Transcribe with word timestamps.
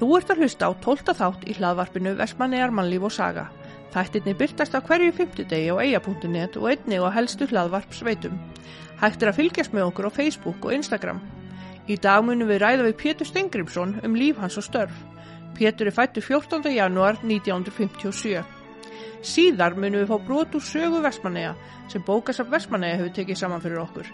Þú 0.00 0.14
ert 0.16 0.30
að 0.32 0.38
hlusta 0.40 0.64
á 0.64 0.72
12. 0.80 1.12
þátt 1.12 1.42
í 1.44 1.54
hlaðvarpinu 1.58 2.14
Vestmannegar 2.16 2.70
mannlíf 2.72 3.02
og 3.04 3.12
saga. 3.12 3.42
Þættirni 3.92 4.32
byrtast 4.32 4.72
á 4.72 4.80
hverju 4.80 5.12
fymtudegi 5.12 5.66
á 5.68 5.76
eia.net 5.76 6.56
og 6.56 6.68
einni 6.70 6.96
og 7.04 7.12
helstu 7.12 7.44
hlaðvarp 7.50 7.92
sveitum. 7.92 8.38
Hægt 9.02 9.20
er 9.20 9.28
að 9.28 9.36
fylgjast 9.42 9.74
með 9.76 9.90
okkur 9.90 10.08
á 10.08 10.16
Facebook 10.16 10.64
og 10.64 10.72
Instagram. 10.72 11.20
Í 11.84 11.98
dag 12.00 12.24
munum 12.24 12.48
við 12.48 12.62
ræða 12.62 12.86
við 12.88 12.96
Pétur 13.02 13.28
Stengrimsson 13.28 13.98
um 14.00 14.16
líf 14.16 14.40
hans 14.40 14.56
og 14.56 14.64
störf. 14.70 14.96
Pétur 15.58 15.92
er 15.92 15.98
fættu 15.98 16.24
14. 16.24 16.64
januar 16.72 17.20
1957. 17.20 18.40
Síðar 19.20 19.76
munum 19.76 20.00
við 20.00 20.14
fá 20.14 20.16
brot 20.24 20.56
úr 20.56 20.64
sögu 20.64 21.04
Vestmanneja 21.04 21.52
sem 21.92 22.00
bókasaf 22.08 22.48
Vestmanneja 22.48 23.02
hefur 23.02 23.12
tekið 23.20 23.42
saman 23.44 23.60
fyrir 23.60 23.84
okkur. 23.84 24.08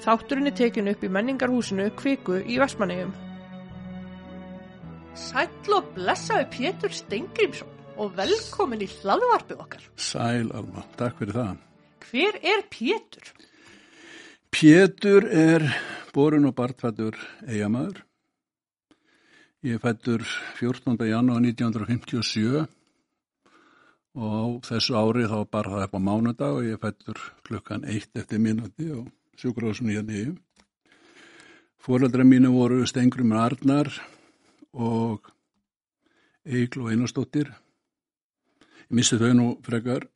Þátturinn 0.00 0.48
er 0.48 0.56
tekin 0.56 0.88
upp 0.88 1.04
í 1.04 1.12
menningarhúsinu 1.12 1.92
Kviku 1.92 2.40
í 2.40 2.56
Vestmannejum. 2.56 3.25
Sæll 5.16 5.72
og 5.72 5.86
blessaði 5.96 6.44
Pétur 6.52 6.92
Stengrimsson 6.92 7.70
og 7.96 8.12
velkomin 8.18 8.82
í 8.84 8.88
hlaðvarpið 8.98 9.60
okkar. 9.64 9.84
Sæl 9.96 10.50
Alma, 10.52 10.82
takk 11.00 11.22
fyrir 11.22 11.38
það. 11.38 11.54
Hver 12.04 12.36
er 12.44 12.64
Pétur? 12.68 13.30
Pétur 14.52 15.24
er 15.32 15.64
borun 16.12 16.48
og 16.50 16.52
bartfættur 16.58 17.16
eigamæður. 17.48 18.02
Ég 19.64 19.80
fættur 19.80 20.24
14. 20.60 21.00
janúar 21.08 21.40
1957 21.40 22.66
og 24.16 24.58
þessu 24.68 24.98
ári 25.00 25.24
þá 25.32 25.38
bar 25.48 25.70
það 25.72 25.86
upp 25.86 25.96
á 25.96 26.00
mánudag 26.10 26.58
og 26.58 26.68
ég 26.68 26.82
fættur 26.82 27.22
klukkan 27.48 27.88
eitt 27.88 28.12
eftir 28.20 28.40
minúti 28.44 28.90
og 28.92 29.08
sjúkurásun 29.40 29.90
í 29.92 29.96
að 29.96 30.12
nýju. 30.12 30.36
Fóröldra 31.80 32.24
mínu 32.26 32.52
voru 32.52 32.84
Stengrum 32.84 33.32
Arnar 33.32 33.88
og 34.72 35.30
Egil 36.46 36.84
og 36.84 36.92
Einarstóttir. 36.92 37.50
Ég 38.86 38.94
missi 38.94 39.18
þau 39.18 39.32
nú 39.34 39.46
frekar, 39.66 40.06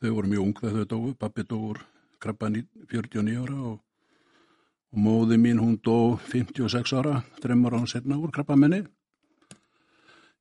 þau 0.00 0.10
voru 0.18 0.28
mjög 0.28 0.44
ung 0.44 0.58
þegar 0.60 0.84
þau 0.84 0.88
dói, 0.92 1.14
pappi 1.16 1.44
dóur 1.48 1.80
krabba 2.20 2.50
49 2.50 3.38
ára 3.40 3.58
og, 3.70 3.78
og 4.92 4.98
móði 5.00 5.38
mín 5.40 5.62
hún 5.62 5.78
dó 5.80 6.18
56 6.28 6.92
ára, 6.98 7.22
þreymar 7.40 7.78
án 7.78 7.88
setna 7.88 8.18
úr 8.18 8.32
krabba 8.34 8.56
menni. 8.58 8.82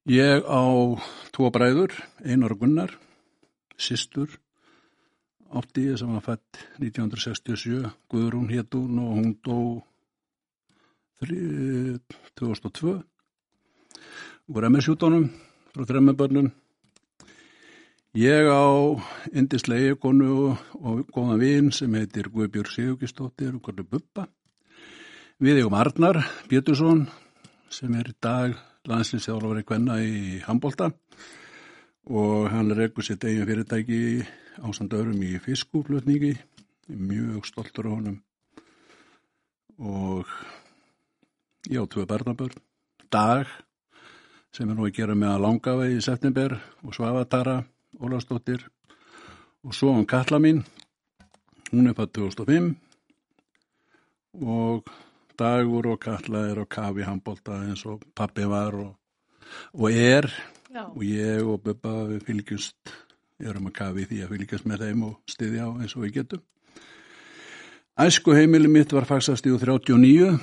Ég 0.07 0.43
á 0.47 0.63
tvo 1.35 1.49
bræður, 1.51 1.91
einar 2.23 2.55
og 2.55 2.61
gunnar, 2.63 2.93
sýstur, 3.75 4.39
átti 5.51 5.89
ég 5.89 5.99
sem 5.99 6.11
var 6.11 6.23
fætt 6.23 6.63
1967, 6.79 7.83
Guðrún 8.11 8.51
héttún 8.51 8.99
og 9.03 9.13
hún 9.19 9.35
dó 9.43 9.59
2002 11.19 13.01
úr 14.47 14.69
MS-sjútonum 14.69 15.27
frá 15.73 15.85
þremmabörnun. 15.89 16.49
Ég 18.17 18.47
á 18.49 18.65
indislegi 19.35 19.93
konu 20.01 20.29
og, 20.47 20.61
og 20.81 21.01
góðan 21.13 21.41
vinn 21.41 21.67
sem 21.75 21.93
heitir 21.93 22.31
Guðbjörg 22.33 22.71
Sigurkistóttir 22.73 23.51
og 23.53 23.61
Gorður 23.67 23.89
Buppa. 23.91 24.25
Við 25.37 25.59
eigum 25.61 25.75
Arnar 25.77 26.23
Pétursson 26.49 27.03
sem 27.69 27.93
er 27.99 28.09
í 28.09 28.15
dag 28.23 28.55
landslýsþjálfari 28.87 29.65
kvenna 29.67 29.99
í 30.01 30.39
Hambolta 30.47 30.89
og 32.07 32.47
hann 32.49 32.71
reggur 32.73 33.05
sitt 33.05 33.25
eigin 33.27 33.45
fyrirtæki 33.45 33.99
ásandörum 34.63 35.19
í 35.21 35.35
fiskúflutningi. 35.43 36.33
Mjög 36.87 37.45
stoltur 37.45 37.91
á 37.91 37.95
honum 37.99 38.17
og 39.77 40.25
ég 41.69 41.83
á 41.83 41.85
tvö 41.85 42.07
barnabörn. 42.07 42.55
Dag 43.11 43.45
sem 44.55 44.69
er 44.69 44.75
nú 44.75 44.87
að 44.87 44.95
gera 44.97 45.15
með 45.15 45.33
að 45.33 45.43
langafa 45.45 45.87
í 45.91 46.01
september 46.03 46.57
og 46.83 46.95
Svavatara 46.95 47.57
Ólafsdóttir 47.97 48.65
og 49.65 49.73
svo 49.75 49.93
hann 49.95 50.07
Katla 50.07 50.39
mín. 50.39 50.63
Hún 51.71 51.89
er 51.89 51.97
fætt 51.97 52.13
2005 52.15 52.75
og 54.45 54.91
Dagur 55.37 55.91
og 55.93 55.99
Katla 56.01 56.45
er 56.51 56.61
á 56.61 56.65
kafi 56.65 57.03
handbólta 57.05 57.61
eins 57.65 57.85
og 57.85 58.05
pappi 58.15 58.45
var 58.47 58.75
og, 58.75 58.93
og 59.73 59.91
er. 59.91 60.31
Já. 60.67 60.83
og 60.83 61.03
ég 61.03 61.47
og 61.47 61.61
Bubba 61.63 61.91
við 62.09 62.25
fylgjumst 62.27 62.91
erum 63.39 63.69
að 63.69 63.75
kafi 63.77 64.03
því 64.09 64.17
að 64.23 64.31
fylgjast 64.33 64.65
með 64.67 64.83
þeim 64.83 65.03
og 65.07 65.13
styðja 65.31 65.63
á 65.63 65.71
eins 65.79 65.95
og 65.95 66.03
við 66.03 66.13
getum. 66.17 66.41
Æsku 67.97 68.35
heimili 68.35 68.69
mitt 68.69 68.91
var 68.93 69.07
fagsast 69.09 69.47
í 69.47 69.53
39 69.55 70.35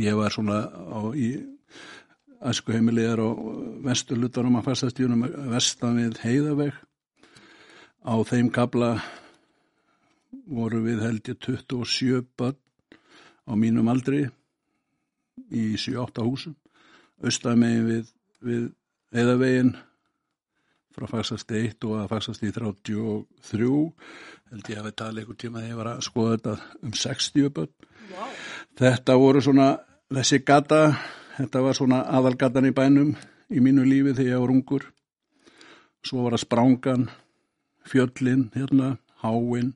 ég 0.00 0.16
var 0.18 0.32
svona 0.34 0.64
á 0.72 1.00
í 1.12 1.28
æsku 2.38 2.72
heimili 2.72 3.02
er 3.02 3.18
á 3.18 3.28
vesturlutanum 3.84 4.58
að 4.60 4.68
fastastíunum 4.70 5.24
vestan 5.52 5.98
við 5.98 6.20
heiðaveg. 6.22 6.76
Á 8.06 8.14
þeim 8.28 8.50
kabla 8.54 8.92
voru 10.46 10.82
við 10.84 11.02
held 11.02 11.28
ég 11.28 11.40
27 11.44 12.22
börn 12.38 12.58
á 13.48 13.52
mínum 13.58 13.90
aldri 13.90 14.28
í 15.50 15.74
7-8 15.74 16.24
húsum. 16.24 16.56
Östamegin 17.24 17.86
við, 17.88 18.10
við 18.44 18.64
heiðavegin 19.14 19.74
frá 20.94 21.08
fagsasti 21.10 21.64
1 21.66 21.86
og 21.88 21.98
að 21.98 22.10
fagsasti 22.12 22.52
33 22.54 23.68
held 24.48 24.70
ég 24.70 24.80
að 24.80 24.88
við 24.88 24.96
tala 24.98 25.20
einhver 25.20 25.38
tíma 25.38 25.62
þegar 25.62 25.72
ég 25.72 25.80
var 25.80 25.92
að 25.92 26.04
skoða 26.06 26.36
þetta 26.36 26.54
um 26.86 26.94
60 27.02 27.52
börn. 27.58 27.74
Wow. 28.08 28.34
Þetta 28.78 29.16
voru 29.20 29.42
svona 29.44 29.68
þessi 30.14 30.40
gata 30.46 30.82
Þetta 31.38 31.60
var 31.62 31.76
svona 31.78 32.00
aðalgatan 32.18 32.66
í 32.66 32.74
bænum 32.74 33.12
í 33.54 33.60
mínu 33.62 33.84
lífi 33.86 34.16
þegar 34.18 34.32
ég 34.32 34.40
var 34.42 34.52
ungur. 34.54 34.86
Svo 36.02 36.24
var 36.24 36.34
það 36.34 36.42
sprángan, 36.42 37.04
fjöllin, 37.86 38.48
hérna, 38.56 38.96
háin. 39.22 39.68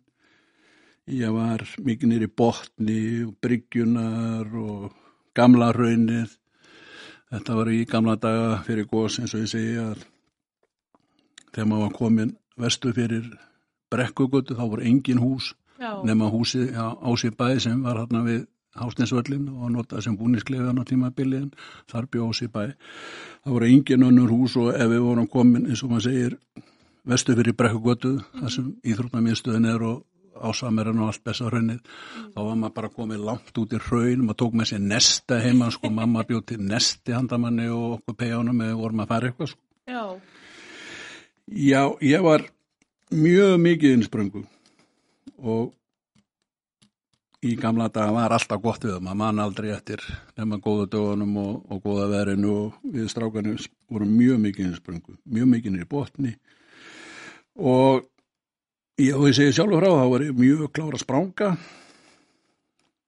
Ég 1.06 1.31
var 1.34 1.62
mikið 1.78 2.11
nýri 2.11 2.28
botni 2.41 2.99
og 3.28 3.37
bryggjunar 3.43 4.51
og 4.59 4.91
gamla 5.39 5.71
raunir. 5.77 6.34
Þetta 7.31 7.59
var 7.61 7.71
í 7.71 7.84
gamla 7.87 8.17
daga 8.19 8.59
fyrir 8.67 8.91
gós 8.91 9.21
eins 9.22 9.34
og 9.37 9.45
ég 9.45 9.53
segi 9.55 9.78
að 9.78 10.03
þegar 11.53 11.69
maður 11.71 11.87
var 11.87 11.97
komin 12.01 12.37
vestu 12.59 12.91
fyrir 12.97 13.31
brekkugötu 13.93 14.59
þá 14.59 14.65
voru 14.67 14.89
engin 14.89 15.22
hús 15.22 15.53
Já. 15.78 16.01
nema 16.03 16.31
húsi 16.33 16.67
á 16.75 17.11
sér 17.15 17.39
bæði 17.39 17.62
sem 17.69 17.87
var 17.87 18.03
hérna 18.03 18.27
við 18.27 18.47
Hásteinsvöllin 18.78 19.49
og 19.53 19.72
notað 19.75 20.06
sem 20.06 20.15
búnisklegan 20.16 20.81
á 20.81 20.84
tímabiliðin, 20.88 21.50
þar 21.93 22.06
bjóðs 22.12 22.44
í 22.47 22.49
bæ. 22.53 22.62
Það 23.44 23.56
voru 23.56 23.69
engin 23.69 24.06
önnur 24.06 24.33
hús 24.33 24.56
og 24.56 24.72
ef 24.72 24.88
við 24.88 25.03
vorum 25.05 25.28
komin, 25.28 25.66
eins 25.69 25.83
og 25.84 25.93
maður 25.93 26.06
segir, 26.09 26.38
vestu 27.05 27.37
fyrir 27.37 27.56
brekkugötu, 27.59 28.15
þar 28.38 28.55
sem 28.55 28.71
íþrótnamiðstöðin 28.88 29.69
er 29.75 29.84
og 29.91 30.00
ásamerinn 30.43 31.03
og 31.03 31.10
allt 31.12 31.25
besta 31.27 31.50
hraunnið, 31.50 31.83
þá 32.33 32.38
var 32.41 32.56
maður 32.62 32.75
bara 32.78 32.91
komið 32.97 33.27
langt 33.28 33.60
út 33.60 33.77
í 33.77 33.83
hraun, 33.88 34.25
maður 34.25 34.41
tók 34.43 34.56
með 34.56 34.71
sér 34.72 34.83
nesta 34.87 35.41
heima, 35.43 35.69
sko, 35.75 35.91
mamma 35.93 36.25
bjóð 36.28 36.47
til 36.53 36.59
nesti 36.65 37.15
handamanni 37.15 37.69
og 37.72 37.99
okkur 37.99 38.19
pegjánum 38.22 38.65
eða 38.65 38.78
vorum 38.81 39.04
að 39.04 39.12
fara 39.12 39.31
eitthvað, 39.31 39.53
sko. 39.53 39.62
Já. 39.93 40.03
Já, 41.53 41.83
ég 42.00 42.25
var 42.25 42.47
mjög 43.12 43.54
mikið 43.60 43.97
innspröngu 43.99 44.44
og 45.43 45.72
í 47.42 47.56
gamla 47.58 47.88
daga 47.91 48.14
var 48.14 48.36
alltaf 48.36 48.62
gott 48.62 48.84
við 48.86 48.94
það, 48.94 49.03
maður 49.03 49.20
mann 49.22 49.42
aldrei 49.42 49.69
eftir 49.75 50.03
nema 50.38 50.60
góða 50.62 50.86
dögunum 50.94 51.36
og, 51.42 51.53
og 51.72 51.82
góða 51.82 52.08
verinu 52.12 52.54
og 52.54 52.80
við 52.94 53.10
strákanum 53.10 53.58
vorum 53.91 54.14
mjög 54.14 54.41
mikið 54.47 54.69
innspröngu, 54.69 55.19
mjög 55.25 55.48
mikið 55.56 55.75
nýri 55.75 55.88
botni. 55.91 56.34
Og 57.58 58.04
ég, 59.03 59.16
og 59.16 59.26
ég 59.26 59.36
segi 59.36 59.56
sjálfur 59.56 59.82
frá 59.82 59.91
það 59.91 60.12
var 60.14 60.26
mjög 60.38 60.69
klára 60.76 61.03
spránga 61.03 61.53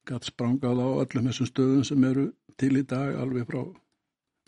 gætt 0.05 0.27
sprángað 0.29 0.83
á 0.83 0.87
öllum 1.01 1.31
þessum 1.31 1.49
stöðum 1.49 1.85
sem 1.87 2.03
eru 2.05 2.27
til 2.59 2.75
í 2.77 2.83
dag 2.85 3.15
alveg 3.17 3.47
frá 3.49 3.63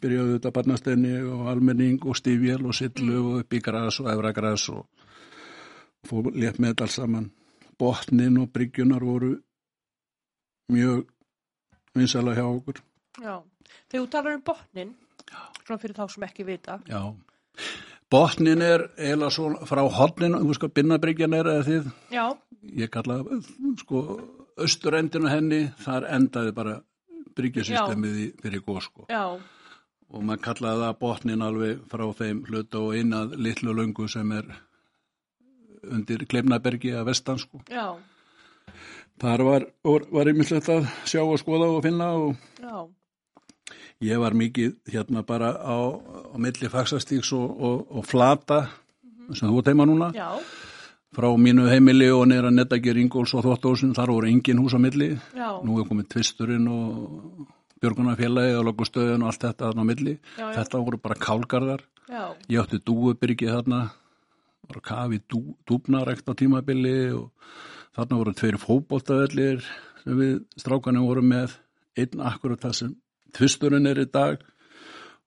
byrjaðu 0.04 0.36
þetta 0.36 0.54
barnastenni 0.54 1.16
og 1.25 1.48
almenning 1.50 2.04
og 2.06 2.18
stífjel 2.19 2.68
og 2.68 2.75
sillu 2.78 3.18
og 3.24 3.40
upp 3.42 3.56
í 3.57 3.62
græs 3.66 3.98
og 4.04 4.12
efra 4.12 4.33
græs 4.38 4.68
og 4.69 4.86
fór 6.06 6.30
létt 6.36 6.60
með 6.62 6.75
þetta 6.75 6.86
alls 6.86 6.98
saman. 7.00 7.31
Botnin 7.78 8.38
og 8.42 8.51
bryggjunar 8.54 9.06
voru 9.06 9.33
mjög 10.72 11.06
vinsala 11.96 12.34
hjá 12.38 12.46
okkur. 12.46 12.81
Já. 13.24 13.36
Þegar 13.90 14.04
þú 14.04 14.10
talar 14.14 14.36
um 14.38 14.42
botnin, 14.48 14.96
svona 15.66 15.80
fyrir 15.81 15.96
þá 15.98 16.08
sem 16.14 16.24
ekki 16.28 16.46
vita. 16.48 16.80
Já. 16.88 17.02
Botnin 18.12 18.62
er 18.64 18.86
eða 18.98 19.30
svona 19.34 19.66
frá 19.68 19.81
hodninu, 19.92 20.40
þú 20.46 20.54
sko, 20.56 20.69
binnabriggjan 20.72 21.34
er 21.36 21.50
eða 21.52 21.66
þið, 21.68 21.88
Já. 22.14 22.25
ég 22.84 22.92
kalla 22.94 23.18
sko, 23.81 24.04
austurendinu 24.58 25.28
henni, 25.31 25.62
þar 25.84 26.08
endaði 26.16 26.54
bara 26.56 26.78
bryggjasystemið 27.38 28.16
í- 28.24 28.31
fyrir 28.42 28.64
góð 28.66 28.81
sko. 28.88 29.06
Já. 29.12 29.25
Og 30.10 30.24
maður 30.24 30.42
kallaði 30.46 30.86
það 30.86 31.00
botnin 31.02 31.42
alveg 31.44 31.81
frá 31.92 32.06
þeim 32.16 32.46
hluta 32.48 32.80
og 32.80 32.96
inn 32.96 33.12
að 33.12 33.36
litlu 33.36 33.74
löngu 33.75 34.08
sem 34.10 34.31
er 34.31 34.46
undir 35.92 36.24
Kleifnabergi 36.25 36.94
að 36.96 37.06
vestan 37.12 37.38
sko. 37.40 37.60
Já. 37.69 37.98
Þar 39.18 39.44
var, 39.48 39.66
var, 39.86 40.06
var 40.14 40.30
einmitt 40.30 40.69
að 40.69 40.86
sjá 41.10 41.24
og 41.24 41.40
skoða 41.42 41.72
og 41.74 41.81
finna 41.86 42.12
og 42.14 42.36
Já. 42.62 42.86
ég 44.06 44.22
var 44.22 44.36
mikið 44.38 44.75
hérna 44.94 45.24
bara 45.25 45.56
á, 45.58 45.78
á 45.98 46.36
milli 46.38 46.69
fagsastíks 46.69 47.31
og, 47.34 47.48
og, 47.58 47.86
og 47.98 48.06
flata 48.06 48.68
sem 49.34 49.50
þú 49.50 49.64
teima 49.66 49.88
núna. 49.90 50.12
Já, 50.16 50.38
frá 51.18 51.28
mínu 51.34 51.66
heimili 51.72 52.12
og 52.14 52.28
neyra 52.30 52.52
Nettagir 52.54 53.00
Ingóls 53.02 53.34
og 53.36 53.44
Þvottóðsson, 53.46 53.96
þar 53.98 54.14
voru 54.14 54.30
engin 54.30 54.62
hús 54.62 54.75
á 54.78 54.80
milli. 54.80 55.16
Já, 55.36 55.50
nú 55.66 55.80
er 55.81 55.88
komið 55.90 56.12
Tvisturinn 56.14 56.68
og 56.72 57.48
Björgunarfélagi 57.81 58.58
og 58.58 58.68
Logustöðun 58.69 59.25
og 59.25 59.31
allt 59.31 59.44
þetta 59.48 59.72
þarna 59.72 59.86
á 59.86 59.90
milli. 59.90 60.14
Já, 60.38 60.46
já. 60.46 60.54
þetta 60.60 60.84
voru 60.86 61.02
bara 61.02 61.18
kálgarðar. 61.22 61.84
Já, 62.08 62.24
ég 62.54 62.62
átti 62.62 62.80
dúubyrgi 62.86 63.50
þarna 63.50 63.81
var 64.68 64.80
að 64.80 64.86
kafi 64.88 65.19
dú, 65.31 65.42
dúbnarekt 65.68 66.30
á 66.30 66.34
tímabili 66.38 66.96
og 67.16 67.31
þarna 67.98 68.20
voru 68.20 68.34
tveir 68.38 68.60
fótboltavellir 68.62 69.64
sem 70.04 70.20
við 70.20 70.34
strákanum 70.62 71.08
vorum 71.10 71.32
með. 71.34 71.58
Einn 71.98 72.22
akkurat 72.22 72.62
það 72.62 72.76
sem 72.78 72.92
tvisturinn 73.34 73.90
er 73.90 74.04
í 74.04 74.10
dag 74.14 74.44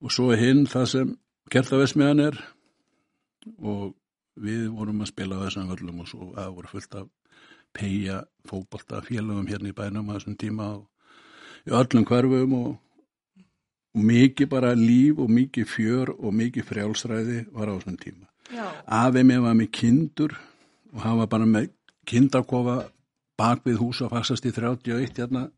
og 0.01 0.13
svo 0.15 0.31
hinn 0.39 0.69
það 0.71 0.91
sem 0.93 1.15
kertavesmiðan 1.51 2.27
er. 2.29 2.39
Og 3.59 3.97
við 4.41 4.69
vorum 4.73 5.03
að 5.03 5.11
spila 5.11 5.41
þessum 5.43 5.73
völlum 5.73 6.05
og 6.05 6.11
svo 6.11 6.29
það 6.37 6.55
voru 6.59 6.71
fullt 6.71 6.95
af 7.01 7.09
peia 7.75 8.21
fótboltafélagum 8.51 9.49
hérna 9.51 9.71
í 9.71 9.77
bænum 9.77 10.11
á 10.11 10.15
þessum 10.17 10.39
tíma 10.39 10.69
og 10.79 11.67
í 11.67 11.75
öllum 11.77 12.07
hverfum 12.09 12.55
og, 12.59 12.71
og 13.95 14.07
mikið 14.11 14.51
bara 14.51 14.73
líf 14.79 15.19
og 15.23 15.31
mikið 15.35 15.69
fjör 15.69 16.15
og 16.17 16.35
mikið 16.39 16.69
frjálsræði 16.71 17.43
var 17.51 17.71
á 17.71 17.75
þessum 17.77 17.99
tíma. 18.01 18.27
já, 18.51 18.67
Afi 18.87 19.23
mig 19.23 19.43
var 19.43 19.55
með 19.55 19.71
kindur 19.71 20.39
og 20.95 21.03
hann 21.03 21.19
var 21.19 21.31
bara 21.31 21.47
með 21.47 21.71
kindakofa 22.07 22.77
bak 23.41 23.65
við 23.65 23.81
hús 23.81 24.01
og 24.05 24.13
faxast 24.13 24.47
í 24.47 24.53
31 24.53 25.19
hérna 25.19 25.49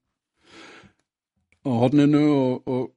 á 1.63 1.71
horninu 1.71 2.25
og, 2.31 2.67
og 2.67 2.91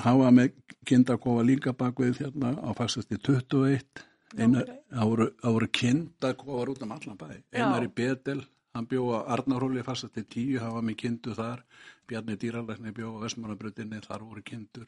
var 0.00 0.32
með 0.34 0.54
kindakofa 0.86 1.42
líka 1.46 1.74
bak 1.76 1.98
við 2.00 2.24
hérna 2.24 2.54
á 2.58 2.70
faxast 2.76 3.12
í 3.12 3.18
21 3.18 4.06
Einar, 4.38 4.68
það 4.94 5.54
voru 5.56 5.68
kindakofar 5.74 6.70
út 6.70 6.82
um 6.84 6.92
allan 6.94 7.18
bæ. 7.18 7.30
Einar 7.50 7.82
Já. 7.82 7.88
í 7.88 7.90
Betel, 7.94 8.44
hann 8.76 8.86
bjóða 8.86 9.24
Arnarhóli 9.34 9.82
fastast 9.82 10.14
til 10.14 10.26
tíu, 10.30 10.60
var 10.62 10.84
með 10.86 11.00
kindu 11.02 11.34
þar. 11.34 11.64
Bjarni 12.06 12.36
Dýralækni 12.38 12.94
bjóða 12.94 13.24
Vestmannabröðinni, 13.24 13.98
þar 14.06 14.22
voru 14.28 14.42
kindur. 14.46 14.86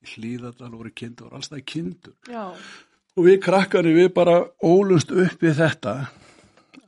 Í 0.00 0.08
Hlíðardal 0.14 0.72
voru 0.72 0.92
kindur, 0.96 1.32
alls 1.36 1.52
það 1.52 1.64
kindur. 1.74 2.16
Já, 2.28 2.54
og 3.14 3.28
við 3.28 3.38
krakkari 3.44 3.92
við 3.94 4.10
bara 4.16 4.40
ólust 4.64 5.12
upp 5.12 5.44
við 5.44 5.60
þetta 5.60 5.94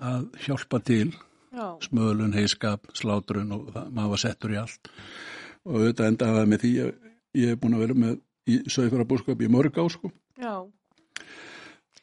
að 0.01 0.29
hjálpa 0.47 0.83
til. 0.85 1.09
Já, 1.57 1.67
smölun, 1.81 2.35
heiskap, 2.37 2.85
slátrun 2.97 3.55
og 3.57 3.69
það, 3.73 3.91
maður 3.97 4.13
var 4.13 4.21
settur 4.21 4.53
í 4.53 4.59
allt. 4.61 4.91
Og 5.65 5.79
auðvitað 5.81 6.09
endaði 6.11 6.47
með 6.51 6.65
því 6.65 6.73
að 6.85 6.91
ég 7.41 7.53
hef 7.53 7.61
búin 7.63 7.77
að 7.77 7.85
vera 7.87 7.97
með 8.03 8.17
í 8.47 8.57
sögfæra 8.71 9.07
búskap 9.09 9.43
í 9.43 9.49
mörg 9.53 9.79
á 9.81 9.85
sko. 9.91 10.11
Já. 10.37 10.55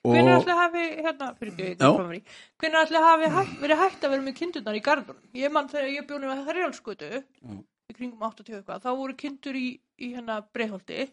og 0.03 0.15
Hvenær 0.15 0.39
ætli 0.39 0.55
hafi, 0.57 0.85
hérna, 1.05 1.29
hvenær 1.39 2.79
ætli 2.81 3.03
hafi 3.05 3.29
hætt, 3.35 3.53
verið 3.61 3.83
hægt 3.83 4.03
að 4.03 4.15
vera 4.15 4.25
með 4.25 4.37
kindurnar 4.41 4.79
í 4.79 4.83
gardunum? 4.83 5.21
Ég 5.37 5.53
mann 5.53 5.69
þegar 5.71 5.93
ég 5.93 6.07
bjóði 6.09 6.31
með 6.31 6.43
þrjálskutu 6.49 7.11
í 7.13 7.95
kringum 7.95 8.25
80 8.25 8.57
eitthvað, 8.57 8.83
þá 8.83 8.91
voru 8.99 9.15
kindur 9.19 9.59
í, 9.59 9.67
í 10.01 10.13
hérna 10.15 10.41
breyholti. 10.55 11.07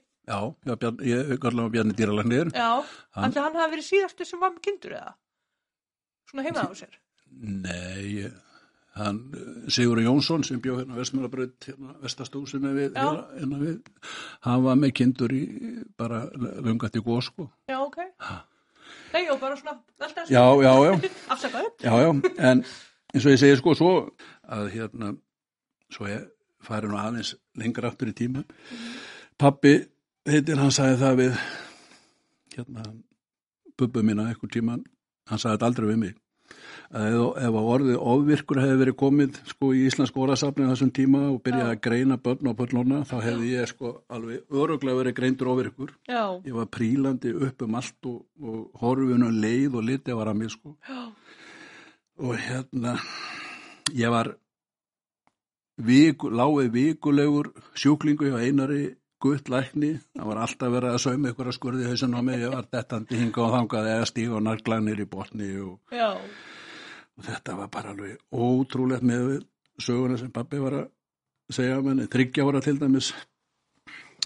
já, 0.64 0.90
ég 1.06 1.38
kallar 1.42 1.70
Bjarni 1.74 1.94
Dýralæknir. 1.98 2.52
Já, 2.54 2.82
ætli 3.20 3.44
hann 3.44 3.58
hafi 3.58 3.76
verið 3.76 3.88
síðastu 3.92 4.26
sem 4.26 4.42
var 4.42 4.54
með 4.54 4.64
kindur 4.68 4.96
eða? 4.98 5.14
Svona 6.30 6.44
heima 6.46 6.62
á 6.66 6.72
sér. 6.78 6.94
Nei, 7.40 8.26
hann 8.98 9.18
Sigur 9.70 10.00
Jónsson 10.02 10.42
sem 10.46 10.60
bjóð 10.62 10.82
hérna 10.82 10.98
Vestmjölabröð, 10.98 11.52
hérna 11.66 11.94
Vestastúsinu 12.02 12.72
við, 12.76 12.94
hérna, 12.98 13.24
hérna 13.38 13.58
við, 13.62 13.76
hann 14.46 14.64
var 14.66 14.78
með 14.78 14.94
kindur 15.00 15.34
í 15.34 15.42
bara 15.98 16.24
lungat 16.34 16.98
í 16.98 17.02
góð 17.06 17.22
sko. 17.28 17.48
Já, 17.70 17.78
ok. 17.82 18.00
Nei, 19.14 19.24
og 19.30 19.38
bara 19.42 19.56
svona 19.58 19.76
velta 19.98 20.24
Já, 20.30 20.42
já, 20.62 20.72
já, 20.86 20.92
Afsakaðu. 21.34 21.70
já, 21.82 21.92
já, 22.02 22.10
en 22.50 22.64
eins 23.14 23.24
og 23.26 23.32
ég 23.34 23.40
segi 23.42 23.58
sko 23.58 23.74
svo 23.78 23.92
að 24.50 24.68
hérna, 24.74 25.12
svo 25.90 26.06
ég 26.10 26.26
fari 26.66 26.90
nú 26.90 26.98
aðeins 27.00 27.34
lengra 27.58 27.90
aftur 27.90 28.10
í 28.10 28.14
tíma. 28.18 28.42
Pappi, 29.40 29.76
heitir, 30.28 30.58
hann 30.60 30.74
sagði 30.74 30.98
það 31.00 31.20
við, 31.22 31.38
hérna, 32.56 32.84
bubbu 33.80 34.02
mína 34.04 34.26
einhver 34.30 34.50
tíman, 34.52 34.82
hann 35.30 35.38
sagði 35.40 35.56
þetta 35.56 35.70
aldrei 35.70 35.88
við 35.92 36.02
mig. 36.02 36.18
ef, 36.90 37.38
að 37.38 37.56
orðið 37.74 37.98
ofvirkur 38.12 38.58
hefði 38.58 38.78
verið 38.80 38.96
komið 38.98 39.36
sko 39.52 39.68
í 39.78 39.84
Íslands 39.86 40.10
orðasafni 40.18 40.66
á 40.66 40.70
þessum 40.72 40.90
tíma 40.96 41.20
og 41.30 41.38
byrjaði 41.46 41.70
að 41.76 41.82
greina 41.86 42.16
börn 42.18 42.50
og 42.50 42.56
börnlóna 42.58 43.04
þá 43.06 43.14
hefði 43.28 43.52
ég 43.54 43.70
sko 43.70 43.92
alveg 44.10 44.42
öruglega 44.50 44.98
verið 44.98 45.16
greindur 45.20 45.52
ofvirkur. 45.54 45.94
Já, 46.10 46.24
Ég 46.44 46.56
var 46.58 46.66
prílandi 46.66 47.30
upp 47.46 47.62
um 47.62 47.78
allt 47.78 48.10
og, 48.10 48.24
og 48.42 48.82
horfinu 48.82 49.30
leið 49.30 49.78
og 49.78 49.86
litið 49.86 50.18
var 50.18 50.32
að 50.32 50.40
mér 50.42 50.50
sko. 50.56 50.76
já, 50.88 51.00
Og 52.20 52.34
hérna, 52.36 52.98
ég 53.96 54.10
var 54.12 54.34
viku, 55.80 56.28
láið 56.28 56.72
vikulegur 56.74 57.52
sjúklingu 57.78 58.28
hjá 58.28 58.42
einari 58.42 58.96
guttlækni, 59.20 59.90
það 60.16 60.30
var 60.30 60.40
alltaf 60.44 60.72
verið 60.72 60.94
að 60.94 61.02
sauma 61.04 61.30
ykkur 61.32 61.50
að 61.50 61.56
skurði 61.58 61.88
hausin 61.90 62.16
á 62.16 62.20
mig, 62.24 62.40
ég 62.40 62.54
var 62.54 62.68
dettandi 62.72 63.18
hinga 63.20 63.42
og 63.44 63.52
þangað 63.56 63.90
eða 63.94 64.08
stíg 64.08 64.32
og 64.32 64.42
narglanir 64.46 65.02
í 65.04 65.08
botni 65.10 65.50
og 65.60 65.98
og 67.20 67.26
þetta 67.26 67.56
var 67.58 67.68
bara 67.72 67.92
alveg 67.92 68.16
ótrúlegt 68.32 69.04
með 69.04 69.42
söguna 69.80 70.16
sem 70.20 70.32
pappi 70.32 70.60
var 70.62 70.78
að 70.78 70.86
segja 71.52 71.80
henni, 71.82 72.08
þryggja 72.08 72.46
ára 72.46 72.62
til 72.64 72.78
dæmis. 72.80 73.12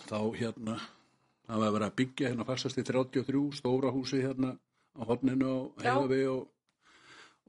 Þá 0.04 0.18
hérna 0.38 0.78
það 1.48 1.62
var 1.62 1.74
verið 1.74 1.86
að 1.88 1.96
byggja 2.00 2.30
hérna 2.30 2.48
fastast 2.48 2.80
í 2.80 2.86
33 2.86 3.44
stóra 3.58 3.92
húsi 3.94 4.20
hérna 4.22 4.54
á 4.94 5.02
hodninu 5.08 5.48
á 5.50 5.58
Já. 5.82 5.86
heiðavi 5.88 6.20
og, 6.30 6.42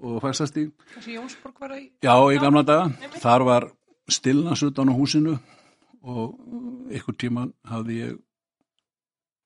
og 0.01 0.21
fastast 0.23 0.57
í. 0.59 0.65
Þessi 0.95 1.17
Jónsborg 1.19 1.61
var 1.61 1.75
að 1.77 1.85
já, 2.01 2.15
í 2.15 2.41
gamla 2.41 2.63
daga, 2.65 3.11
þar 3.21 3.45
var 3.47 3.69
stillnas 4.09 4.63
utan 4.65 4.89
á 4.89 4.93
húsinu 4.97 5.37
og 6.05 6.93
ykkur 6.93 7.17
tíman 7.17 7.51
hafði 7.65 7.99
ég 7.99 8.17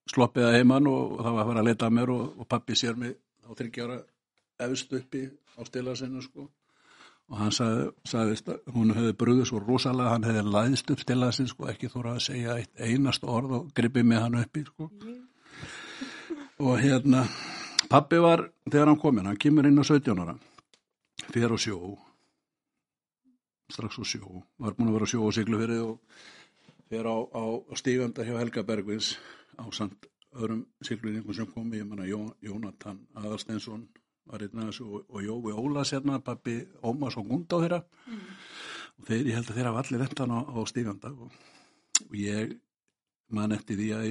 sloppið 0.09 0.47
að 0.47 0.55
heiman 0.57 0.87
og, 0.89 1.19
það 1.19 1.35
var 1.35 1.41
að 1.41 1.51
fara 1.51 1.63
að 1.63 1.67
leta 1.69 1.87
að 1.87 1.97
mér 1.97 2.13
og, 2.13 2.23
og 2.41 2.47
pappi 2.49 2.77
sér 2.77 2.97
mig 2.99 3.13
á 3.45 3.49
þryggja 3.57 3.85
ára 3.85 3.99
efst 4.65 4.95
uppi 4.97 5.27
á 5.29 5.61
stillarsinu 5.67 6.23
sko. 6.25 6.49
Og 7.29 7.37
hann 7.37 7.53
sagði, 7.53 7.85
sagðist 8.09 8.49
að 8.49 8.73
hún 8.73 8.91
hefði 8.97 9.15
brúðið 9.21 9.47
svo 9.51 9.61
rosalega, 9.61 10.15
hann 10.15 10.25
hefði 10.25 10.43
læðst 10.49 10.91
upp 10.95 11.03
stillarsinn 11.03 11.49
sko, 11.51 11.67
ekki 11.69 11.91
þóra 11.93 12.15
að 12.17 12.25
segja 12.25 12.57
eitt 12.57 12.81
einast 12.81 13.23
orð 13.23 13.55
og 13.59 13.71
gripið 13.77 14.07
með 14.09 14.23
hann 14.25 14.39
uppi 14.41 14.65
sko. 14.65 14.89
Og 16.59 16.81
hérna 16.81 17.23
pappi 17.91 18.19
var, 18.19 18.47
þegar 18.65 18.91
hann 18.91 19.01
kominn, 19.01 19.29
hann 19.29 19.39
kemur 19.39 19.69
inn 19.69 19.79
á 19.79 19.85
17 19.85 20.25
ára 20.25 20.35
fyrir 21.29 21.53
á 21.53 21.57
sjó 21.61 21.77
strax 23.69 24.01
á 24.01 24.05
sjó, 24.05 24.41
var 24.57 24.73
búin 24.73 24.89
að 24.89 24.97
vera 24.97 25.05
á 25.05 25.11
sjó 25.11 25.21
og 25.27 25.35
siglu 25.35 25.59
fyrir 25.61 25.83
og 25.85 25.99
fyrir 26.89 27.09
á, 27.09 27.17
á 27.31 27.43
stíganda 27.77 28.25
hjá 28.25 28.35
Helga 28.39 28.63
Bergvins 28.65 29.15
á 29.57 29.65
samt 29.75 30.09
öðrum 30.35 30.65
sigluningum 30.85 31.33
sem 31.33 31.49
kom 31.49 31.73
ég 31.73 31.87
manna 31.87 32.07
Jó, 32.07 32.21
Jónatan 32.41 33.01
Aðarsteinsson 33.17 33.87
var 34.29 34.43
einn 34.45 34.61
aðeins 34.61 34.81
og, 34.85 35.05
og 35.09 35.23
Jói 35.25 35.53
Ólas 35.57 35.93
hérna, 35.95 36.19
pappi 36.21 36.61
Ómas 36.85 37.17
og 37.17 37.29
Gund 37.29 37.49
á 37.49 37.57
þeirra 37.57 37.79
og 38.99 39.07
þeir, 39.07 39.29
ég 39.29 39.37
held 39.37 39.49
að 39.49 39.59
þeirra 39.59 39.75
var 39.75 39.87
allir 39.87 40.05
endan 40.05 40.35
á, 40.35 40.39
á 40.45 40.59
stíganda. 40.69 41.13
Og, 41.13 41.31
og 42.05 42.17
ég 42.17 42.57
man 43.33 43.55
eftir 43.55 43.79
því 43.79 43.89
að 43.95 44.09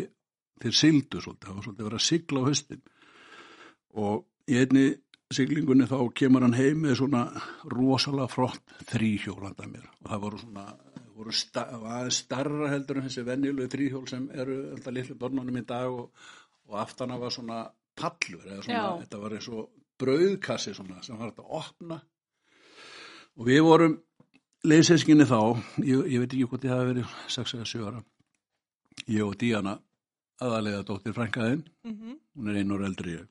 þeir 0.63 0.79
sildu 0.79 1.23
svolítið, 1.23 1.49
það 1.49 1.59
var 1.59 1.67
svolítið 1.67 1.85
að 1.85 1.91
vera 1.91 2.07
sigla 2.09 2.43
á 2.43 2.49
höstin 2.49 2.83
og 3.99 4.27
í 4.49 4.59
einni 4.59 4.87
siglingunni 5.35 5.87
þá 5.89 5.99
kemur 6.17 6.45
hann 6.47 6.57
heim 6.57 6.83
með 6.83 6.99
svona 7.03 7.23
rosalega 7.69 8.31
frott 8.33 8.77
þrýhjólanda 8.89 9.69
mér. 9.69 9.87
Og 10.03 10.11
það 10.11 10.23
voru 10.25 10.41
svona 10.41 10.65
voru 11.19 11.35
aðeins 11.35 12.21
starra 12.25 12.71
heldur 12.73 13.01
en 13.01 13.07
þessi 13.09 13.25
venjulegu 13.27 13.71
þrýhjól 13.75 14.05
sem 14.11 14.29
eru 14.35 14.59
alltaf 14.75 14.95
litlu 14.97 15.17
börnunum 15.21 15.59
í 15.61 15.65
dag 15.69 15.91
og, 15.91 16.11
og 16.69 16.79
aftana 16.83 17.19
var 17.21 17.35
svona 17.35 17.63
pallur 17.99 18.45
eða 18.47 18.63
svona, 18.63 18.83
Já. 18.83 19.01
þetta 19.05 19.23
var 19.25 19.35
eins 19.39 19.49
og 19.51 19.69
brauðkassi 19.99 20.75
svona 20.77 21.01
sem 21.03 21.19
var 21.19 21.33
þetta 21.33 21.47
að 21.47 21.57
opna 21.59 22.01
og 23.39 23.47
við 23.49 23.61
vorum 23.67 23.97
leyseskinni 24.67 25.27
þá, 25.29 25.41
ég, 25.87 26.07
ég 26.15 26.23
veit 26.23 26.33
ekki 26.35 26.47
hvort 26.51 26.65
ég 26.67 26.73
hafi 26.75 26.93
verið 26.93 27.17
6 27.35 27.57
eða 27.59 27.69
7 27.73 27.89
ára 27.91 28.05
ég 29.09 29.25
og 29.27 29.37
Díana 29.39 29.77
aðalega 30.43 30.85
dóttir 30.87 31.15
frænkaðinn 31.17 31.65
Mhm. 31.89 32.17
hún 32.39 32.49
er 32.51 32.59
einu 32.61 32.77
ára 32.79 32.87
eldri 32.87 33.13
en 33.17 33.19
ég. 33.19 33.27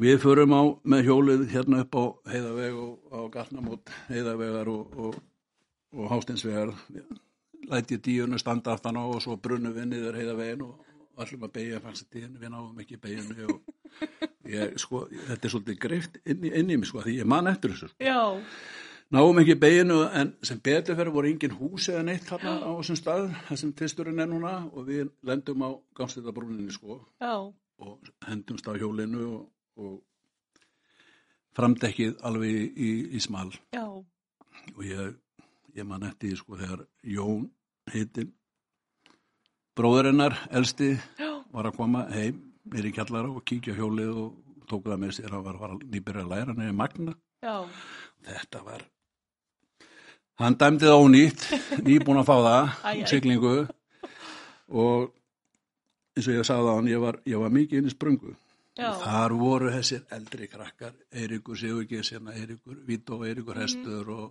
Við 0.00 0.20
förum 0.22 0.52
á 0.54 0.62
með 0.86 1.02
hjólið 1.08 1.40
hérna 1.50 1.80
upp 1.84 1.94
á 1.98 2.04
heiðaveg 2.30 2.76
og 2.78 2.92
á 3.12 3.20
gatnamót 3.34 3.90
heiðavegar 4.08 4.68
og, 4.70 4.94
og, 4.96 5.16
og 5.92 6.10
hástinsvegar. 6.12 6.74
Læti 7.70 7.98
díunu 8.00 8.38
standa 8.38 8.72
aftan 8.72 8.96
á 8.96 9.04
og 9.04 9.22
svo 9.22 9.36
brunum 9.36 9.74
við 9.76 9.90
niður 9.90 10.16
heiðavegin 10.16 10.62
og 10.64 10.86
allum 11.20 11.46
að 11.46 11.52
beigja 11.56 11.80
fannst 11.84 12.06
þetta 12.08 12.40
við 12.40 12.52
náum 12.52 12.78
ekki 12.82 12.98
beiginu 13.00 13.48
og 13.52 13.60
ég, 14.48 14.76
sko, 14.80 15.04
þetta 15.28 15.46
er 15.46 15.52
svolítið 15.52 15.80
greift 15.82 16.20
inn 16.24 16.46
í, 16.46 16.52
inn 16.56 16.70
í 16.70 16.78
mig 16.80 16.88
sko, 16.88 17.02
því 17.04 17.18
ég 17.20 17.28
man 17.28 17.50
eftir 17.50 17.74
þessu. 17.74 17.90
já, 18.00 18.20
náum 19.12 19.40
ekki 19.42 19.56
beginu 19.60 20.00
en 20.06 20.34
sem 20.46 20.60
betur 20.64 20.98
fyrir 20.98 21.12
voru 21.14 21.30
engin 21.30 21.56
hús 21.58 21.88
eða 21.92 22.04
neitt 22.06 22.28
þarna 22.28 22.56
á 22.64 22.70
þessum 22.78 23.00
stað 23.00 23.24
þessum 23.48 23.74
tvisturinn 23.78 24.22
er 24.22 24.30
núna 24.30 24.54
og 24.70 24.86
við 24.88 25.10
lendum 25.26 25.66
á 25.66 25.70
gangstættabrúninni 25.98 26.72
sko 26.74 27.00
Já. 27.20 27.34
og 27.80 28.12
hendumst 28.28 28.68
á 28.70 28.72
hjólinu 28.78 29.26
og, 29.28 29.42
og 29.76 29.98
framdekkið 31.58 32.20
alveg 32.24 32.54
í, 32.54 32.62
í, 32.70 32.90
í 33.18 33.20
smal 33.22 33.50
Já. 33.74 33.84
og 33.84 34.82
ég, 34.86 35.18
ég 35.76 35.86
man 35.86 36.02
eftir 36.08 36.36
sko 36.36 36.56
þegar 36.60 36.84
Jón 37.04 37.48
hittin 37.92 38.32
bróðurinnar 39.78 40.36
elsti 40.50 40.92
var 41.52 41.68
að 41.70 41.76
koma 41.78 42.04
heim 42.12 42.40
nýri 42.70 42.92
kjallara 42.94 43.30
og 43.32 43.44
kíkja 43.48 43.74
hjólið 43.78 44.10
og 44.24 44.66
tók 44.70 44.84
það 44.86 45.00
með 45.02 45.14
sér, 45.16 45.30
hann 45.34 45.44
var, 45.46 45.56
var 45.58 45.72
nýbyrja 45.80 46.26
læra 46.30 46.52
nefnir 46.54 46.76
magna 46.76 47.14
Já. 47.42 47.64
þetta 48.26 48.60
var 48.66 48.84
hann 50.40 50.58
dæmdi 50.60 50.86
það 50.88 51.06
ónýtt 51.06 51.46
nýbúin 51.86 52.20
að 52.20 52.28
fá 52.28 52.36
það 52.44 53.00
siglingu 53.10 53.54
og 54.70 55.08
eins 56.16 56.28
og 56.28 56.36
ég 56.36 56.46
sagði 56.46 56.70
á 56.70 56.74
hann 56.76 56.90
ég 56.92 57.02
var, 57.02 57.18
ég 57.26 57.40
var 57.42 57.52
mikið 57.56 57.80
inn 57.80 57.90
í 57.90 57.94
sprungu 57.94 58.34
Já. 58.78 58.92
þar 59.02 59.34
voru 59.40 59.72
þessir 59.74 60.04
eldri 60.14 60.46
krakkar 60.48 60.92
Eiríkur 61.12 61.58
Sigurgis, 61.58 62.12
hérna 62.14 62.32
Eiríkur 62.38 62.78
Vító, 62.86 63.18
Eiríkur 63.26 63.56
Mhm. 63.58 63.62
Hestur 63.64 64.10
og, 64.14 64.30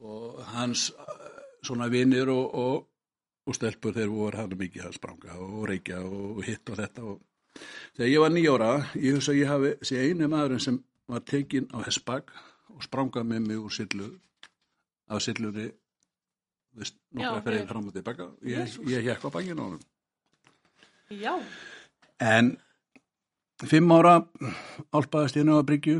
og 0.00 0.42
hans 0.54 0.90
svona 1.64 1.88
vinir 1.92 2.28
og, 2.32 2.54
og, 2.54 2.88
og 3.46 3.56
stelpur 3.56 3.94
þeir 3.96 4.10
voru 4.12 4.40
hann 4.40 4.56
mikið 4.58 4.88
að 4.88 4.98
spranga 4.98 5.38
og 5.40 5.68
reykja 5.70 6.00
og 6.04 6.42
hitt 6.46 6.70
og 6.70 6.80
þetta 6.80 7.06
og 7.12 7.22
þegar 7.94 8.10
ég 8.10 8.24
var 8.24 8.34
nýjóra, 8.34 8.72
ég 8.98 9.16
hugsa 9.16 9.32
að 9.32 9.40
ég 9.40 9.52
hafi 9.52 9.72
sé 9.86 10.02
einu 10.02 10.28
maðurinn 10.28 10.64
sem 10.66 10.82
var 11.08 11.24
tekinn 11.28 11.70
á 11.70 11.78
Hesbak 11.86 12.32
og 12.74 12.82
sprangað 12.84 13.28
með 13.30 13.48
mig 13.48 13.60
úr 13.60 13.72
sillu 13.72 14.10
af 15.08 15.22
sillunni 15.22 15.70
veist, 16.74 16.96
Já, 17.12 17.28
nokkra 17.28 17.44
ferðið 17.46 17.64
ok. 17.64 17.70
fram 17.70 17.88
og 17.88 17.96
tilbaka 17.96 18.28
ég, 18.48 18.78
ég 18.90 19.10
hekk 19.10 19.28
á 19.28 19.34
bangin 19.34 19.60
á 19.60 19.64
honum 19.64 19.82
Já. 21.12 21.36
En 22.18 22.54
fimm 23.68 23.92
ára 23.92 24.16
álpaðist 24.94 25.36
ég 25.38 25.44
nefn 25.44 25.60
að 25.60 25.68
bryggju 25.68 25.98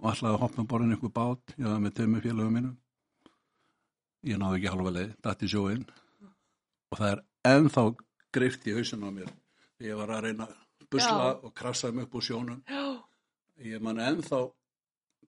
og 0.00 0.10
ætlaði 0.12 0.34
að 0.34 0.42
hopna 0.42 0.62
um 0.64 0.68
borðin 0.70 0.96
ykkur 0.96 1.12
bát, 1.16 1.54
ég 1.56 1.66
var 1.70 1.80
með 1.80 1.94
tömmu 2.00 2.20
félögum 2.24 2.56
mínum. 2.58 2.76
Ég 4.26 4.38
náði 4.40 4.58
ekki 4.60 4.72
halva 4.72 4.92
leið, 4.96 5.14
datt 5.22 5.42
í 5.42 5.48
sjóin 5.50 5.84
og 6.90 6.98
það 6.98 7.10
er 7.12 7.22
ennþá 7.52 7.84
greift 8.34 8.66
í 8.66 8.74
hausinu 8.76 9.08
á 9.08 9.12
mér. 9.16 9.30
Ég 9.84 9.98
var 9.98 10.12
að 10.16 10.24
reyna 10.26 10.46
að 10.48 10.86
busla 10.90 11.16
Já. 11.30 11.38
og 11.44 11.54
krafsa 11.54 11.92
mig 11.92 12.06
upp 12.06 12.14
úr 12.18 12.24
sjónum. 12.26 12.62
Já. 12.68 13.02
Ég 13.64 13.82
man 13.82 14.00
ennþá 14.02 14.40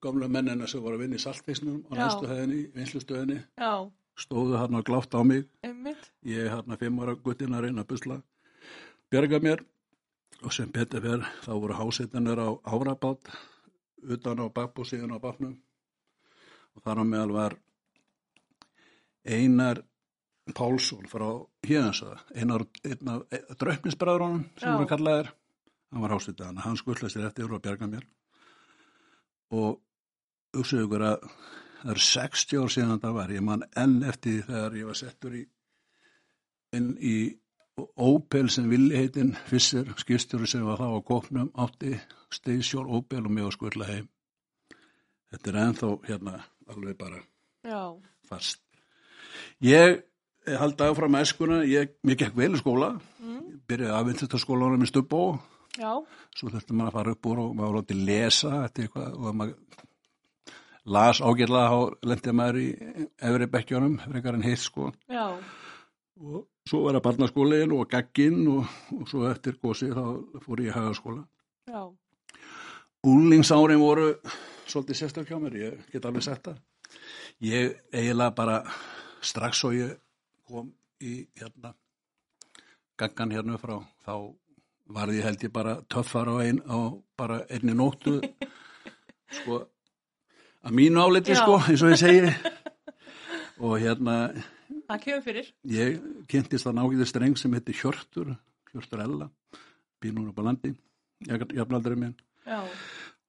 gamlu 0.01 0.27
mennina 0.31 0.67
sem 0.67 0.81
voru 0.81 0.97
að 0.97 1.05
vinna 1.05 1.19
í 1.19 1.23
saltfisnum 1.23 1.81
á 1.89 1.93
næstu 1.99 2.27
hefðinni, 2.29 2.61
vinslustöðinni, 2.75 3.39
stóðu 4.19 4.59
hann 4.59 4.77
og 4.79 4.85
glátt 4.87 5.15
á 5.15 5.21
mig 5.23 5.47
Einmitt. 5.63 6.11
ég 6.23 6.45
er 6.45 6.53
hérna 6.53 6.77
fimm 6.79 6.99
ára 6.99 7.15
guttin 7.15 7.55
að 7.55 7.65
reyna 7.67 7.83
að 7.83 7.89
busla 7.91 8.17
bjarga 9.11 9.39
mér 9.43 9.63
og 10.43 10.53
sem 10.55 10.71
betur 10.71 11.03
fer 11.03 11.25
þá 11.43 11.51
voru 11.51 11.75
hásettanir 11.75 12.39
á 12.39 12.49
árabát 12.63 13.31
utan 14.03 14.43
á 14.43 14.45
bakbúsíðun 14.53 15.15
á 15.15 15.19
bátnum. 15.19 15.57
Og 16.75 16.83
þar 16.85 17.01
á 17.01 17.05
meðal 17.07 17.33
var 17.35 17.57
Einar 19.25 19.83
Pálsson 20.55 21.05
frá 21.09 21.27
Híðansöða 21.65 22.23
einar, 22.33 22.65
einar 22.85 23.25
dröfnisbræðurunum 23.59 24.45
sem 24.57 24.69
Já. 24.71 24.77
voru 24.77 24.89
kallaðir. 24.89 25.31
Hann 25.89 26.03
var 26.05 26.13
hásettan, 26.13 26.57
hann 26.61 26.77
skullast 26.77 27.15
sér 27.15 27.27
eftir 27.29 27.51
og 27.51 27.61
bjarga 27.61 27.89
mér. 27.89 28.05
Og 29.49 29.79
hugsaðu 30.55 30.85
ykkur 30.85 31.05
að 31.05 31.29
það 31.81 31.93
er 31.93 32.03
60 32.05 32.63
ár 32.63 32.73
síðan 32.73 32.95
þetta 32.95 33.13
var, 33.15 33.33
ég 33.33 33.45
man 33.45 33.65
enn 33.77 34.03
eftir 34.05 34.43
þegar 34.45 34.77
ég 34.77 34.89
var 34.89 34.99
settur 34.99 35.37
í 35.37 35.43
inn 36.77 36.91
í 37.01 37.15
Opel 37.95 38.49
sem 38.49 38.69
villi 38.69 38.97
heitinn 38.97 39.33
Fisser, 39.49 39.85
skipstjóri 39.97 40.47
sem 40.47 40.63
var 40.67 40.77
þá 40.81 40.87
á 40.95 40.99
kopnum 41.07 41.51
átti 41.57 41.95
Station 42.33 42.89
Opel 42.97 43.25
og 43.25 43.31
mig 43.31 43.43
á 43.45 43.49
skvölla 43.55 43.87
heim 43.89 44.07
þetta 45.31 45.51
er 45.51 45.59
ennþá 45.63 45.89
hérna 46.07 46.35
alveg 46.69 46.97
bara 46.97 47.19
Já. 47.65 47.81
fast 48.29 48.61
ég 49.61 50.01
haldi 50.59 50.83
áfram 50.87 51.11
með 51.13 51.25
eskuna 51.27 51.57
ég, 51.69 51.91
mér 52.03 52.17
gekk 52.23 52.35
vel 52.37 52.53
í 52.55 52.61
skóla 52.61 52.93
Mm. 53.19 53.59
byrjaði 53.67 53.95
aðvindstöðaskólanum 53.99 54.83
í 54.85 54.87
Stubbó 54.89 55.23
Já. 55.77 55.91
svo 56.35 56.49
þurfti 56.49 56.73
maður 56.73 56.87
að 56.89 56.95
fara 56.97 57.11
upp 57.11 57.25
úr 57.29 57.39
og 57.43 57.55
maður 57.55 57.73
var 57.73 57.81
látið 57.81 58.05
lesa 58.07 58.51
eitthvað 58.69 59.17
og 59.19 59.35
maður 59.35 59.55
las 60.89 61.19
ágætlega 61.21 61.69
þá 61.69 62.07
lendi 62.09 62.33
maður 62.39 62.59
í 62.63 62.67
efri 63.29 63.47
bekkjónum 63.53 63.97
frekar 64.07 64.37
en 64.39 64.45
heitt 64.47 64.63
sko 64.63 64.87
Já. 65.11 65.25
Og 66.19 66.45
svo 66.67 66.83
var 66.85 66.97
það 66.97 67.05
barnaskólin 67.07 67.73
og 67.75 67.89
gagginn 67.89 68.47
og, 68.51 68.67
og 68.97 69.07
svo 69.09 69.25
eftir 69.29 69.57
gósi 69.61 69.89
þá 69.93 70.03
fór 70.43 70.63
ég 70.63 70.71
í 70.71 70.75
hagaskóla 70.75 71.23
Já. 71.69 71.83
Úlingsárin 73.07 73.79
voru 73.79 74.09
svolítið 74.67 75.37
mér, 75.39 75.55
ég 75.55 75.91
get 75.91 76.05
alveg 76.05 76.25
sett 76.25 76.43
það 76.43 76.59
ég 77.39 77.77
eiginlega 77.93 78.35
bara 78.35 78.57
strax 79.21 79.63
og 79.63 79.77
ég 79.77 79.95
kom 80.47 80.73
í 80.99 81.23
hérna 81.39 81.73
gaggan 82.99 83.31
hérna 83.31 83.57
frá 83.61 83.77
þá 84.03 84.13
varði 84.89 85.19
ég 85.19 85.27
held 85.29 85.43
ég 85.45 85.53
bara 85.53 85.75
töffar 85.87 86.27
á, 86.27 86.35
ein, 86.43 86.59
á 86.67 86.91
bara 87.17 87.43
einni 87.49 87.75
nóttu 87.77 88.19
sko 89.39 89.61
að 90.65 90.75
mínu 90.75 90.99
áliti 90.99 91.35
Já. 91.35 91.43
sko 91.43 91.59
eins 91.63 91.83
og 91.85 91.93
ég 91.93 92.01
segi 92.01 92.33
og 93.63 93.77
hérna 93.79 94.17
Það 94.89 95.01
kemur 95.03 95.25
fyrir. 95.27 95.49
ég 95.69 95.99
kynntist 96.31 96.65
það 96.65 96.77
nágiði 96.79 97.05
streng 97.09 97.37
sem 97.37 97.53
heitir 97.53 97.77
Hjörtur 97.77 98.31
Hjörtur 98.73 99.03
Ella, 99.03 99.29
bínur 100.01 100.31
upp 100.31 100.41
á 100.41 100.43
landi 100.49 100.73
jafnaldri 101.27 101.95
minn 101.99 102.15
Já. 102.47 102.63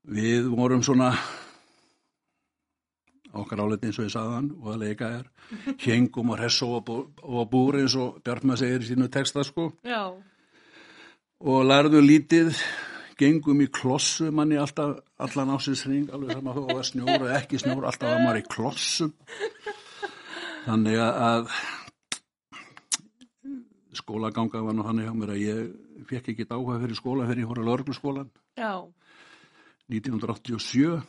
við 0.08 0.48
vorum 0.54 0.82
svona 0.86 1.10
okkar 3.36 3.62
áliti 3.62 3.90
eins 3.90 3.98
og 4.00 4.08
ég 4.08 4.14
sagði 4.14 4.36
hann 4.38 4.50
og 4.58 4.72
að 4.72 4.82
leika 4.84 5.10
er 5.20 5.28
hengum 5.84 6.32
og 6.32 6.40
hress 6.40 6.62
og, 6.66 6.90
og 7.22 7.50
búr 7.50 7.80
eins 7.82 7.96
og 7.98 8.22
Bjartma 8.24 8.56
segir 8.58 8.84
í 8.86 8.90
sínu 8.90 9.10
texta 9.12 9.44
sko 9.46 9.70
Já. 9.86 10.06
og 11.40 11.66
lærðu 11.68 12.00
lítið 12.02 12.56
gengum 13.20 13.60
í 13.60 13.68
klossu 13.68 14.30
manni 14.32 14.56
alltaf 14.56 14.96
allan 15.20 15.52
ásins 15.52 15.84
alveg 15.84 16.32
sama 16.32 16.54
þó 16.56 16.62
að 16.62 16.68
það 16.70 16.78
var 16.78 16.88
snjór 16.88 17.24
og 17.26 17.32
ekki 17.36 17.60
snjór 17.60 17.86
alltaf 17.90 18.14
var 18.14 18.22
maður 18.24 18.40
í 18.40 18.46
klossum 18.48 19.12
þannig 20.66 20.98
að- 21.00 21.52
skólaganga 24.00 24.62
var 24.64 24.74
nú 24.76 24.84
hann 24.86 25.00
hjá 25.02 25.12
mér 25.14 25.32
að 25.34 25.40
ég 25.44 26.06
fekk 26.08 26.28
ekki 26.32 26.46
áhuga 26.50 26.78
fyrir 26.82 26.96
skóla 26.98 27.26
fyrir 27.28 27.42
ég 27.44 27.48
fór 27.50 27.60
að 27.62 27.68
lörgluskólan 27.70 28.30
Já. 28.58 28.72
1987 29.90 31.02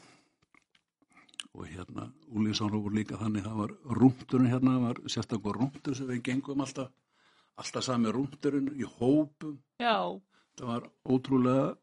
og 1.52 1.68
hérna 1.68 2.08
Úlíðsson 2.32 2.72
voru 2.72 2.96
líka 2.96 3.20
þannig 3.20 3.44
það 3.46 3.60
var 3.62 3.72
rúmturinn 4.00 4.50
hérna, 4.50 4.78
það 4.78 4.86
var 4.88 5.02
sérstakur 5.14 5.60
rúmtur 5.60 5.96
sem 5.98 6.08
við 6.10 6.24
gengum 6.30 6.62
alltaf 6.64 6.90
alltaf 7.60 7.84
sami 7.86 8.12
rúmturinn 8.12 8.72
í 8.80 8.88
hópum 8.98 9.60
Já. 9.80 10.18
það 10.58 10.68
var 10.74 10.90
ótrúlega 11.06 11.76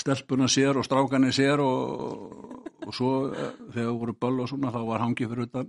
stelpuna 0.00 0.48
sér 0.50 0.78
og 0.80 0.86
strákanir 0.88 1.34
sér 1.36 1.60
og, 1.62 2.64
og 2.86 2.94
svo 2.96 3.10
eh, 3.30 3.52
þegar 3.74 3.98
voru 4.00 4.14
böll 4.18 4.40
og 4.42 4.48
svona 4.50 4.72
þá 4.74 4.80
var 4.88 5.04
hangi 5.04 5.28
fyrir 5.28 5.46
utan 5.50 5.68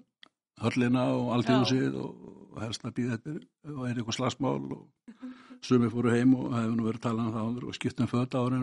höllina 0.64 1.06
og 1.16 1.32
alltíðusið 1.36 2.00
og, 2.02 2.32
helst 2.62 2.86
að 2.88 2.96
býða 2.96 3.18
þetta 3.18 3.74
og 3.74 3.82
er 3.84 3.98
eitthvað 3.98 4.16
slagsmál 4.16 4.76
og 4.78 5.64
sumi 5.66 5.90
fóru 5.92 6.14
heim 6.14 6.36
og 6.38 6.54
hefur 6.56 6.76
nú 6.78 6.86
verið 6.88 7.04
talað 7.04 7.26
um 7.26 7.34
það 7.36 7.66
og 7.68 7.76
skiptum 7.76 8.12
föt 8.12 8.38
áður 8.38 8.54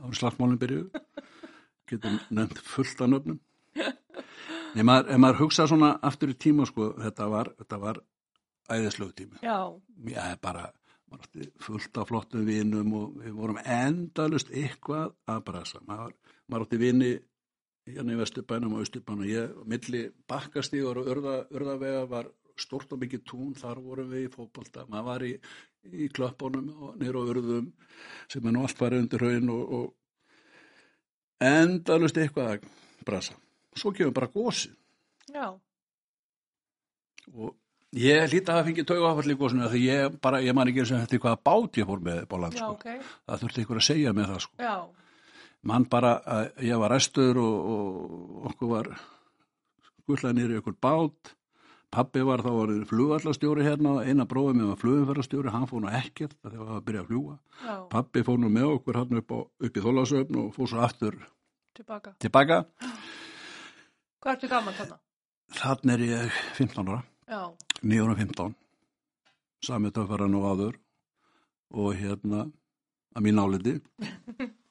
áður 0.00 0.18
slagsmálinn 0.20 0.60
byrjuðu 0.62 1.02
getur 1.92 2.20
nefnt 2.30 2.62
fullt 2.64 3.04
af 3.04 3.12
nöfnum 3.12 3.42
Nei, 4.72 4.86
maður, 4.88 5.18
maður 5.20 5.42
hugsa 5.42 5.66
svona 5.68 5.90
aftur 6.00 6.30
í 6.32 6.36
tíma 6.40 6.64
sko, 6.64 6.94
þetta 6.96 7.26
var, 7.28 7.50
þetta 7.60 7.78
var 7.82 7.98
æðislegu 8.72 9.12
tími 9.18 9.42
Já. 9.44 9.58
Já, 10.08 10.22
bara, 10.40 10.70
fullt 11.60 11.98
af 12.00 12.08
flottum 12.08 12.46
vinum 12.46 12.94
og 12.96 13.18
við 13.20 13.36
vorum 13.36 13.60
endalust 13.62 14.52
eitthvað 14.52 15.12
að 15.28 15.44
brasa. 15.48 15.80
Maður, 15.88 16.14
maður 16.48 16.66
átti 16.66 16.80
vini 16.80 17.12
hérna 17.88 18.14
í 18.14 18.20
Vesturbænum 18.20 18.76
og 18.76 18.84
Östurbænum. 18.86 19.26
Ég, 19.28 19.56
milli 19.68 20.04
bakkastígur 20.30 21.02
og 21.02 21.10
urða, 21.14 21.36
urðavega 21.50 22.04
var 22.10 22.30
stort 22.60 22.92
og 22.94 23.00
mikið 23.02 23.24
tún, 23.26 23.54
þar 23.58 23.80
vorum 23.82 24.10
við 24.12 24.26
í 24.26 24.32
fótbolta. 24.32 24.84
Maður 24.90 25.08
var 25.08 25.24
í, 25.26 25.32
í 25.88 26.08
klöppunum 26.14 26.68
og 26.88 27.00
nýr 27.00 27.16
á 27.18 27.22
urðum 27.22 27.72
sem 28.30 28.46
er 28.46 28.54
nú 28.54 28.62
allt 28.66 28.78
farið 28.78 29.06
undir 29.06 29.26
haun 29.26 29.50
og, 29.54 29.74
og 29.78 29.86
endalust 31.42 32.20
eitthvað 32.20 32.54
að 32.54 32.70
brasa. 33.08 33.34
Svo 33.78 33.92
kemur 33.96 34.14
bara 34.14 34.30
gósið 34.30 34.76
Já. 35.32 35.48
og 37.32 37.54
ég 37.96 38.28
hlýta 38.28 38.52
að 38.52 38.58
hafa 38.58 38.66
fengið 38.68 38.88
tauga 38.90 39.12
áfall 39.12 39.32
í 39.32 39.38
gósinu 39.40 39.70
því 39.72 39.80
ég 39.86 40.18
bara, 40.22 40.42
ég 40.44 40.54
man 40.56 40.68
ekki 40.68 40.82
eins 40.84 40.92
og 40.92 41.00
eftir 41.02 41.22
hvaða 41.22 41.40
bát 41.48 41.80
ég 41.80 41.88
fór 41.88 42.02
með 42.04 42.26
bóland 42.30 42.58
Já, 42.58 42.66
sko. 42.66 42.74
ok. 42.76 43.14
það 43.30 43.42
þurfti 43.44 43.64
ykkur 43.64 43.80
að 43.80 43.86
segja 43.88 44.12
með 44.16 44.28
það 44.34 44.42
sko. 44.44 44.58
Já. 44.60 44.76
Mann 45.68 45.86
bara 45.90 46.16
að 46.26 46.64
ég 46.66 46.80
var 46.82 46.94
restur 46.94 47.38
og, 47.38 47.70
og 47.74 48.50
okkur 48.50 48.72
var 48.72 48.90
skullega 50.02 50.34
nýri 50.36 50.58
ykkur 50.58 50.78
bát 50.82 51.36
Pappi 51.92 52.22
var 52.24 52.40
þá 52.40 52.48
orðið 52.56 52.84
flugallastjóri 52.88 53.64
hérna, 53.66 53.98
eina 54.08 54.24
bróðið 54.24 54.54
með 54.56 54.68
var 54.70 54.78
flugumferðarstjóri, 54.80 55.50
hann 55.52 55.66
fór 55.68 55.82
nú 55.84 55.90
ekkert 55.92 56.38
þegar 56.38 56.54
það 56.54 56.62
var 56.62 56.78
að 56.78 56.86
byrja 56.86 57.02
að 57.02 57.10
fljúa. 57.10 57.34
Já, 57.66 57.74
Pappi 57.92 58.22
fór 58.24 58.38
nú 58.40 58.48
með 58.54 58.68
okkur 58.78 58.98
hann 59.02 59.18
upp, 59.20 59.34
á, 59.36 59.38
upp 59.68 59.76
í 59.76 59.82
þólasöfn 59.84 60.38
og 60.40 60.54
fór 60.56 60.70
svo 60.72 60.80
aftur 60.86 61.18
tilbaka. 61.76 62.14
tilbaka. 62.24 62.58
Hvað 64.24 64.32
ertu 64.32 64.50
gaman 64.54 64.78
þarna? 64.78 64.98
Þannig 65.58 65.92
er 65.92 66.06
ég 66.06 66.40
15 66.56 66.88
ára, 66.94 67.02
Já, 67.28 67.42
915, 67.84 68.56
sami 69.68 69.92
töffaran 69.92 70.40
og 70.40 70.48
aður 70.48 70.80
og 71.76 71.92
hérna 72.00 72.46
að 73.12 73.28
mín 73.28 73.44
áliti. 73.44 73.76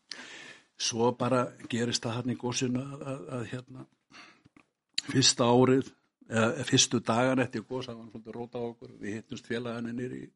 Svo 0.81 1.11
bara 1.17 1.45
gerist 1.69 2.03
það 2.05 2.17
hann 2.17 2.33
í 2.33 2.37
gósinu 2.41 2.81
að, 2.81 3.01
að, 3.13 3.25
að 3.37 3.49
hérna 3.51 3.87
fyrsta 5.11 5.47
árið, 5.49 5.89
eða 6.31 6.65
fyrstu 6.67 7.01
dagar 7.03 7.41
eftir 7.43 7.65
gós, 7.67 7.87
það 7.89 7.97
var 7.97 8.11
svolítið 8.11 8.35
róta 8.37 8.61
á 8.61 8.63
okkur, 8.69 8.91
við 9.01 9.17
hittumst 9.19 9.49
félagarnir 9.49 9.97
nýri 9.97 10.21
í, 10.25 10.29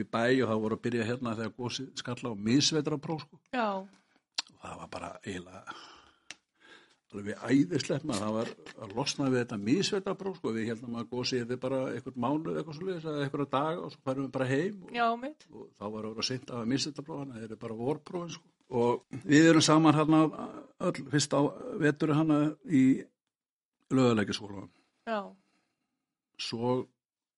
í 0.00 0.06
bæ 0.06 0.22
og 0.44 0.46
það 0.50 0.62
voru 0.64 0.78
að 0.78 0.84
byrja 0.86 1.08
hérna 1.10 1.34
þegar 1.38 1.56
gósið 1.58 1.90
skalla 2.00 2.32
á 2.32 2.42
misvetrapróf 2.48 3.26
sko. 3.26 3.40
já, 3.52 3.68
og 3.82 4.62
það 4.62 4.78
var 4.80 4.94
bara 4.94 5.10
eiginlega 5.24 5.76
alveg 7.14 7.42
æðislegt 7.46 8.06
maður, 8.08 8.22
það 8.24 8.32
var 8.34 8.48
að 8.82 8.94
losna 8.98 9.28
við 9.30 9.40
þetta 9.44 9.58
misvetrapróf 9.68 10.38
sko, 10.40 10.54
við 10.56 10.70
heldum 10.72 10.96
að 10.98 11.10
gósið 11.12 11.44
þetta 11.44 11.60
bara 11.62 11.82
eitthvað 11.92 12.16
mánuð 12.24 12.56
eitthvað 12.58 12.78
svolítið, 12.80 13.20
eitthvað 13.22 13.52
daga 13.52 13.84
og 13.84 13.92
svo 13.92 14.00
færum 14.08 14.24
við 14.24 14.32
bara 14.34 14.48
heim 14.50 14.80
og, 14.88 14.96
og 15.52 15.68
þá 15.78 15.84
var 15.84 16.08
að 16.08 16.16
vera 16.16 16.26
seint 16.30 16.50
af 16.50 16.62
að 16.64 16.72
misvetrapróf, 16.72 17.20
þannig 17.20 17.36
að 17.36 17.44
það 17.44 17.48
eru 17.50 17.60
bara 17.62 17.78
vorprófin 17.84 18.34
sko. 18.34 18.53
Og 18.70 19.04
við 19.24 19.50
erum 19.50 19.64
saman 19.64 19.96
hérna 19.96 20.24
öll 20.80 21.06
fyrst 21.12 21.34
á 21.36 21.40
vetur 21.80 22.14
hérna 22.14 22.38
í 22.64 23.04
löguleikjaskólanum 23.94 24.70
Já, 25.04 25.20
svo 26.40 26.88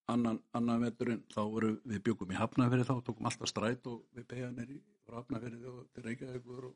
annan, 0.06 0.40
annan 0.54 0.84
veturinn 0.86 1.24
þá 1.34 1.42
voru 1.50 1.72
við 1.84 2.02
byggum 2.08 2.32
í 2.32 2.38
Hafnafyrir 2.38 2.86
þá 2.86 3.02
tókum 3.02 3.26
alltaf 3.26 3.50
stræt 3.50 3.86
og 3.90 4.04
við 4.14 4.28
beigja 4.30 4.50
nýri 4.54 4.80
frá 5.06 5.20
Hafnafyrir 5.20 5.70
og 5.72 5.86
til 5.94 6.06
Reykjavíkur 6.06 6.68
og 6.70 6.74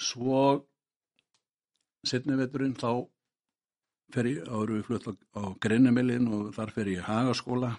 svo 0.00 0.44
setni 2.06 2.38
veturinn 2.38 2.78
þá 2.78 2.92
fer 4.14 4.28
ég, 4.30 4.42
þá 4.46 4.56
erum 4.62 4.78
við 4.78 4.86
flutt 4.88 5.08
á, 5.10 5.12
á 5.38 5.42
Greinumilin 5.62 6.28
og 6.34 6.52
þar 6.56 6.72
fer 6.74 6.90
ég 6.90 7.00
í 7.00 7.06
Hagaskóla. 7.06 7.74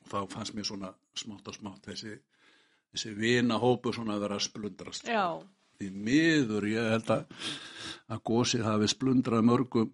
Og 0.00 0.10
þá 0.10 0.18
fannst 0.34 0.56
mér 0.56 0.68
svona 0.68 0.92
smátt 1.18 1.48
og 1.50 1.56
smátt 1.56 1.88
þessi, 1.88 2.16
þessi 2.94 3.14
vinahópu 3.18 3.94
svona 3.94 4.16
að 4.16 4.24
vera 4.26 4.38
að 4.40 4.46
splundrast 4.48 5.10
já, 5.10 5.24
því 5.80 5.90
miður 6.08 6.68
ég 6.70 6.90
held 6.94 7.12
að 7.16 7.50
að 8.10 8.22
gósið 8.26 8.66
hafi 8.66 8.90
splundrað 8.90 9.46
mörgum 9.46 9.92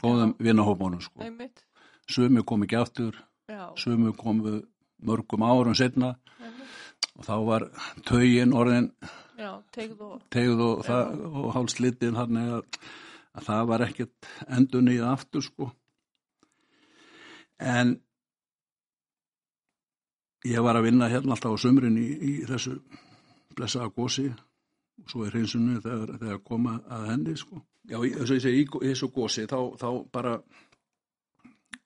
góðum 0.00 0.34
vinahópunum 0.42 1.02
sko. 1.04 1.24
Sumi 2.10 2.42
kom 2.44 2.64
ekki 2.66 2.76
aftur, 2.76 3.16
Já, 3.48 3.72
sumi 3.80 4.12
komu 4.16 4.58
mörgum 5.04 5.44
árum 5.44 5.76
setna 5.76 6.14
og 7.14 7.26
þá 7.26 7.34
var 7.46 7.66
taugin 8.08 8.54
orðin 8.56 8.90
Já, 9.38 9.58
tegð 9.74 10.02
og, 10.06 10.18
tegð 10.32 10.60
og, 10.62 10.82
það, 10.86 11.22
og 11.26 11.48
hálslitið 11.56 12.16
þannig 12.18 12.50
að, 12.58 12.78
að 13.34 13.46
það 13.48 13.64
var 13.70 13.84
ekkert 13.88 14.28
endur 14.46 14.84
nýð 14.86 15.06
aftur 15.08 15.42
sko. 15.42 15.70
En 17.58 17.96
ég 20.44 20.64
var 20.64 20.78
að 20.78 20.88
vinna 20.88 21.08
hérna 21.12 21.34
alltaf 21.36 21.56
á 21.56 21.62
sömrin 21.62 21.96
í, 22.00 22.08
í 22.14 22.32
þessu 22.48 22.76
blessaða 23.56 23.92
gósi 23.94 24.28
og 24.30 25.10
svo 25.10 25.24
er 25.26 25.34
hreinsunni 25.34 25.80
þegar, 25.82 26.14
þegar 26.20 26.42
koma 26.46 26.76
að 26.92 27.08
henni 27.10 27.36
sko. 27.38 27.62
Já, 27.84 27.98
eins 28.00 28.30
og 28.30 28.36
ég 28.36 28.44
segi, 28.44 28.62
í, 28.62 28.68
í 28.68 28.92
þessu 28.92 29.10
gósi 29.14 29.46
þá, 29.50 29.58
þá 29.80 29.88
bara 30.14 30.34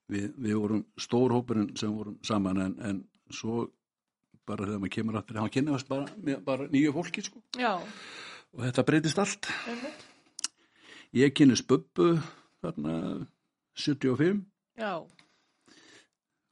við, 0.09 0.31
við 0.37 0.59
vorum 0.59 0.85
stór 1.01 1.35
hópurinn 1.37 1.73
sem 1.79 1.95
vorum 1.95 2.19
saman 2.27 2.63
en, 2.65 2.77
en 2.85 3.01
svo 3.35 3.67
bara 4.49 4.67
þegar 4.67 4.83
maður 4.83 4.95
kemur 4.97 5.19
aftur, 5.21 5.41
hann 5.43 5.53
kynnast 5.53 5.89
bara, 5.91 6.39
bara 6.45 6.69
nýju 6.73 6.95
fólki 6.97 7.25
sko 7.25 7.43
já, 7.59 7.75
og 8.55 8.63
þetta 8.65 8.85
breytist 8.89 9.21
allt. 9.21 9.51
einmitt. 9.69 10.07
Ég 11.17 11.33
kynnist 11.37 11.67
Bubbu 11.69 12.15
þarna 12.63 12.95
75 13.79 14.45
Já, 14.79 14.93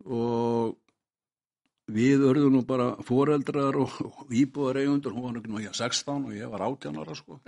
og 0.07 0.77
við 1.93 2.25
örðum 2.27 2.57
nú 2.57 2.63
bara 2.67 2.93
foreldrar 3.07 3.77
og, 3.79 3.99
og 4.03 4.33
íbúðar 4.35 4.83
eigundur, 4.83 5.15
hún 5.15 5.29
var 5.29 5.39
ekki 5.39 5.77
16 5.79 6.27
og 6.27 6.35
ég 6.35 6.51
var 6.51 6.65
18 6.67 6.99
ára 7.03 7.15
sko. 7.15 7.39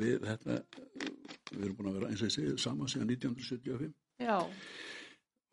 við, 0.00 0.20
þetta, 0.26 0.58
við 1.54 1.64
erum 1.64 1.76
búin 1.78 1.90
að 1.90 1.98
vera 1.98 2.10
eins 2.10 2.22
og 2.22 2.28
ég 2.28 2.34
segi 2.34 2.56
saman 2.60 2.90
síðan 2.90 3.12
1975 3.14 3.94
já, 4.20 4.36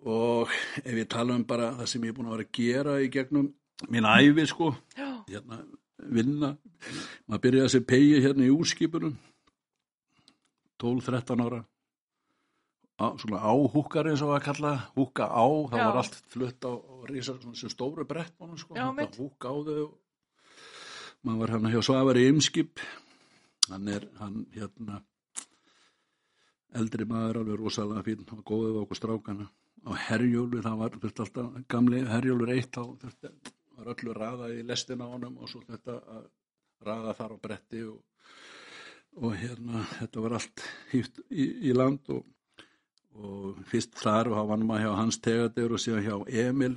og 0.03 0.55
ef 0.83 0.99
ég 0.99 1.09
tala 1.11 1.37
um 1.37 1.45
bara 1.47 1.71
það 1.79 1.91
sem 1.93 2.07
ég 2.07 2.13
er 2.13 2.17
búin 2.17 2.29
að 2.29 2.35
vera 2.35 2.47
að 2.47 2.57
gera 2.59 2.97
í 2.99 3.09
gegnum 3.13 3.47
mín 3.93 4.09
æfi 4.09 4.47
sko, 4.51 4.73
já, 4.97 5.09
hérna 5.29 5.61
vinna, 5.97 6.51
maður 7.25 7.43
byrjaði 7.45 7.69
að 7.69 7.73
sé 7.73 7.83
pegi 7.87 8.21
hérna 8.25 8.45
í 8.45 8.53
úrskipunum 8.53 9.15
12-13 10.81 11.45
ára 11.47 11.63
svona 12.97 13.39
áhúkar 13.45 14.09
eins 14.09 14.23
og 14.25 14.33
að 14.33 14.45
kalla 14.47 14.71
húka 14.95 15.27
á, 15.29 15.45
það 15.69 15.77
Já. 15.77 15.85
var 15.85 15.99
allt 16.01 16.15
flutt 16.33 16.65
á, 16.65 16.71
á 16.73 16.95
svona 17.21 17.55
sem 17.55 17.69
stóru 17.69 18.05
sko, 18.57 18.73
Hægt 18.73 18.81
að 18.81 18.95
mitt. 18.97 19.17
húka 19.17 19.53
á 19.53 19.55
þau 19.67 19.85
maður 21.23 21.39
var 21.39 21.53
hérna 21.53 21.73
hjá 21.73 21.81
Svavari 21.85 22.27
Ymskip 22.31 22.81
hann 23.69 23.87
er 23.87 24.07
hann 24.19 24.45
hérna 24.55 25.01
eldri 26.77 27.05
maður 27.05 27.41
alveg 27.41 27.59
rosalega 27.59 28.03
fín 28.05 28.25
og 28.25 28.43
góðið 28.43 28.73
við 28.73 28.81
okkur 28.81 28.99
strákana 28.99 29.47
á 29.87 29.91
herjólu, 30.09 30.61
það 30.61 30.79
var 30.81 30.97
þurfti 30.97 31.23
alltaf 31.23 31.61
gamli 31.71 32.01
herjólur 32.09 32.51
eitt 32.55 32.75
þá 32.75 32.81
var 33.77 33.93
öllu 33.93 34.15
raða 34.17 34.49
í 34.55 34.63
lestina 34.65 35.05
á 35.05 35.13
honum 35.13 35.37
og 35.37 35.51
svo 35.51 35.61
þetta 35.67 35.99
að 36.17 36.25
raða 36.87 37.13
þar 37.17 37.35
á 37.35 37.37
bretti 37.45 37.83
og, 37.87 38.01
og 39.21 39.37
hérna 39.37 39.85
þetta 39.99 40.25
var 40.25 40.37
allt 40.39 40.65
hýft 40.91 41.21
í, 41.29 41.45
í 41.69 41.75
land 41.77 42.09
og, 42.13 42.25
og 43.17 43.61
fyrst 43.69 43.95
þar 43.97 44.31
og 44.31 44.39
þá 44.39 44.51
vann 44.51 44.65
maður 44.67 44.85
hjá 44.85 44.99
hans 45.01 45.19
tegadegur 45.23 45.77
og 45.77 45.83
síðan 45.83 46.05
hjá 46.05 46.15
Emil 46.47 46.75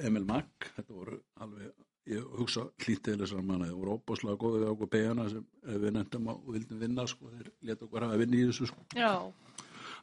Emil 0.00 0.24
Mack, 0.24 0.70
þetta 0.76 0.94
voru 0.96 1.18
alveg 1.44 1.72
ég 2.08 2.24
hugsa 2.38 2.64
hlítið 2.80 3.22
þessar 3.22 3.44
manna 3.44 3.68
þeir 3.68 3.76
voru 3.76 3.96
óbúslega 3.98 4.40
góðið 4.40 4.62
við 4.62 4.70
okkur 4.72 4.90
begana 4.94 5.26
sem 5.28 5.44
við 5.68 5.90
nefndum 5.96 6.30
og 6.32 6.46
vildum 6.54 6.80
vinna 6.80 7.04
sko, 7.10 7.28
þeir 7.34 7.50
leta 7.68 7.84
okkur 7.84 8.06
hafa 8.06 8.20
vinni 8.22 8.40
í 8.40 8.46
þessu 8.48 8.68
sko. 8.70 8.86
já, 8.96 9.12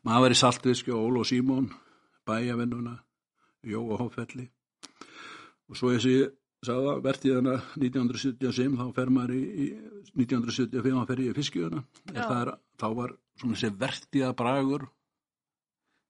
maður 0.05 0.25
var 0.25 0.35
í 0.35 0.39
Saltviski 0.41 0.93
og 0.93 1.07
Ólo 1.09 1.25
Símón 1.25 1.71
bæjavinnuna, 2.29 2.99
Jóa 3.65 3.97
Hófelli 4.03 4.45
og 5.65 5.79
svo 5.79 5.95
ég 5.95 6.03
sé 6.03 6.15
sagði 6.65 6.89
það, 6.89 7.01
vertið 7.05 7.37
hana 7.39 7.55
1975 7.77 8.77
þá 8.79 8.85
fer 8.95 9.13
maður 9.13 9.35
í, 9.35 9.43
í 9.65 9.65
1975 10.21 10.99
þá 10.99 11.09
fer 11.09 11.23
ég 11.25 11.33
í 11.33 11.39
fiskjöðuna 11.39 11.83
þá 12.77 12.87
var 12.99 13.15
svona 13.39 13.57
þessi 13.57 13.73
vertiða 13.81 14.31
bragur 14.37 14.87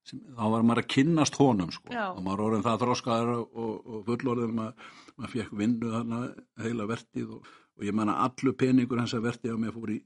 sem, 0.10 0.22
þá 0.38 0.44
var 0.54 0.66
maður 0.66 0.84
að 0.84 0.92
kynnast 0.96 1.40
honum 1.42 1.72
sko. 1.74 1.94
Já. 1.94 2.06
og 2.12 2.22
maður 2.26 2.46
orðin 2.50 2.66
það 2.66 2.84
þróskaður 2.84 3.32
og, 3.36 3.50
og, 3.64 3.98
fullorðin 4.10 4.56
maður, 4.60 4.92
maður 5.16 5.34
fekk 5.36 5.58
vinnu 5.62 5.94
þarna 5.96 6.22
heila 6.66 6.90
vertið 6.92 7.34
og, 7.38 7.50
og 7.76 7.88
ég 7.88 7.98
menna 7.98 8.20
allur 8.26 8.58
peningur 8.60 9.02
hans 9.02 9.18
að 9.18 9.28
vertið 9.30 9.56
og 9.56 9.62
mér 9.64 9.76
fór 9.76 9.96
í 9.96 10.00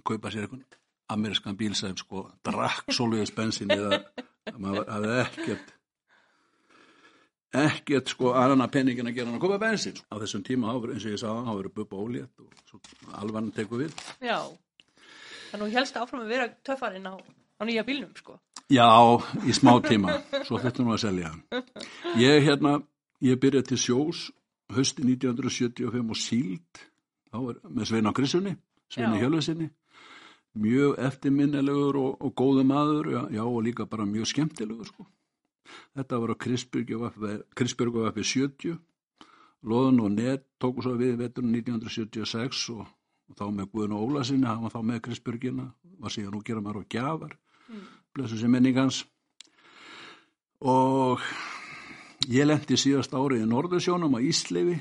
að 0.00 0.08
kaupa 0.10 0.34
sér 0.34 0.48
einhvern 0.48 0.66
amerískan 1.14 1.56
bíl 1.60 1.74
sem 1.76 1.96
sko 2.00 2.26
drakk 2.46 2.92
svoleiðis 2.94 3.34
bensin 3.36 3.72
eða 3.74 4.00
að 4.48 4.60
maður 4.60 4.92
hafði 4.94 5.16
ekkert 5.24 5.72
ekkert 7.54 8.10
sko 8.10 8.32
að 8.34 8.64
penningin 8.74 9.08
að 9.08 9.18
gera 9.18 9.30
hann 9.30 9.38
að 9.38 9.44
koma 9.44 9.60
bensin 9.62 10.00
á 10.10 10.14
þessum 10.18 10.42
tíma 10.46 10.74
verður 10.74 10.96
eins 10.96 11.06
og 11.06 11.14
ég 11.14 11.20
sagði 11.22 11.44
þá 11.46 11.52
verður 11.54 11.74
bubba 11.76 12.00
ólétt 12.02 12.42
og 12.42 13.18
alvan 13.20 13.52
tekur 13.54 13.84
við 13.84 13.94
já. 14.24 14.38
Þannig 15.50 15.60
að 15.60 15.68
þú 15.68 15.74
helst 15.76 15.98
áfram 16.00 16.24
að 16.24 16.32
vera 16.34 16.48
töffarinn 16.66 17.06
á 17.06 17.14
nýja 17.68 17.84
bílnum, 17.86 18.12
sko. 18.16 18.38
já, 18.70 18.88
í 19.44 19.52
smá 19.56 19.76
tíma. 19.84 20.18
Svo 20.46 20.58
þurftum 20.58 20.90
við 20.90 20.96
að 20.96 21.04
selja 21.04 21.32
ég 22.20 22.48
hérna, 22.48 22.78
ég 23.24 23.40
byrjaði 23.40 23.72
til 23.72 23.80
sjós 23.86 24.26
hösti 24.74 25.04
1975 25.04 26.10
og 26.10 26.18
síld. 26.18 26.84
Þá 27.30 27.38
er 27.50 27.56
með 27.68 27.90
Sveina 27.90 28.12
Krissunni 28.14 28.56
Sveina 28.88 29.16
Já. 29.16 29.24
Hjörlesinni 29.24 29.70
mjög 30.54 30.98
eftirminnilegur 31.02 31.98
og, 31.98 32.16
og 32.22 32.34
góðu 32.38 32.64
maður 32.66 33.10
já, 33.10 33.20
já 33.34 33.42
og 33.44 33.62
líka 33.66 33.86
bara 33.90 34.06
mjög 34.06 34.30
skemmtilegur 34.30 34.86
sko. 34.86 35.06
Þetta 35.96 36.18
var 36.20 36.34
á 36.34 36.36
Krisbjörgu 36.38 38.04
vappi 38.04 38.22
70, 38.22 38.76
Lóðun 39.64 40.02
og 40.04 40.12
Nett 40.12 40.44
tóku 40.60 40.84
svo 40.84 40.94
við 40.98 41.16
veturinn 41.18 41.54
1976 41.56 42.68
og, 42.76 42.84
og 43.30 43.38
þá 43.38 43.46
með 43.50 43.70
Guðun 43.72 43.96
og 43.96 44.04
Ólasinni, 44.04 44.46
hann 44.46 44.62
var 44.62 44.74
þá 44.74 44.82
með 44.84 45.00
Krisbjörgina, 45.08 45.66
var 45.98 46.14
síðan 46.14 46.36
nú 46.36 46.42
gera 46.44 46.62
maður 46.62 46.84
á 46.84 46.90
gjafar, 46.94 47.34
blessu 48.14 48.38
sem 48.38 48.52
menningans. 48.52 49.02
Og 50.64 51.20
ég 52.30 52.46
lendi 52.46 52.78
síðast 52.80 53.14
árið 53.16 53.44
í 53.44 53.50
Norðursjónum 53.50 54.16
á 54.16 54.20
Ísleifi 54.24 54.78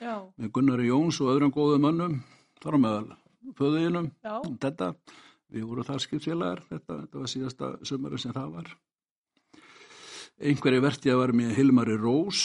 Já, 0.00 0.16
með 0.40 0.52
Gunnari 0.56 0.88
Jóns 0.88 1.18
og 1.20 1.28
öðrum 1.34 1.52
góðum 1.52 1.82
mönnum 1.84 2.20
þar 2.62 2.76
á 2.76 2.78
meðal 2.80 3.16
föðuðinum 3.58 4.06
þetta, 4.60 4.94
við 5.52 5.66
vorum 5.68 5.86
þar 5.88 6.04
skipsfélagar 6.04 6.62
þetta, 6.68 6.96
þetta 7.02 7.20
var 7.20 7.32
síðasta 7.32 7.70
sömari 7.88 8.20
sem 8.20 8.32
það 8.36 8.54
var. 8.54 8.70
Einhverju 10.40 10.84
verti 10.84 11.12
að 11.12 11.20
var 11.20 11.34
með 11.36 11.52
Hilmari 11.58 11.98
Rós 12.00 12.44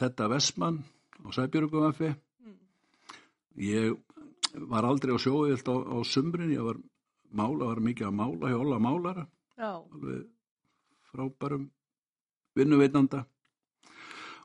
Tetta 0.00 0.30
Vestmann 0.32 0.80
á 1.20 1.28
Sæbjörgum 1.36 1.88
affi 1.90 2.14
ég 3.58 3.96
var 4.70 4.88
aldrei 4.88 5.12
á 5.12 5.18
sjói 5.20 5.52
á, 5.52 5.60
á 5.60 5.98
sumrin, 6.08 6.54
ég 6.54 6.64
var 6.64 6.80
mála, 7.30 7.70
var 7.70 7.80
mikið 7.84 8.08
að 8.08 8.18
mála 8.20 8.52
hjá 8.52 8.58
Óla 8.58 8.78
Málara. 8.82 9.24
Já, 9.58 9.72
alveg 9.76 10.26
frábærum 11.10 11.70
vinnuveitanda. 12.58 13.24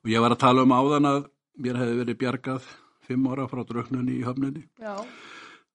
Og 0.04 0.12
ég 0.12 0.24
var 0.24 0.36
að 0.36 0.44
tala 0.44 0.64
um 0.66 0.76
áðan 0.76 1.10
að 1.10 1.22
mér 1.64 1.80
hefði 1.80 2.00
verið 2.02 2.20
bjargað 2.22 2.68
fimm 3.08 3.28
ára 3.30 3.48
frá 3.52 3.64
drauknunni 3.68 4.18
í 4.20 4.26
höfnunni 4.26 4.64
já, 4.82 4.96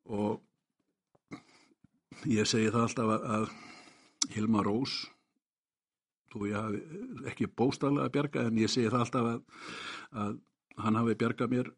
og 0.09 0.41
ég 2.29 2.49
segi 2.49 2.73
það 2.73 2.87
alltaf 2.87 3.13
að, 3.15 3.27
að 3.37 4.33
Hilma 4.35 4.65
Rós 4.67 4.97
þú 6.33 6.49
ég 6.51 6.59
hafi 6.59 6.81
ekki 7.31 7.51
bóstaflega 7.57 8.13
bjargað 8.17 8.51
en 8.51 8.63
ég 8.63 8.73
segi 8.73 8.91
það 8.91 9.05
alltaf 9.05 9.29
að, 9.33 9.43
að 10.25 10.33
hann 10.85 10.99
hafi 11.01 11.19
bjargað 11.21 11.55
mér 11.55 11.71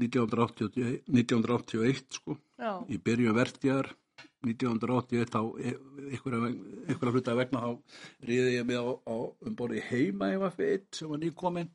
1980, 0.00 1.02
1981 1.12 2.16
sko. 2.16 2.38
Já, 2.56 2.72
í 2.88 2.96
byrjun 3.04 3.36
vertjar 3.36 3.90
1981 4.46 5.32
þá 5.32 5.40
einhverja, 5.60 6.50
einhverja 6.88 7.14
hluta 7.14 7.36
vegna 7.36 7.64
þá 7.64 8.28
ríði 8.28 8.54
ég 8.56 8.68
mig 8.68 8.80
á, 8.80 8.86
á 8.88 9.16
um 9.46 9.56
borði 9.56 9.82
heima 9.90 10.30
ég 10.32 10.40
var 10.40 10.54
fyrir 10.56 10.86
sem 10.96 11.10
var 11.10 11.20
nýkominn. 11.20 11.72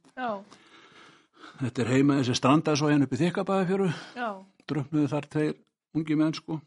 Þetta 1.61 1.83
er 1.83 1.91
heima 1.93 2.19
þessi 2.19 2.37
strandaði 2.39 2.81
svo 2.81 2.89
hérna 2.89 3.07
upp 3.07 3.13
í 3.13 3.21
þykkabæði 3.21 3.91
já, 4.17 4.29
dröfnuðu 4.65 5.11
þar 5.11 5.29
tveir 5.35 5.53
ungi 5.95 6.17
menn 6.19 6.35
sko. 6.35 6.59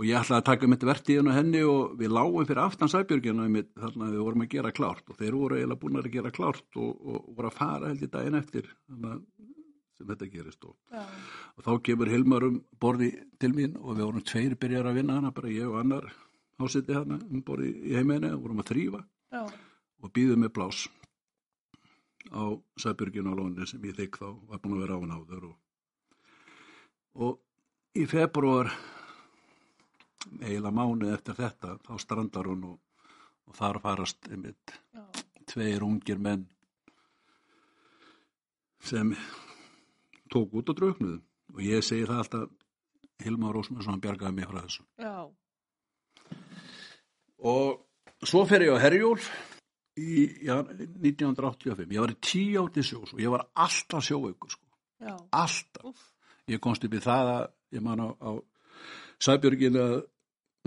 Og 0.00 0.06
ég 0.08 0.16
ætlaði 0.16 0.40
að 0.40 0.46
taka 0.48 0.68
mitt 0.70 0.84
vertíðin 0.86 1.28
á 1.28 1.36
henni 1.36 1.60
og 1.66 1.96
við 2.00 2.14
lágum 2.16 2.46
fyrir 2.48 2.62
aftan 2.62 2.88
sæbjörgina 2.88 3.44
þarna 3.76 4.06
við 4.14 4.22
vorum 4.24 4.44
að 4.46 4.52
gera 4.54 4.72
klárt. 4.72 5.04
Og 5.12 5.18
þeir 5.18 5.36
voru 5.36 5.58
eiginlega 5.58 5.80
búin 5.82 6.00
að 6.00 6.12
gera 6.14 6.32
klárt 6.32 6.78
og, 6.80 6.94
og 7.04 7.26
voru 7.36 7.50
að 7.50 7.58
fara 7.58 7.90
held 7.90 8.06
í 8.06 8.08
daginn 8.14 8.38
eftir. 8.38 8.70
Þannig 8.88 9.10
að 9.12 9.58
sem 10.00 10.08
þetta 10.08 10.28
gerist 10.32 10.64
og, 10.64 10.76
og 10.96 11.64
þá 11.66 11.72
kemur 11.84 12.10
Hilmar 12.10 12.46
um 12.48 12.60
borði 12.80 13.10
til 13.40 13.52
mín 13.56 13.76
og 13.76 13.98
við 13.98 14.06
vorum 14.06 14.24
tveir 14.24 14.56
byrjar 14.60 14.88
að 14.88 15.00
vinna 15.00 15.18
hana 15.18 15.32
bara 15.36 15.52
ég 15.52 15.68
og 15.68 15.80
annar 15.82 16.08
ásiti 16.60 16.96
hana 16.96 17.20
um 17.28 17.42
borði 17.44 17.74
í 17.90 17.96
heiminni 17.98 18.32
og 18.32 18.46
vorum 18.46 18.62
að 18.64 18.72
þrýfa 18.72 19.02
og 20.00 20.12
býðum 20.16 20.44
með 20.44 20.54
blás 20.56 20.86
á 22.32 22.42
Sæbjörginu 22.80 23.32
á 23.32 23.38
lóninu 23.38 23.66
sem 23.68 23.84
ég 23.84 23.96
þykk 23.98 24.20
þá 24.22 24.28
var 24.48 24.62
búin 24.62 24.78
að 24.78 24.84
vera 24.84 24.96
á 24.96 25.00
hann 25.02 25.16
áður 25.16 25.48
og, 25.50 25.56
og 27.26 28.00
í 28.00 28.06
februar 28.08 28.70
eiginlega 30.40 30.76
mánuð 30.76 31.12
eftir 31.14 31.36
þetta 31.36 31.76
þá 31.84 31.92
strandar 32.00 32.48
hún 32.48 32.64
og, 32.72 32.78
og 33.48 33.56
þar 33.58 33.80
farast 33.84 34.30
einmitt 34.30 34.76
tveir 35.50 35.84
ungir 35.84 36.20
menn 36.22 36.46
sem 38.80 39.12
tók 40.30 40.56
út 40.60 40.72
og 40.72 40.78
draugnuðu 40.78 41.18
og 41.54 41.62
ég 41.66 41.84
segi 41.84 42.08
það 42.08 42.22
alltaf 42.24 42.48
Hilmar 43.20 43.52
Rósmarsson 43.52 44.00
bjargaði 44.00 44.32
mig 44.32 44.48
frá 44.48 44.62
þessu. 44.62 44.84
Já, 44.96 45.28
og 47.40 48.26
svo 48.26 48.44
fer 48.48 48.64
ég 48.66 48.76
á 48.76 48.82
Herjólf 48.82 49.28
í 50.00 50.26
já, 50.46 50.60
1985 50.60 51.94
ég 51.94 52.04
var 52.04 52.12
í 52.12 52.18
tíu 52.20 52.62
átti 52.62 52.84
sjós 52.84 53.14
og 53.14 53.20
ég 53.22 53.32
var 53.32 53.46
alltaf 53.54 54.04
sjóveikur 54.04 54.52
sko. 54.52 54.66
alltaf. 55.32 55.84
Úff, 55.84 56.06
ég 56.48 56.60
komst 56.60 56.84
upp 56.84 56.94
í 56.94 57.02
það 57.02 57.32
að 57.34 57.44
ég 57.76 57.84
man 57.84 58.00
á, 58.04 58.08
á 58.20 58.30
Sæbjörgina 59.20 59.84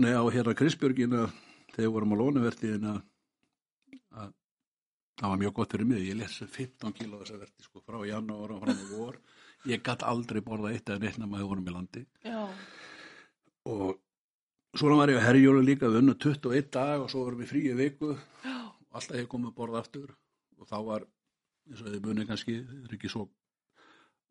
nei 0.02 0.14
á 0.14 0.22
hérna 0.30 0.54
Krisbjörgina 0.58 1.26
þegar 1.74 1.86
við 1.86 1.94
vorum 1.94 2.14
á 2.14 2.20
lónuvertiðin 2.22 2.90
að 2.90 3.02
að 4.14 4.32
það 5.20 5.30
var 5.30 5.38
mjög 5.38 5.54
gott 5.54 5.74
fyrir 5.74 5.86
mig. 5.86 6.02
Ég 6.08 6.18
lesi 6.18 6.46
15 6.46 6.94
kíló 6.98 7.20
þessa 7.22 7.38
verti 7.38 7.66
sko 7.66 7.82
frá 7.82 8.00
janúar 8.06 8.54
og 8.54 8.62
frá 8.64 8.74
vor 8.90 9.18
ég 9.70 9.84
gatt 9.84 10.04
aldrei 10.06 10.42
borða 10.44 10.72
eitt 10.74 10.88
eða 10.88 11.04
neitt 11.04 11.20
nema 11.20 11.40
við 11.40 11.50
vorum 11.52 11.68
í 11.70 11.74
landi. 11.74 12.04
Já, 12.24 12.42
og 13.70 13.96
svona 14.76 14.98
var 15.00 15.12
ég 15.14 15.22
á 15.22 15.26
herjólu 15.28 15.62
líka 15.64 15.88
við 15.88 16.02
unnum 16.02 16.18
21 16.18 16.70
dag 16.74 17.04
og 17.04 17.08
svo 17.12 17.24
vorum 17.24 17.40
við 17.44 17.52
fríi 17.52 17.78
viku. 17.78 18.14
Já, 18.44 18.58
og 18.68 19.00
alltaf 19.00 19.20
ég 19.20 19.30
komið 19.30 19.56
borða 19.56 19.84
aftur. 19.84 20.12
Og 20.60 20.68
þá 20.70 20.76
var, 20.86 21.08
eins 21.70 21.80
og 21.82 21.90
þið 21.90 22.04
munið 22.04 22.30
kannski 22.30 22.60
þið 22.60 22.84
er 22.84 22.98
ekki 22.98 23.12
svo 23.12 23.28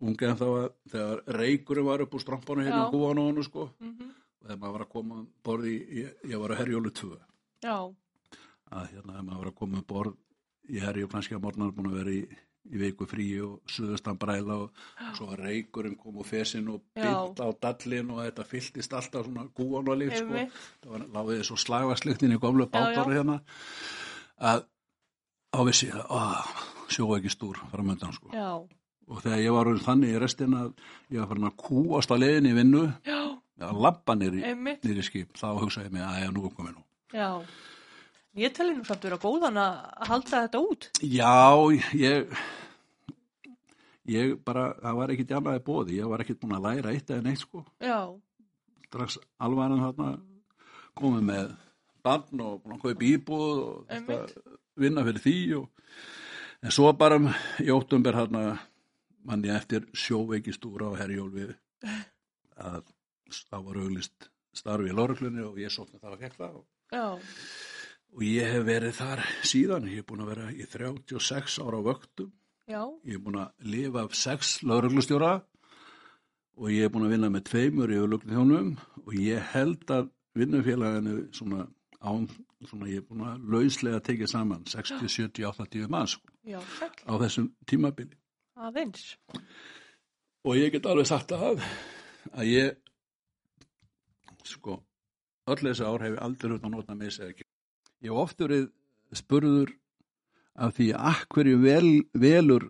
unga 0.03 0.29
en 0.29 0.39
þá 0.39 0.45
að 0.47 0.67
þegar 0.93 1.21
reykurum 1.39 1.89
var 1.89 2.03
upp 2.03 2.15
úr 2.17 2.23
strampanu 2.23 2.65
hérna 2.65 2.83
Já. 2.83 2.87
í 2.87 2.93
húan 2.93 3.21
og 3.21 3.29
hann 3.29 3.47
sko 3.47 3.67
mhm, 3.79 4.09
og 4.41 4.47
þegar 4.47 4.61
maður 4.61 4.75
var 4.75 4.85
að 4.85 4.91
koma 4.95 5.19
um 5.19 5.27
borð 5.47 5.69
í, 5.69 5.75
ég, 6.01 6.15
ég 6.31 6.41
var 6.43 6.55
á 6.55 6.59
herjólu 6.59 6.93
2 6.99 7.11
já, 7.63 7.77
að 8.73 8.89
hérna 8.91 9.13
þegar 9.13 9.27
maður 9.27 9.43
var 9.43 9.51
að 9.51 9.59
koma 9.61 9.79
um 9.79 9.87
borð 9.93 10.17
í 10.69 10.83
herjólu 10.83 11.11
kannski 11.13 11.37
að 11.37 11.45
morgnar 11.45 11.75
búin 11.75 11.91
að 11.91 11.99
vera 12.01 12.15
í, 12.15 12.23
í 12.71 12.79
viku 12.79 13.07
fríi 13.09 13.39
og 13.43 13.71
suðustan 13.71 14.19
bræla 14.19 14.59
og, 14.63 14.83
og 15.03 15.17
svo 15.17 15.35
reykurinn 15.39 15.97
kom 15.99 16.21
úr 16.21 16.27
fesin 16.27 16.69
og 16.71 16.83
byggt 16.95 17.41
á 17.43 17.47
dallin 17.65 18.13
og 18.13 18.21
þetta 18.23 18.45
fylltist 18.47 18.95
alltaf 18.95 19.27
svona 19.27 19.49
gúan 19.57 19.89
og 19.91 19.99
líkt 19.99 20.21
sko 20.21 20.37
það 20.37 20.93
var 20.93 21.07
láðið 21.17 21.43
svo 21.49 21.57
slagvarslyktin 21.65 22.37
í 22.37 22.39
gamlu 22.43 22.69
Já, 22.69 22.71
bátar 22.77 23.11
hérna 23.11 23.41
að 24.39 24.63
á 25.53 25.59
vissi 25.67 25.89
að 25.93 26.39
sjóa 26.93 27.19
ekki 27.19 27.31
stúr 27.31 27.59
framöndan 27.71 28.15
sko. 28.15 28.31
Já, 28.33 28.63
og 29.09 29.21
þegar 29.23 29.43
ég 29.43 29.55
var 29.55 29.69
orðinn 29.69 29.85
þannig 29.85 30.15
í 30.15 30.21
restina 30.21 30.63
að 30.65 30.71
ég 31.13 31.21
var 31.21 31.29
farin 31.31 31.49
að 31.49 31.59
kúast 31.65 32.13
á 32.13 32.15
leiðin 32.17 32.49
í 32.49 32.55
vinnu 32.57 32.83
að 33.63 33.83
labba 33.85 34.15
nýri, 34.17 35.05
skip 35.05 35.37
þá 35.39 35.47
hugsaði 35.59 35.89
ég 35.89 35.95
mig 35.95 36.05
að 36.07 36.19
ég 36.23 36.33
nú 36.33 36.47
er 36.47 36.55
komið 36.57 36.75
nú 36.77 36.83
já. 37.13 37.29
Ég 38.33 38.53
telli 38.55 38.73
nú 38.73 38.83
samt 38.87 39.03
vera 39.05 39.19
góðan 39.21 39.59
að 39.61 40.07
halda 40.09 40.43
þetta 40.45 40.61
út. 40.65 40.89
Já, 41.05 41.69
ég 41.93 42.31
ég 44.09 44.35
bara, 44.43 44.71
það 44.81 44.97
var 44.99 45.13
ekkit 45.13 45.33
jannaði 45.35 45.63
bóði, 45.63 45.97
ég 45.99 46.09
var 46.11 46.23
ekkit 46.23 46.41
búin 46.41 46.55
að 46.57 46.65
læra 46.67 46.93
eitt 46.93 47.11
eða 47.11 47.25
neitt 47.27 47.43
sko, 47.43 47.63
Já, 47.83 47.99
strax 48.87 49.19
alvaran 49.41 49.83
þarna 49.83 50.09
komið 50.99 51.27
með 51.29 51.53
barn 52.03 52.43
og 52.43 52.59
búin 52.63 52.75
að 52.75 52.83
kaupa 52.83 53.07
íbúð 53.07 53.61
og 53.63 53.87
þetta 53.89 54.17
vinna 54.83 55.05
fyrir 55.07 55.23
því 55.23 55.37
og, 55.59 55.93
en 56.63 56.75
svo 56.75 56.91
bara 56.99 57.19
í 57.63 57.69
óttumber 57.73 58.17
þarna 58.19 58.43
mann 59.23 59.45
ég 59.47 59.55
eftir 59.55 59.87
sjóveikistúra 59.95 60.91
á 60.91 60.99
herjólfi 60.99 61.47
að 62.59 62.81
það 63.47 63.69
var 63.69 63.79
auglist 63.85 64.29
starfi 64.53 64.91
í 64.91 64.95
lauruglunni 64.97 65.45
og 65.47 65.61
ég 65.61 65.71
sókna 65.73 66.01
það 66.01 66.17
að 66.17 66.35
það 66.37 66.59
og, 66.59 66.65
já, 66.91 67.05
og 68.13 68.23
ég 68.25 68.51
hef 68.53 68.65
verið 68.67 68.95
þar 68.99 69.21
síðan, 69.49 69.89
ég 69.89 70.01
hef 70.01 70.07
búin 70.09 70.23
að 70.23 70.31
vera 70.33 70.49
í 70.53 70.65
36 70.69 71.59
ára 71.63 71.79
á 71.81 71.87
vöktum 71.87 72.31
já, 72.69 72.81
Ég 73.03 73.17
hef 73.17 73.23
búin 73.25 73.39
að 73.41 73.69
lifa 73.73 74.03
af 74.05 74.17
sex 74.17 74.55
lauruglustjóra 74.63 75.33
og 76.59 76.69
ég 76.69 76.85
hef 76.85 76.93
búin 76.93 77.07
að 77.07 77.15
vinna 77.15 77.31
með 77.33 77.47
tveimur 77.49 77.93
í 77.93 77.99
öðlugnþjónum 78.03 78.73
og 79.03 79.15
ég 79.17 79.53
held 79.53 79.93
að 79.95 80.11
vinnufélaginu 80.37 81.15
svona 81.33 81.65
án, 82.03 82.27
svona 82.67 82.89
ég 82.91 83.01
hef 83.01 83.09
búin 83.09 83.25
að 83.27 83.47
lauslega 83.55 84.01
tekið 84.05 84.31
saman 84.33 84.65
60, 84.69 85.09
70, 85.09 85.47
80 85.49 85.89
manns 85.93 86.17
já, 86.45 86.59
á 86.61 87.13
þessum 87.23 87.49
tímabili. 87.69 88.17
aðeins. 88.53 89.15
Og 90.43 90.59
ég 90.59 90.73
get 90.75 90.85
alveg 90.85 91.07
sagt 91.07 91.31
að, 91.33 91.63
að 92.35 92.49
ég, 92.51 92.77
sko, 94.45 94.77
öll 95.47 95.61
þessi 95.63 95.87
ár 95.87 96.03
hef 96.03 96.17
ég 96.17 96.21
aldrei 96.21 96.51
hlut 96.51 96.67
að 96.67 96.75
nota 96.75 96.97
mig 96.99 97.15
segja 97.15 97.31
ekki. 97.31 97.47
Ég 98.03 98.11
hef 98.11 98.19
oft 98.19 98.41
verið 98.43 98.67
spurður 99.15 99.69
af 100.53 100.73
því 100.75 100.89
að 100.97 101.21
hverju 101.33 101.59
vel, 101.63 101.91
velur 102.13 102.65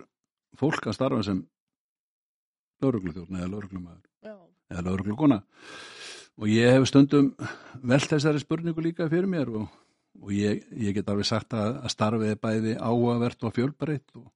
fólk 0.60 0.86
að 0.88 0.98
starfa 1.00 1.24
sem 1.26 1.40
laurugluþjórn 2.84 3.40
eða 3.40 3.50
lauruglumæður 3.50 4.36
eða 4.74 4.84
lauruglugona 4.88 5.40
og 6.38 6.52
ég 6.52 6.76
hef 6.76 6.86
stundum 6.90 7.32
velt 7.82 8.12
þessari 8.12 8.44
spurningu 8.44 8.86
líka 8.86 9.10
fyrir 9.10 9.30
mér 9.30 9.50
og, 9.50 9.66
og 10.22 10.32
ég, 10.36 10.64
ég 10.78 10.96
get 10.96 11.10
alveg 11.10 11.28
sagt 11.30 11.58
að, 11.58 11.80
að 11.82 11.94
starfið 11.96 12.36
er 12.36 12.40
bæði 12.46 12.78
áhugavert 12.78 13.46
og 13.48 13.58
fjölbreytt 13.58 14.16
og, 14.20 14.30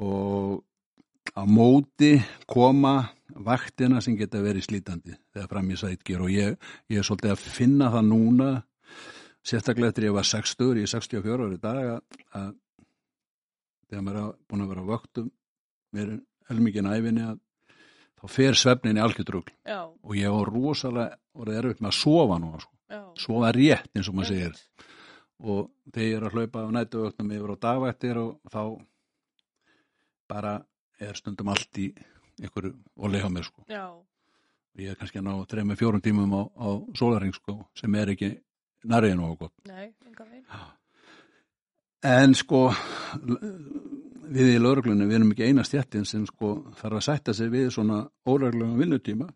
og 0.00 1.36
á 1.36 1.44
móti 1.44 2.14
koma 2.48 3.10
vaktina 3.36 4.00
sem 4.00 4.16
geta 4.18 4.42
verið 4.42 4.66
slítandi 4.66 5.14
þegar 5.34 5.52
fram 5.52 5.70
í 5.70 5.78
sætgir 5.78 6.24
og 6.24 6.32
ég, 6.32 6.58
ég 6.90 7.00
er 7.00 7.06
svolítið 7.06 7.36
að 7.36 7.46
finna 7.60 7.92
það 7.92 8.08
núna 8.08 8.50
sérstaklega 9.46 9.92
eftir 9.92 10.08
ég 10.08 10.16
var 10.16 10.26
60, 10.28 10.74
ég 10.76 10.88
er 10.88 10.92
64 10.94 11.46
ári 11.46 11.56
í 11.56 11.62
dag 11.62 11.78
að, 12.36 12.56
þegar 13.90 14.04
maður 14.06 14.20
er 14.22 14.34
búin 14.50 14.64
að 14.64 14.72
vera 14.74 14.84
á 14.84 14.90
vöktum 14.90 15.30
mér 15.96 16.12
er 16.14 16.20
helmikinn 16.50 16.90
æfinni 16.90 17.24
að 17.26 17.38
þá 18.20 18.24
fer 18.34 18.58
svefnin 18.58 18.98
í 19.00 19.02
algjörðrugl 19.04 19.54
og 20.04 20.16
ég 20.18 20.34
var 20.34 20.52
rosalega 20.52 21.16
orðið 21.40 21.60
erfitt 21.62 21.80
með 21.80 21.90
að 21.92 21.98
sofa 22.00 22.38
nú 22.42 22.50
sko. 22.60 22.74
sofa 23.22 23.52
rétt 23.56 23.96
eins 23.96 24.08
og 24.10 24.14
maður 24.18 24.28
segir. 24.34 24.60
Og 25.40 25.70
þegar 25.94 26.08
ég 26.10 26.16
er 26.18 26.26
að 26.26 26.34
hlaupa 26.36 26.64
á 26.66 26.74
nætuvöktum 26.76 27.30
yfir 27.32 27.52
á 27.54 27.62
dagvættir 27.64 28.18
og 28.20 28.52
þá 28.52 28.62
bara 30.28 30.54
er 31.00 31.16
stundum 31.16 31.48
allt 31.48 31.78
í 31.80 31.86
einhverju 32.42 32.74
og 32.96 33.10
leiða 33.14 33.30
mér 33.32 33.46
sko. 33.48 33.64
Ég 34.80 34.92
er 34.92 34.98
kannski 35.00 35.18
að 35.18 35.26
ná 35.30 35.32
þreim 35.48 35.72
með 35.72 35.80
fjórum 35.80 36.02
tímum 36.04 36.34
á, 36.36 36.42
á 36.60 36.68
sólaring 36.98 37.32
sko 37.34 37.56
sem 37.74 37.94
er 37.94 38.12
ekki 38.12 38.34
nærriðin 38.84 39.24
og 39.26 39.38
gott. 39.38 39.54
nei, 39.68 39.92
enga 40.06 40.24
veginn. 40.24 40.44
En 42.10 42.34
sko 42.34 42.70
við 44.30 44.54
í 44.54 44.60
lauruglunni, 44.62 45.08
við 45.08 45.18
erum 45.18 45.32
ekki 45.34 45.48
eina 45.50 45.64
stjættin 45.66 46.06
sem 46.08 46.24
sko 46.28 46.54
þarf 46.78 47.00
að 47.00 47.06
sætta 47.08 47.34
sig 47.36 47.50
við 47.52 47.70
svona 47.74 48.04
óreglum 48.30 48.78
vinnutíma 48.78 49.28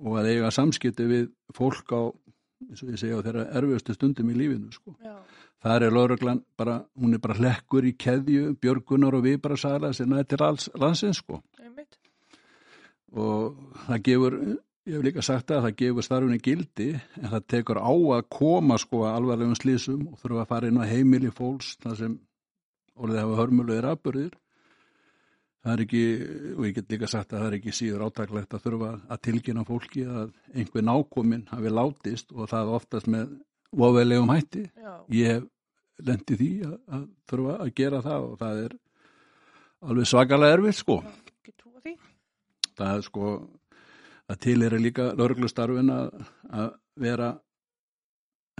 og 0.00 0.16
að 0.20 0.32
eiga 0.34 0.50
samskipti 0.52 1.06
við 1.08 1.28
fólk 1.56 1.92
á, 1.92 2.02
eins 2.68 2.82
og 2.82 2.90
ég 2.92 3.00
segja, 3.00 3.20
á 3.20 3.24
þeirra 3.24 3.46
erfiðustu 3.60 3.96
stundum 3.96 4.32
í 4.32 4.36
lífinu 4.36 4.72
sko. 4.74 4.96
Já, 5.04 5.16
Það 5.60 5.82
er 5.84 5.92
lauruglan 5.92 6.38
bara, 6.56 6.78
hún 6.96 7.14
er 7.14 7.20
bara 7.20 7.36
hlekkur 7.36 7.84
í 7.84 7.92
keðju, 8.00 8.54
björgunar 8.62 9.16
og 9.18 9.26
við 9.26 9.42
bara 9.44 9.58
sagla 9.60 9.90
sem 9.92 10.08
nættir 10.08 10.40
alls 10.40 10.70
landsins 10.72 11.20
sko. 11.20 11.42
einmitt. 11.60 11.98
Og 13.12 13.58
það 13.86 14.02
gefur, 14.06 14.38
ég 14.88 14.96
hef 14.96 15.04
líka 15.04 15.24
sagt 15.24 15.52
að 15.52 15.66
það 15.66 15.76
gefur 15.82 16.06
starfinni 16.06 16.40
gildi 16.42 16.88
en 16.96 17.30
það 17.34 17.46
tekur 17.52 17.80
á 17.82 17.92
að 17.92 18.22
koma 18.32 18.78
sko 18.80 19.04
að 19.04 19.16
alvarlegum 19.18 19.58
slísum 19.58 20.06
og 20.10 20.20
þurfa 20.22 20.44
að 20.44 20.52
fara 20.52 20.70
inn 20.70 20.80
á 20.80 20.90
heimili 20.90 21.32
fólks 21.34 21.74
þar 21.82 21.98
sem 21.98 22.14
orðið 23.00 23.20
hafa 23.22 23.38
hörmulegir 23.40 23.88
afbörðir. 23.90 24.32
Það 25.60 25.72
er 25.74 25.82
ekki, 25.84 26.02
og 26.56 26.64
ég 26.64 26.74
get 26.78 26.92
líka 26.94 27.08
sagt 27.12 27.34
að 27.34 27.42
það 27.42 27.46
er 27.50 27.56
ekki 27.58 27.72
síður 27.76 28.04
átaklegt 28.06 28.54
að 28.56 28.62
þurfa 28.64 28.90
að 29.12 29.22
tilkynna 29.26 29.64
fólki 29.68 30.04
að 30.08 30.30
einhver 30.56 30.86
nákominn 30.88 31.46
hafi 31.50 31.72
látist 31.72 32.32
og 32.32 32.48
það 32.48 32.74
oftast 32.78 33.10
með 33.12 33.34
ofelegum 33.76 34.32
hætti. 34.32 34.64
Já, 34.72 34.94
Ég 35.12 35.44
lendi 36.00 36.38
því 36.40 36.50
að, 36.64 36.76
að 36.96 37.04
þurfa 37.28 37.56
að 37.60 37.72
gera 37.76 38.00
það 38.06 38.26
og 38.30 38.38
það 38.40 38.62
er 38.64 38.76
alveg 39.90 40.08
svakalega 40.08 40.56
erfitt 40.56 40.80
sko. 40.80 40.98
Það 42.80 42.94
er 42.94 43.04
sko, 43.04 43.30
það 44.30 44.42
til 44.44 44.62
er 44.62 44.76
líka 44.78 45.10
lauruglustarfin 45.18 45.90
að, 45.90 46.10
að 46.54 46.68
vera 47.02 47.30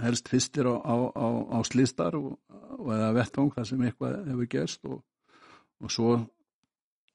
helst 0.01 0.27
fyrstir 0.31 0.67
á, 0.67 0.75
á, 0.75 0.95
á, 1.15 1.27
á 1.55 1.59
slýstar 1.67 2.17
og, 2.17 2.33
og 2.75 2.91
eða 2.95 3.11
vettvang 3.15 3.51
þar 3.55 3.67
sem 3.69 3.83
eitthvað 3.87 4.17
hefur 4.31 4.49
gerst 4.51 4.87
og, 4.89 5.01
og 5.79 5.93
svo 5.93 6.15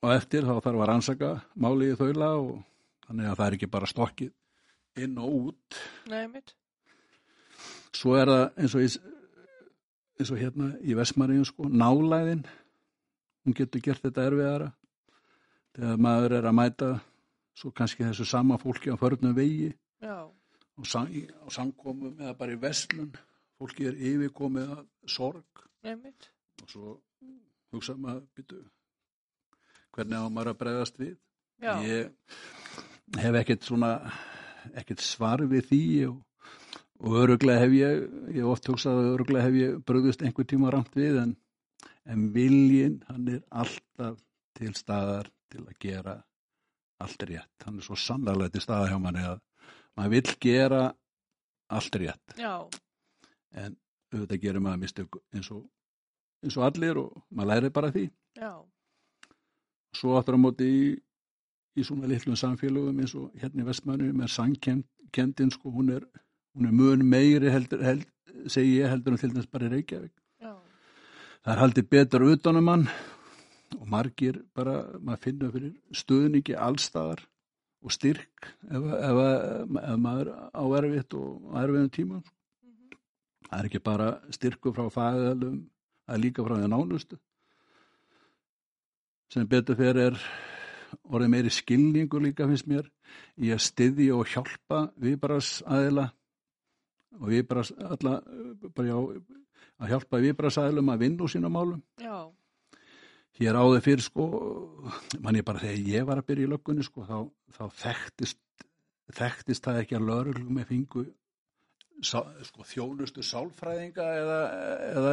og 0.05 0.13
eftir 0.15 0.47
þá 0.47 0.55
þarf 0.61 0.79
að 0.79 0.89
rannsaka 0.91 1.33
máli 1.61 1.91
í 1.93 1.99
þaula 1.99 2.31
og 2.41 2.53
þannig 3.09 3.31
að 3.31 3.37
það 3.41 3.47
er 3.47 3.57
ekki 3.59 3.73
bara 3.73 3.91
stokkið 3.91 5.03
inn 5.05 5.19
og 5.21 5.35
út. 5.51 5.81
Nei, 6.09 6.23
einmitt. 6.23 6.55
svo 7.93 8.15
er 8.17 8.31
það 8.31 8.45
eins 8.63 8.77
og, 8.77 8.87
í, 8.87 8.89
eins 10.21 10.33
og 10.33 10.41
hérna 10.41 10.71
í 10.81 10.97
Vestmaríun 10.97 11.49
sko, 11.49 11.69
nálæðin 11.69 12.47
hún 13.45 13.57
getur 13.57 13.85
gert 13.85 14.05
þetta 14.07 14.31
erfiðara. 14.31 14.71
Þegar 15.77 16.01
maður 16.01 16.39
er 16.39 16.49
að 16.49 16.57
mæta 16.57 16.91
svo 17.57 17.73
kannski 17.73 18.05
þessu 18.05 18.27
sama 18.29 18.59
fólki 18.61 18.93
á 18.93 18.97
förnum 19.01 19.35
vegi. 19.37 19.73
Á, 20.03 20.29
sam, 20.85 21.09
á 21.09 21.49
samkomum 21.49 22.19
eða 22.21 22.37
bara 22.39 22.53
í 22.57 22.61
veslun 22.61 23.13
fólki 23.57 23.89
er 23.89 23.97
yfirkomið 23.97 24.73
að 24.77 24.87
sorg. 25.09 25.67
Einmitt. 25.87 26.31
og 26.63 26.71
svo 26.73 26.93
hugsa 27.75 27.95
maður 28.01 28.25
býtu, 28.37 28.61
hvernig 29.95 30.25
á 30.25 30.29
maður 30.33 30.53
að 30.53 30.61
bregðast 30.63 31.01
við? 31.01 31.17
Já, 31.63 31.73
ég 31.85 33.21
hef 33.23 33.39
ekkert 33.41 33.67
svona 33.67 33.91
ekkert 34.75 35.05
svar 35.05 35.45
við 35.49 35.69
því 35.71 35.83
og, 36.11 36.17
og 37.05 37.19
öruglega 37.23 37.65
hef 37.65 37.77
ég 37.77 38.07
ég 38.37 38.49
oft 38.51 38.69
hugsað 38.71 39.03
að 39.03 39.11
öruglega 39.15 39.47
hef 39.47 39.59
ég 39.61 39.77
brugðist 39.89 40.25
einhver 40.25 40.49
tíma 40.49 40.73
ramt 40.75 40.97
við 40.99 41.21
en, 41.23 41.37
en 42.05 42.29
viljin 42.35 42.99
hann 43.09 43.29
er 43.37 43.43
alltaf 43.51 44.19
til 44.57 44.73
staðar 44.77 45.31
til 45.53 45.63
að 45.65 45.79
gera 45.81 46.17
allt 47.03 47.23
rétt, 47.29 47.65
hann 47.65 47.79
er 47.79 47.85
svo 47.85 47.97
sannlega 48.01 48.49
til 48.55 48.63
staðar 48.65 48.93
hjá 48.93 49.01
manni 49.03 49.25
að 49.27 49.41
maður 49.97 50.13
vill 50.15 50.37
gera 50.41 50.83
allt 51.77 51.99
rétt. 52.01 52.37
Já, 52.41 52.55
en 53.57 53.77
auðvitað 54.15 54.43
gerir 54.45 54.63
maður 54.65 54.83
mistök 54.85 55.19
eins 55.35 55.51
og, 55.53 55.65
eins 56.45 56.57
og 56.57 56.67
allir 56.69 57.01
og 57.03 57.17
maður 57.31 57.51
læri 57.53 57.73
bara 57.75 57.93
því. 57.95 58.05
Já, 58.39 58.53
svo 59.97 60.17
aftur 60.19 60.37
á 60.37 60.41
móti 60.41 60.69
í, 60.69 60.85
í 61.77 61.85
svona 61.85 62.09
litlum 62.11 62.37
samfélögum 62.39 63.01
eins 63.03 63.17
og 63.19 63.33
hérna 63.41 63.65
í 63.65 63.69
Vestmannu 63.69 64.13
með 64.17 64.33
sangkendin 64.37 65.53
sko, 65.55 65.73
hún 65.75 65.93
er, 65.97 66.07
hún 66.57 66.69
er 66.71 66.77
mun 66.77 67.05
meiri 67.09 67.53
heldur, 67.53 67.83
held, 67.85 68.07
segi 68.53 68.79
ég 68.81 68.93
heldur 68.93 69.17
en 69.17 69.21
til 69.21 69.33
dæmis 69.35 69.51
bara 69.53 69.69
í 69.69 69.75
Reykjavík. 69.75 70.15
já, 70.41 70.53
Það 71.45 71.53
er 71.55 71.63
haldið 71.65 71.89
betur 71.93 72.27
utanum 72.31 72.69
hann 72.73 72.89
og 73.75 73.87
margir 73.91 74.39
bara, 74.55 74.77
maður 75.01 75.23
finnur 75.25 75.53
fyrir 75.55 75.75
stuðningi 75.95 76.57
allstaðar 76.59 77.23
og 77.83 77.95
styrk 77.95 78.49
ef, 78.67 78.83
ef, 78.83 79.21
ef 79.83 80.01
maður 80.03 80.33
á 80.55 80.65
erfitt 80.81 81.17
og 81.19 81.55
erfiðum 81.61 81.93
tíma. 81.95 82.21
Það 83.47 83.59
er 83.59 83.69
ekki 83.69 83.83
bara 83.87 84.09
styrku 84.35 84.73
frá 84.75 84.89
fæðalum, 84.91 85.61
það 86.07 86.17
er 86.17 86.23
líka 86.23 86.47
frá 86.47 86.57
því 86.59 86.71
nánustu. 86.73 87.19
Sem 89.33 89.47
betur 89.51 89.79
fyrir 89.79 90.03
er 90.09 90.21
orðið 91.07 91.33
meiri 91.33 91.53
skilningur 91.55 92.23
líka 92.23 92.47
finnst 92.49 92.69
mér 92.71 92.89
í 93.43 93.53
að 93.55 93.65
styðja 93.67 94.17
og 94.17 94.31
hjálpa 94.31 94.81
viðbras 95.03 95.61
aðila 95.67 96.09
og 97.17 97.31
viðbras 97.33 97.73
alla 97.77 98.19
bara 98.77 98.89
já, 98.89 98.97
að 99.81 99.93
hjálpa 99.93 100.21
viðbras 100.23 100.59
aðilum 100.63 100.93
að 100.93 101.03
vinna 101.05 101.27
úr 101.27 101.33
sínum 101.33 101.55
málum. 101.55 101.83
Já, 102.03 102.29
hér 103.41 103.59
áður 103.61 103.85
fyrir 103.85 104.05
sko 104.05 104.27
mann 105.21 105.39
ég 105.39 105.47
bara 105.47 105.63
þegar 105.63 105.93
ég 105.93 106.09
var 106.09 106.23
að 106.23 106.29
byrja 106.31 106.49
í 106.49 106.51
löggunni 106.55 106.87
sko 106.87 107.07
þá, 107.09 107.19
þá 107.57 107.65
þekktist 107.83 108.41
þekktist 109.17 109.67
það 109.67 109.83
ekki 109.83 109.99
að 109.99 110.09
lögreglum 110.11 110.59
með 110.59 110.69
fingu 110.73 111.05
sko, 112.05 112.65
þjónustu 112.69 113.25
sálfræðinga 113.25 114.07
eða, 114.21 114.41
eða, 114.91 115.13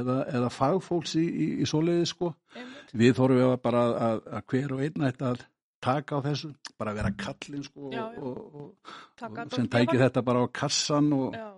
eða, 0.00 0.18
eða 0.38 0.50
fagfólks 0.54 1.16
í, 1.18 1.24
í, 1.26 1.46
í 1.64 1.68
svoleiði 1.68 2.10
sko 2.10 2.34
einmitt. 2.54 2.92
við 2.94 3.16
þorfum 3.18 3.40
við 3.40 3.56
bara 3.64 3.86
að, 3.86 3.94
að, 4.08 4.20
að 4.38 4.44
hver 4.52 4.76
og 4.76 4.84
einn 4.86 5.08
ætti 5.08 5.26
að 5.30 5.46
taka 5.80 6.20
á 6.20 6.24
þessu, 6.28 6.50
bara 6.78 6.94
vera 6.94 7.10
kallinn 7.16 7.64
sko 7.64 7.90
Já, 7.94 8.02
já. 8.12 8.20
og, 8.20 8.38
og, 8.60 8.92
og 9.30 9.54
sem 9.56 9.70
tæki 9.72 9.98
þetta 10.00 10.22
bara 10.26 10.44
á 10.44 10.46
kassan 10.60 11.10
og, 11.16 11.34
Já, 11.34 11.48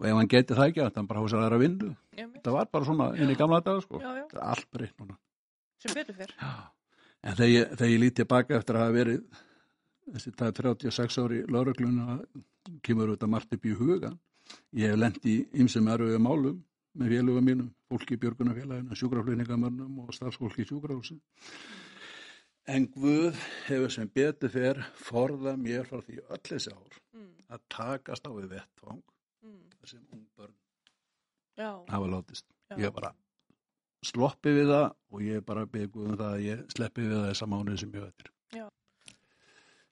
og 0.00 0.06
ef 0.08 0.16
hann 0.16 0.30
geti 0.32 0.56
það 0.56 0.70
ekki, 0.70 0.84
þannig 0.96 1.10
bara 1.12 1.22
hósa 1.24 1.40
þær 1.44 1.56
að 1.56 1.62
vindu 1.64 1.88
einmitt. 2.16 2.42
það 2.44 2.56
var 2.56 2.68
bara 2.72 2.88
svona 2.88 3.08
inn 3.20 3.32
í 3.32 3.36
gamla 3.36 3.60
daga 3.64 3.82
sko 3.84 4.00
Já, 4.00 4.08
já, 4.16 4.24
það 4.30 4.40
er 4.40 4.46
allt 4.54 4.70
breytt 4.72 4.96
núna 5.02 5.18
sem 5.80 5.94
betur 5.96 6.16
fyrr. 6.16 6.34
En 7.20 7.36
þegar 7.36 7.50
ég, 7.52 7.70
þegar 7.76 7.92
ég 7.92 8.00
lít 8.00 8.16
tilbaka 8.16 8.56
eftir 8.56 8.76
að 8.78 8.84
hafa 8.86 8.96
verið 8.96 9.40
þessi 10.14 10.32
er 10.32 10.56
36 10.56 11.18
ári 11.22 11.42
laurugluna 11.52 12.18
kemur 12.84 13.12
auðvitað 13.12 13.32
margt 13.34 13.54
upp 13.56 13.68
í 13.68 13.76
huga. 13.76 14.10
Ég 14.76 14.90
hef 14.92 14.98
lent 14.98 15.28
í 15.28 15.36
ymsum 15.62 15.88
erfiðu 15.92 16.20
málum 16.22 16.58
með 16.98 17.12
félögum 17.14 17.46
mínum, 17.46 17.68
fólki 17.88 18.16
í 18.16 18.20
björgunafélaginu, 18.24 18.96
sjúkraflutningamörnum 18.98 20.00
og 20.02 20.14
starfsfólki 20.16 20.64
í 20.64 20.68
sjúkrahúsi. 20.68 21.20
En 22.70 22.88
Guð 22.90 23.38
hefur 23.68 23.92
sem 23.94 24.10
betur 24.10 24.50
fer 24.52 24.80
forða 24.98 25.54
mér 25.60 25.86
frá 25.86 26.00
því 26.02 26.18
öll 26.26 26.42
þessi 26.50 26.74
ár 26.74 26.98
Mm, 27.10 27.30
að 27.50 27.62
takast 27.74 28.22
á 28.22 28.30
við 28.30 28.52
vettvang 28.52 29.00
mm, 29.44 29.62
þar 29.80 29.92
sem 29.94 30.04
ungbörn 30.16 30.54
já, 31.60 31.70
hafa 31.92 32.10
látist. 32.14 32.46
já, 32.70 32.76
Ég 32.76 32.86
hef 32.88 32.94
bara 32.96 33.12
sloppi 34.06 34.52
við 34.56 34.70
það 34.72 34.86
og 35.12 35.22
ég 35.26 35.40
er 35.40 35.44
bara 35.44 35.66
byggja 35.68 36.04
um 36.06 36.16
það 36.16 36.30
að 36.34 36.44
ég 36.46 36.62
sleppi 36.72 37.04
við 37.04 37.16
það 37.18 37.26
þessa 37.30 37.48
mánuði 37.52 37.80
sem 37.82 37.96
ég 37.98 38.06
veitir. 38.06 38.30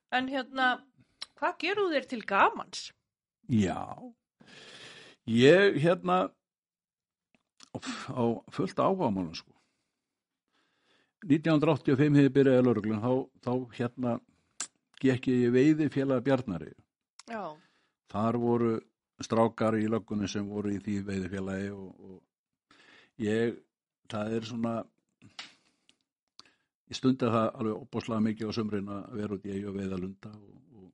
En 0.08 0.28
hérna, 0.32 0.66
hvað 1.36 1.58
gerðu 1.60 1.90
þér 1.92 2.06
til 2.08 2.22
gamans? 2.24 2.86
Já, 3.52 3.76
ég 5.28 5.76
hérna 5.82 6.16
á, 7.76 8.24
fullt 8.48 8.80
áhugamálum 8.80 9.34
sko. 9.36 9.52
1985 11.28 12.16
hefði 12.16 12.32
byrjaði 12.38 12.64
lauruglun, 12.64 13.02
þá, 13.04 13.12
þá 13.44 13.52
hérna 13.76 14.14
gekk 15.02 15.28
ég 15.28 15.44
í 15.44 15.52
veiði 15.52 15.90
félaga 15.92 16.24
Bjarnari. 16.24 16.72
Já, 17.28 17.42
Þar 18.08 18.38
voru 18.40 18.72
strákar 19.24 19.76
í 19.78 19.88
löggunni 19.90 20.28
sem 20.30 20.46
voru 20.46 20.72
í 20.74 20.78
því 20.82 21.00
veiði 21.06 21.30
félagi 21.32 21.70
og, 21.74 21.88
og 21.98 23.24
ég, 23.24 23.58
það 24.10 24.36
er 24.38 24.46
svona, 24.46 24.74
ég 26.88 26.98
stundi 26.98 27.26
það 27.26 27.48
alveg 27.48 27.74
opbáslega 27.82 28.26
mikið 28.28 28.52
á 28.54 28.56
sömrin 28.56 28.92
að 28.94 29.08
vera 29.18 29.38
út 29.38 29.46
í 29.48 29.54
eigi 29.54 29.68
og 29.68 29.78
veiða 29.78 30.00
lunda 30.00 30.34
og, 30.34 30.58
og 30.78 30.90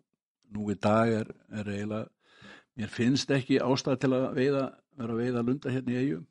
nú 0.56 0.70
í 0.72 0.78
dag 0.80 1.12
er, 1.20 1.34
er 1.52 1.72
eiginlega, 1.74 2.08
mér 2.80 2.94
finnst 2.94 3.34
ekki 3.34 3.60
ástæð 3.62 4.00
til 4.04 4.14
að 4.16 4.30
veiða, 4.38 4.64
vera 4.96 5.16
að 5.16 5.20
veiða 5.20 5.44
lunda 5.44 5.74
hérna 5.74 5.94
í 5.94 6.00
eigum. 6.00 6.24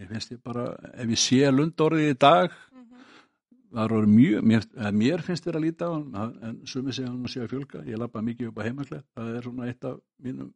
Mér 0.00 0.10
finnst 0.10 0.34
ég 0.34 0.42
bara, 0.44 0.66
ef 0.94 1.14
ég 1.14 1.20
sé 1.20 1.40
lundorðið 1.50 2.12
í 2.12 2.18
dag, 2.20 2.52
mhm, 2.74 3.06
það 3.74 3.84
eru 3.86 4.10
mjög, 4.10 4.44
mér, 4.50 4.66
mér 4.96 5.24
finnst 5.26 5.46
þér 5.46 5.58
að 5.60 5.66
líta 5.66 5.88
á 5.90 5.94
en 6.48 6.60
sumi 6.66 6.94
segja 6.94 7.10
hann 7.10 7.26
að 7.26 7.32
sé 7.34 7.42
að 7.44 7.52
fjölga, 7.54 7.82
ég 7.86 8.00
lappa 8.00 8.22
mikið 8.24 8.50
upp 8.50 8.60
á 8.62 8.66
heimaklett, 8.66 9.06
það 9.14 9.36
er 9.36 9.46
svona 9.46 9.70
eitt 9.70 9.88
af 9.88 9.98
mínum 10.22 10.50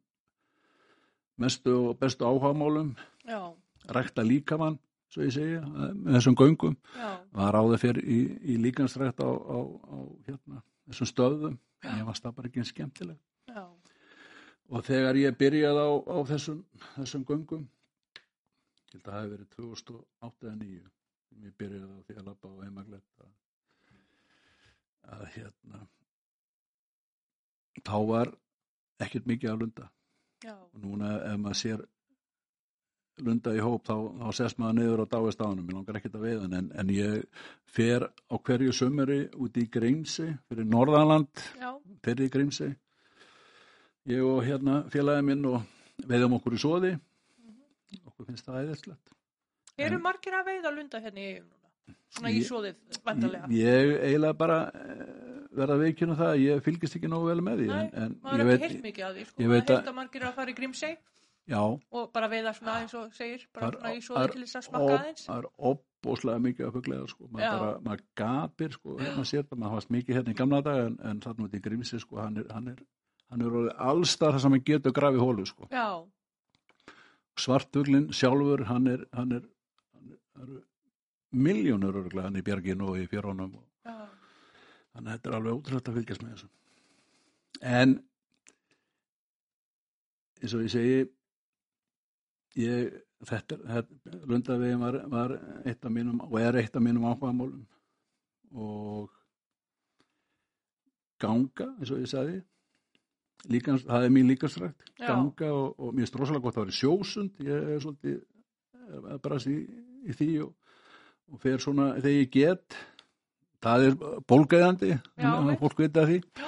mestu 1.41 1.75
og 1.89 1.99
bestu 1.99 2.27
áhagamálum, 2.27 2.95
já, 3.27 3.39
rækta 3.91 4.23
líkamann 4.25 4.79
svo 5.15 5.23
ég 5.23 5.35
segja, 5.35 5.61
með 5.65 6.17
þessum 6.17 6.35
göngum. 6.39 6.75
Já, 6.97 7.11
var 7.37 7.55
áður 7.55 7.79
fyrir 7.79 8.01
í, 8.03 8.19
í 8.51 8.57
líkansrætt 8.59 9.21
á, 9.23 9.29
á, 9.31 9.57
á 9.63 9.97
hérna, 10.27 10.63
þessum 10.89 11.11
stöðum 11.11 11.55
en 11.85 12.01
ég 12.01 12.07
var 12.07 12.19
það 12.19 12.35
bara 12.37 12.49
ekki 12.49 12.61
eins 12.61 12.71
skemmtileg 12.73 13.17
já, 13.51 13.63
og 14.69 14.85
þegar 14.85 15.19
ég 15.21 15.37
byrjaði 15.39 15.85
á, 15.85 15.91
á 16.03 16.17
þessum, 16.31 16.61
þessum 16.97 17.25
göngum 17.29 17.65
ég 17.65 18.95
held 18.95 19.01
að 19.01 19.09
það 19.09 19.17
hafi 19.19 19.33
verið 19.33 19.49
2008 19.55 20.47
eða 20.49 20.55
9 20.61 20.85
sem 21.29 21.49
ég 21.49 21.57
byrjaði 21.61 21.91
á 21.91 22.05
því 22.07 22.17
að 22.19 22.29
labba 22.29 22.51
á 22.51 22.63
heimaglett 22.63 23.25
að, 23.25 23.33
að 25.17 25.25
hérna 25.35 25.83
þá 27.85 27.97
var 28.11 28.33
ekkert 29.05 29.29
mikið 29.29 29.51
að 29.51 29.61
lunda 29.63 29.89
já, 30.45 30.55
og 30.55 30.79
núna 30.85 31.11
ef 31.31 31.37
maður 31.41 31.59
sér 31.61 31.83
lunda 33.25 33.53
í 33.55 33.61
hóp 33.63 33.85
þá, 33.87 33.95
þá 34.21 34.39
sest 34.39 34.59
maður 34.59 34.79
niður 34.79 35.03
á 35.03 35.11
dáist 35.15 35.43
á 35.43 35.47
hann 35.47 35.61
mér 35.63 35.77
langar 35.79 35.99
ekkert 35.99 36.17
að 36.19 36.25
veiða 36.27 36.41
hann 36.45 36.57
en, 36.59 36.71
en 36.75 36.95
ég 36.95 37.43
fer 37.77 38.07
á 38.09 38.35
hverju 38.35 38.73
sömuri 38.75 39.21
út 39.39 39.59
í 39.59 39.67
Grímsi 39.71 40.31
fyrir 40.49 40.67
Norðaland 40.67 41.45
fyrir 42.03 42.31
Grímsi 42.33 42.73
ég 44.05 44.21
og 44.21 44.43
hérna 44.45 44.83
félagi 44.93 45.25
minn 45.25 45.45
og 45.49 45.63
veiðum 46.03 46.37
okkur 46.37 46.55
í 46.55 46.61
soði. 46.61 46.93
Okkur 48.05 48.29
finnst 48.29 48.47
það 48.47 48.65
æðislegt. 48.65 49.13
Eru 49.81 49.99
margir 50.03 50.35
að 50.37 50.49
veiða 50.51 50.73
lunda 50.75 51.01
hérna 51.03 51.23
í? 51.23 51.31
Svona 52.15 52.31
í 52.31 52.41
svoðið, 52.47 52.75
vandarlega. 53.03 53.47
ég 53.51 53.89
eiginlega 54.07 54.37
bara 54.39 54.59
eh, 54.71 55.01
verða 55.55 55.75
veikinu 55.81 56.15
það 56.15 56.29
að 56.31 56.43
ég 56.45 56.61
fylgist 56.63 56.95
ekki 56.95 57.09
nógu 57.11 57.27
vel 57.27 57.41
með 57.43 57.59
því 57.61 57.67
Nei, 57.67 57.81
en, 57.83 57.91
en 58.05 58.15
maður 58.23 58.39
ég 58.39 58.47
veit, 58.47 58.63
að 58.63 59.17
því, 59.17 59.25
sko. 59.25 59.41
ég 59.41 59.49
Maður 59.49 59.53
veit 59.59 59.73
að- 59.75 59.89
að 59.91 59.97
margir 59.99 60.23
að 60.29 60.33
fara 60.39 60.51
í 60.51 60.55
Grímsey 60.55 60.95
já 61.51 61.59
og 61.61 62.07
bara 62.15 62.29
veiða 62.31 62.53
svona 62.57 62.75
eins 62.81 62.93
og 62.97 63.11
segir, 63.13 63.43
bara 63.53 63.67
Það 63.67 63.75
svona 63.75 63.91
í 63.91 63.99
það 63.99 64.07
svoðið 64.07 64.31
til 64.35 64.41
þess 64.45 64.55
að 64.61 64.65
smakka 64.69 64.95
aðeins. 64.97 65.25
það 65.27 65.37
er 65.43 65.47
opbóslega 65.71 66.39
mikið 66.47 66.65
að 66.69 66.73
fuglega 66.79 67.07
sko. 67.11 67.27
maður, 67.35 67.81
maður 67.85 68.03
gapir 68.23 68.71
sko, 68.79 68.95
hérna 69.03 69.25
sér 69.29 69.43
það, 69.45 69.57
maður 69.61 69.73
hafast 69.75 69.91
mikið 69.97 70.15
hérna 70.19 70.31
í 70.33 70.39
gamla 70.39 70.61
dag 70.65 70.79
en, 70.87 70.97
en 71.11 71.19
þarna 71.21 71.45
út 71.49 71.53
í 71.59 71.61
Grímsi 71.67 71.99
sko, 72.01 72.17
hann 72.23 72.37
er, 72.41 72.47
hann 72.55 72.67
er, 72.73 72.79
hann 73.29 73.41
er 73.45 73.59
allstar 73.91 74.31
þar 74.33 74.41
sem 74.47 74.55
hann 74.57 74.65
getur 74.71 74.91
grafið 74.95 75.19
hólu 75.27 75.45
sko. 75.45 75.67
Já, 75.69 75.87
svartuglinn 77.37 78.09
sjálfur 78.15 78.63
hann 78.71 78.87
er, 78.87 79.05
miljónur 81.35 82.01
örgulega 82.01 82.29
hann 82.29 82.39
í 82.39 82.43
bjarginu 82.45 82.91
og 82.91 82.99
í 83.01 83.07
fjörónum 83.11 83.55
og 83.59 83.65
þannig 84.95 85.09
að 85.09 85.11
þetta 85.11 85.29
er 85.29 85.37
alveg 85.39 85.57
ótrúlega 85.57 85.91
að 85.91 85.97
fylgjast 85.99 86.23
með 86.23 86.35
þessu. 86.35 86.49
En 87.61 87.95
eins 90.41 90.55
og 90.55 90.65
ég 90.65 90.73
segi 90.73 90.97
ég 92.61 92.97
þetta, 93.25 93.59
þetta 93.59 94.19
lundavegin 94.29 94.83
var, 94.83 94.99
var 95.11 95.35
eitt 95.65 95.85
af 95.85 95.93
mínum 95.93 96.21
og 96.27 96.39
er 96.39 96.59
eitt 96.61 96.75
af 96.75 96.83
mínum 96.83 97.07
áhugamálum. 97.09 97.63
Og 98.55 99.11
ganga 101.21 101.71
eins 101.79 101.91
og 101.91 102.03
ég 102.03 102.11
sagði 102.11 102.37
líkans, 103.51 103.83
það 103.85 104.07
er 104.07 104.13
mín 104.13 104.29
líkansrækt 104.31 104.93
Já. 104.99 105.09
ganga 105.09 105.51
og, 105.53 105.79
og 105.79 105.95
mér 105.95 106.07
er 106.07 106.11
strósalega 106.11 106.45
gott 106.45 106.59
að 106.59 106.65
vera 106.65 106.77
sjósund. 106.79 107.41
Ég 107.43 107.73
er 107.75 107.83
svolítið 107.83 108.21
brast 109.23 109.49
í, 109.51 109.57
í 110.05 110.15
því 110.15 110.29
og, 110.45 110.53
og 111.31 111.41
fer 111.41 111.63
svona 111.63 111.93
þegar 111.97 112.19
ég 112.19 112.31
get 112.33 112.77
það 113.65 113.87
er 113.87 113.97
bólgæðandi 114.29 114.91
fólk 115.61 115.81
veit 115.81 115.97
að 115.97 116.11
því 116.11 116.19
Já. 116.21 116.47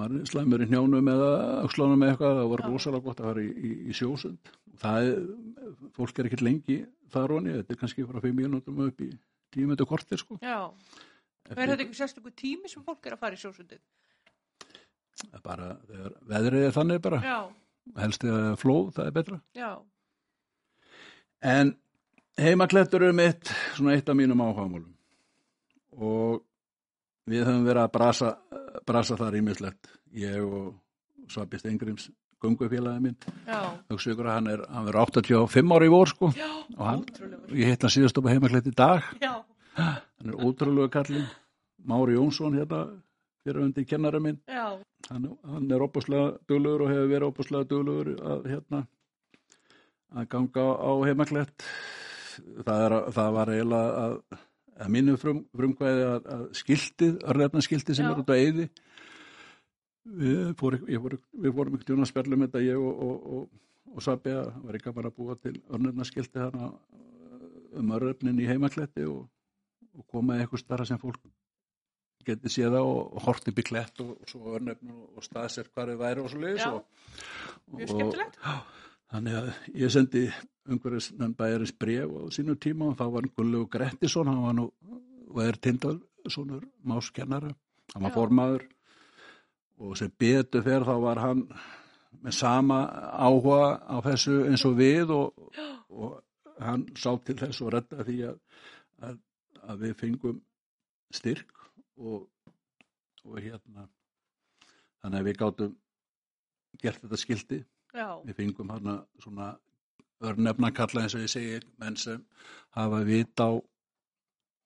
maður 0.00 0.26
slæmur 0.30 0.64
í 0.64 0.68
hnjánum 0.70 1.10
eða 1.14 1.30
öxlunum 1.62 2.02
eða 2.02 2.14
eitthvað, 2.14 2.38
það 2.40 2.52
var 2.52 2.64
Já. 2.64 2.68
rosalega 2.72 3.06
gott 3.08 3.22
að 3.22 3.30
fara 3.30 3.44
í, 3.44 3.50
í, 3.54 3.72
í 3.90 3.96
sjósund 3.96 4.52
það 4.82 5.10
er, 5.10 5.24
fólk 5.96 6.18
er 6.18 6.30
ekkert 6.30 6.46
lengi 6.46 6.78
þar 7.14 7.36
honi, 7.36 7.58
þetta 7.60 7.74
er 7.74 7.82
kannski 7.82 8.06
frá 8.08 8.20
5 8.24 8.38
mínútum 8.40 8.86
upp 8.88 9.04
í 9.04 9.10
10 9.54 9.68
minnum 9.70 9.88
kortir 9.88 10.18
sko 10.18 10.40
já. 10.42 10.58
Er 11.52 11.60
þetta 11.60 11.84
ekki 11.84 11.98
sérstöku 11.98 12.32
tími 12.32 12.70
sem 12.72 12.82
fólk 12.86 13.04
er 13.06 13.14
að 13.18 13.20
fara 13.26 13.36
í 13.36 13.42
sjósundið? 13.42 13.82
bara, 15.44 15.74
þegar 15.88 16.14
veðrið 16.30 16.66
er 16.66 16.74
þannig 16.74 17.02
bara 17.04 17.20
Já, 17.22 17.38
helst 18.00 18.24
þegar 18.24 18.56
flóð, 18.60 18.88
það 18.96 19.06
er 19.06 19.14
betra 19.18 19.38
já, 19.54 19.70
en 21.54 21.74
heimaklettur 22.40 23.04
er 23.08 23.14
mitt 23.16 23.52
svona 23.76 23.94
eitt 23.94 24.08
af 24.08 24.18
mínum 24.18 24.42
áhagamálum 24.42 24.90
og 25.94 26.42
við 27.30 27.46
höfum 27.46 27.64
verið 27.68 27.84
að 27.84 27.92
brasa, 27.94 28.32
brasa 28.86 29.16
þar 29.20 29.38
ímislegt 29.40 29.92
ég 30.18 30.42
og 30.42 30.74
Svabi 31.30 31.58
Steingrims 31.58 32.10
gungufélagi 32.44 33.00
minn. 33.00 33.14
Að 33.48 34.26
hann 34.28 34.50
er, 34.52 34.64
hann 34.68 34.88
er 34.90 34.98
85 35.00 35.72
ára 35.72 35.86
í 35.86 35.92
vor 35.94 36.10
sko. 36.10 36.28
Já, 36.36 36.50
og 36.76 36.82
hann, 36.84 37.04
ég 37.56 37.70
hitt 37.72 37.86
hann 37.86 37.94
síðast 37.94 38.18
upp 38.20 38.28
á 38.28 38.34
heimaklett 38.34 38.68
í 38.68 38.74
dag. 38.76 39.06
Já, 39.22 39.38
hann 39.78 40.28
er 40.28 40.36
ótrúlega 40.44 40.92
kallinn. 40.98 41.24
Mári 41.84 42.18
Jónsson 42.18 42.56
hérna 42.56 42.84
fyrir 43.44 43.60
undir 43.60 43.84
kennara 43.84 44.20
minn 44.24 44.38
hann, 44.48 45.26
hann 45.44 45.72
er 45.72 45.82
opaslega 45.84 46.38
duglegur 46.48 46.86
og 46.86 46.92
hefur 46.92 47.10
verið 47.10 47.26
opaslega 47.28 47.68
duglegur 47.68 48.14
að 48.32 48.46
hérna 48.52 48.80
að 50.14 50.28
ganga 50.32 50.64
á 50.80 50.92
heimaklett 51.04 51.66
það, 52.38 52.84
er, 52.86 52.96
að- 52.98 53.08
það 53.18 53.30
var 53.38 53.52
eiginlega 53.54 54.04
að, 54.04 54.16
að 54.84 54.92
mínu 54.96 55.14
frum, 55.22 55.42
frumkvæði 55.60 56.06
að, 56.08 56.30
að 56.36 56.44
skiltið, 56.60 57.18
örnefnaskiltið 57.34 57.98
sem 58.00 58.08
Já. 58.08 58.12
er 58.14 58.22
út 58.24 58.32
á 58.32 58.36
eyði 58.38 58.66
við 60.04 60.40
fórum, 60.60 60.82
fór, 61.04 61.14
við 61.44 61.54
fórum 61.56 61.76
ekki 61.78 61.88
tjóna 61.88 62.04
að 62.04 62.10
spjalla 62.12 62.36
um 62.38 62.42
þetta 62.46 62.64
ég 62.64 62.80
og, 62.80 62.98
og, 63.06 63.30
og, 63.36 63.62
og 63.94 64.04
Sabi 64.04 64.34
að 64.36 64.50
var 64.66 64.76
ekki 64.78 64.92
bara 64.98 65.12
að 65.12 65.16
búa 65.20 65.36
til 65.40 65.54
örnefnaskiltið 65.72 66.42
hana 66.44 66.68
um 67.80 67.94
örnefnin 67.96 68.42
í 68.42 68.48
heimakletti 68.50 69.06
og, 69.08 69.24
og 69.96 70.04
koma 70.12 70.36
eitthvað 70.42 70.62
starra 70.64 70.86
sem 70.88 71.00
fólk 71.00 71.22
geti 72.24 72.48
séð 72.52 72.72
það 72.76 72.86
og, 72.88 73.00
og 73.18 73.24
hort 73.26 73.48
upp 73.50 73.58
í 73.60 73.64
klett 73.68 73.98
og, 74.04 74.12
svo 74.30 74.54
örnefn 74.56 74.92
og, 74.94 75.18
staðsett 75.26 75.72
hvað 75.74 75.90
þau 75.94 75.98
væri 76.04 76.22
og 76.24 76.30
svo 76.32 76.40
leiðis 76.40 76.68
mjög 77.74 77.90
skemmtilegt. 77.94 78.38
Þannig 79.12 79.36
að 79.38 79.48
ég 79.78 79.92
sendi 79.92 80.24
umhverfis 80.64 81.10
bæjarins 81.38 81.74
bref 81.76 82.12
á 82.16 82.22
sínum 82.32 82.56
tíma 82.60 82.90
og 82.90 82.98
þá 82.98 83.04
var 83.16 83.28
Gullegu 83.36 83.68
Grettisson, 83.70 84.30
hann 84.30 84.44
var 84.46 84.56
nú 84.56 84.68
og 85.34 85.40
er 85.42 85.58
tindal 85.58 85.98
svonur 86.30 86.64
máskennara, 86.86 87.50
hann 87.94 88.06
var 88.06 88.14
formaður. 88.14 88.68
Og 89.82 89.96
sem 89.98 90.12
betur 90.18 90.62
fer 90.62 90.86
þá 90.86 90.94
var 91.02 91.20
hann 91.20 91.42
með 92.22 92.36
sama 92.38 92.78
áhuga 93.18 93.74
á 93.82 93.96
þessu 94.06 94.44
eins 94.48 94.64
og 94.64 94.76
við 94.78 95.10
og, 95.12 95.48
og 95.90 96.20
hann 96.62 96.86
sá 96.94 97.10
til 97.26 97.36
þess 97.40 97.62
og 97.64 97.74
redda 97.74 98.06
því 98.06 98.18
að, 98.30 98.38
að, 99.02 99.18
að 99.66 99.82
við 99.82 99.96
fengum 100.00 100.40
styrk 101.14 101.66
og, 101.98 102.28
og 103.26 103.40
hérna. 103.42 103.88
Þannig 105.02 105.20
að 105.20 105.28
við 105.28 105.40
gátum 105.42 105.74
gert 106.80 107.02
þetta 107.02 107.20
skildi 107.20 107.60
Já, 107.94 108.08
við 108.26 108.34
fengum 108.40 108.72
hana 108.74 108.98
svona 109.22 109.52
örnefnakalla 110.24 111.04
eins 111.04 111.14
og 111.14 111.24
ég 111.24 111.30
segi 111.30 111.60
menn 111.78 111.96
sem 112.00 112.22
hafa 112.74 113.02
vita 113.06 113.48
á 113.50 113.52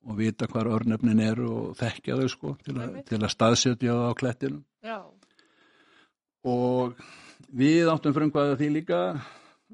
og 0.09 0.17
vita 0.17 0.47
hvar 0.49 0.71
örnefnin 0.73 1.21
eru 1.21 1.49
og 1.53 1.77
þekkja 1.77 2.17
þau 2.21 2.29
sko 2.33 2.53
til, 2.65 2.77
Einmitt. 2.81 3.09
til 3.11 3.19
að 3.19 3.33
staðsetja 3.35 3.97
það 3.97 4.07
á 4.09 4.13
klettinum. 4.21 4.63
Já, 4.87 4.99
og 6.49 7.03
við 7.53 7.91
áttum 7.93 8.15
frumkvæða 8.17 8.57
því 8.61 8.71
líka 8.77 9.01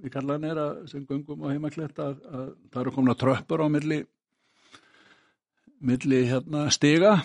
við 0.01 0.15
kallan 0.17 0.47
er 0.49 0.61
að 0.61 0.81
sem 0.91 1.05
göngum 1.07 1.45
á 1.47 1.53
heimaklett 1.53 2.01
að, 2.03 2.19
að 2.27 2.49
það 2.73 2.81
eru 2.83 2.95
komin 2.97 3.15
að 3.15 3.21
tröppur 3.23 3.63
á 3.63 3.69
milli 3.71 4.01
milli 5.85 6.23
hérna 6.31 6.65
stiga. 6.73 7.19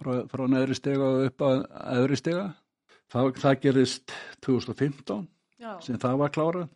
Frá, 0.00 0.24
frá 0.30 0.46
neðri 0.48 0.78
stiga 0.78 1.04
og 1.04 1.26
upp 1.28 1.44
að 1.44 1.62
öðri 2.00 2.18
stiga. 2.18 2.46
Það, 3.10 3.30
það 3.42 3.60
gerist 3.64 4.14
2015 4.46 5.26
já, 5.26 5.39
sem 5.86 5.98
það 6.00 6.18
var 6.22 6.32
klárað. 6.34 6.68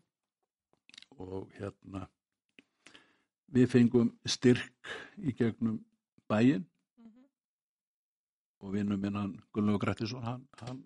Og 1.20 1.48
hérna 1.58 2.06
við 3.54 3.70
fengum 3.70 4.10
styrk 4.26 4.94
í 5.22 5.34
gegnum 5.38 5.80
bæinn. 6.30 6.64
Mhm. 6.98 7.24
og 8.64 8.72
vinnum 8.72 9.00
minn 9.00 9.16
hann 9.16 9.42
Gunnlaugur 9.52 9.80
Grettisson 9.86 10.22
hann, 10.22 10.46
hann 10.60 10.84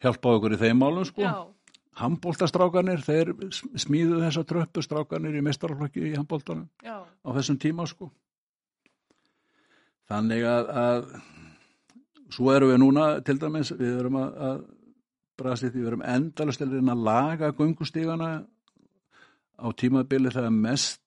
hjálpaði 0.00 0.38
okkur 0.38 0.54
í 0.56 0.60
þeim 0.62 0.78
málum 0.80 1.04
sko. 1.04 1.22
Handbóltastrákanir, 2.00 3.02
þeir 3.04 3.34
smíðu 3.76 4.22
þessa 4.22 4.44
tröppu 4.48 4.80
strákanir 4.82 5.36
í 5.36 5.42
mestarflokki 5.44 6.06
í 6.08 6.14
handbóltanum 6.16 6.70
á 6.82 7.28
þessum 7.36 7.58
tíma 7.60 7.84
sko. 7.86 8.08
Þannig 10.08 10.46
að, 10.48 10.70
að 10.72 11.04
svo 12.32 12.48
erum 12.54 12.72
við 12.72 12.80
núna 12.80 13.04
til 13.24 13.36
dæmis, 13.38 13.74
við 13.76 14.00
erum 14.00 14.16
að, 14.22 14.40
að 14.48 14.64
brasi 15.42 15.70
því 15.70 15.80
við 15.82 15.90
erum 15.90 16.04
endalust 16.14 16.62
að 16.64 16.76
reyna 16.76 16.94
að 16.96 17.06
laga 17.08 17.52
göngustígana. 17.58 18.30
Á 19.62 19.66
tímabili 19.78 20.32
þegar 20.32 20.54
mest 20.54 21.02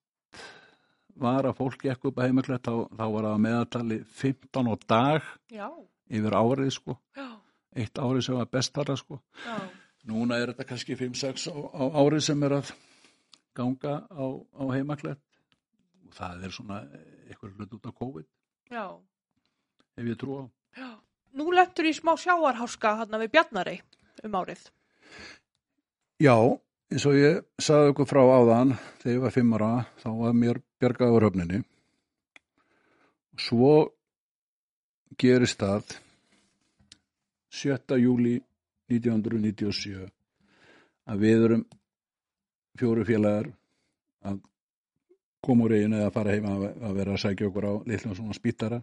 var 1.19 1.47
að 1.47 1.57
fólk 1.59 1.86
gekk 1.86 2.09
upp 2.09 2.19
að 2.19 2.29
heimaklett 2.29 2.67
þá, 2.67 2.75
þá 2.91 3.05
var 3.05 3.25
það 3.27 3.31
að 3.31 3.43
meðatali 3.45 3.97
15 4.19 4.69
á 4.71 4.75
dag 4.91 5.29
já, 5.51 5.67
yfir 6.11 6.36
árið 6.36 6.71
sko. 6.75 6.97
Já, 7.15 7.27
eitt 7.75 8.01
árið 8.01 8.25
sem 8.27 8.39
var 8.39 8.51
best 8.51 8.75
þarra 8.75 8.97
sko. 8.99 9.19
Já, 9.45 9.55
núna 10.11 10.39
er 10.41 10.51
þetta 10.51 10.67
kannski 10.71 10.97
5-6 10.99 11.47
á, 11.51 11.55
á 11.55 11.83
árið 12.03 12.25
sem 12.27 12.43
er 12.47 12.57
að 12.59 12.73
ganga 13.55 13.95
á, 14.11 14.25
á 14.36 14.63
heimaklett. 14.75 15.23
Það 16.15 16.45
er 16.47 16.55
svona 16.55 16.81
eitthvað 17.27 17.55
hlut 17.57 17.75
út 17.75 17.89
af 17.89 17.95
COVID 17.99 18.27
Já. 18.71 18.86
ef 19.99 20.05
ég 20.05 20.19
trú 20.19 20.39
á. 20.39 20.43
Já. 20.75 20.91
Nú 21.36 21.51
lendur 21.51 21.88
í 21.88 21.91
smá 21.95 22.13
sjáarháska 22.19 22.93
hann 23.01 23.19
við 23.19 23.33
Bjarnarei 23.33 23.79
um 24.28 24.38
árið. 24.41 24.61
Já, 26.21 26.36
eins 26.91 27.05
og 27.09 27.17
ég 27.17 27.41
saði 27.61 27.91
okkur 27.91 28.09
frá 28.09 28.21
áðan 28.23 28.76
þegar 29.01 29.15
ég 29.15 29.23
var 29.26 29.36
fimm 29.36 29.55
ára 29.57 29.71
þá 30.01 30.09
var 30.19 30.38
mér 30.38 30.61
bjargaður 30.80 31.28
höfninni 31.28 31.61
svo 33.36 33.71
gerist 35.19 35.59
það 35.59 35.95
7. 37.55 37.97
júli 37.99 38.38
1997 38.91 40.05
að 41.05 41.21
við 41.26 41.45
erum 41.47 41.65
fjóru 42.80 43.05
félagar 43.07 43.51
að 44.26 44.39
koma 45.45 45.67
úr 45.67 45.76
eiginu 45.78 45.99
eða 45.99 46.13
fara 46.15 46.36
heima 46.36 46.55
að 46.57 46.97
vera 46.97 47.15
að 47.15 47.23
sækja 47.23 47.49
okkur 47.49 47.69
á 47.69 47.73
litlum 47.88 48.15
svona 48.17 48.38
spítara 48.38 48.82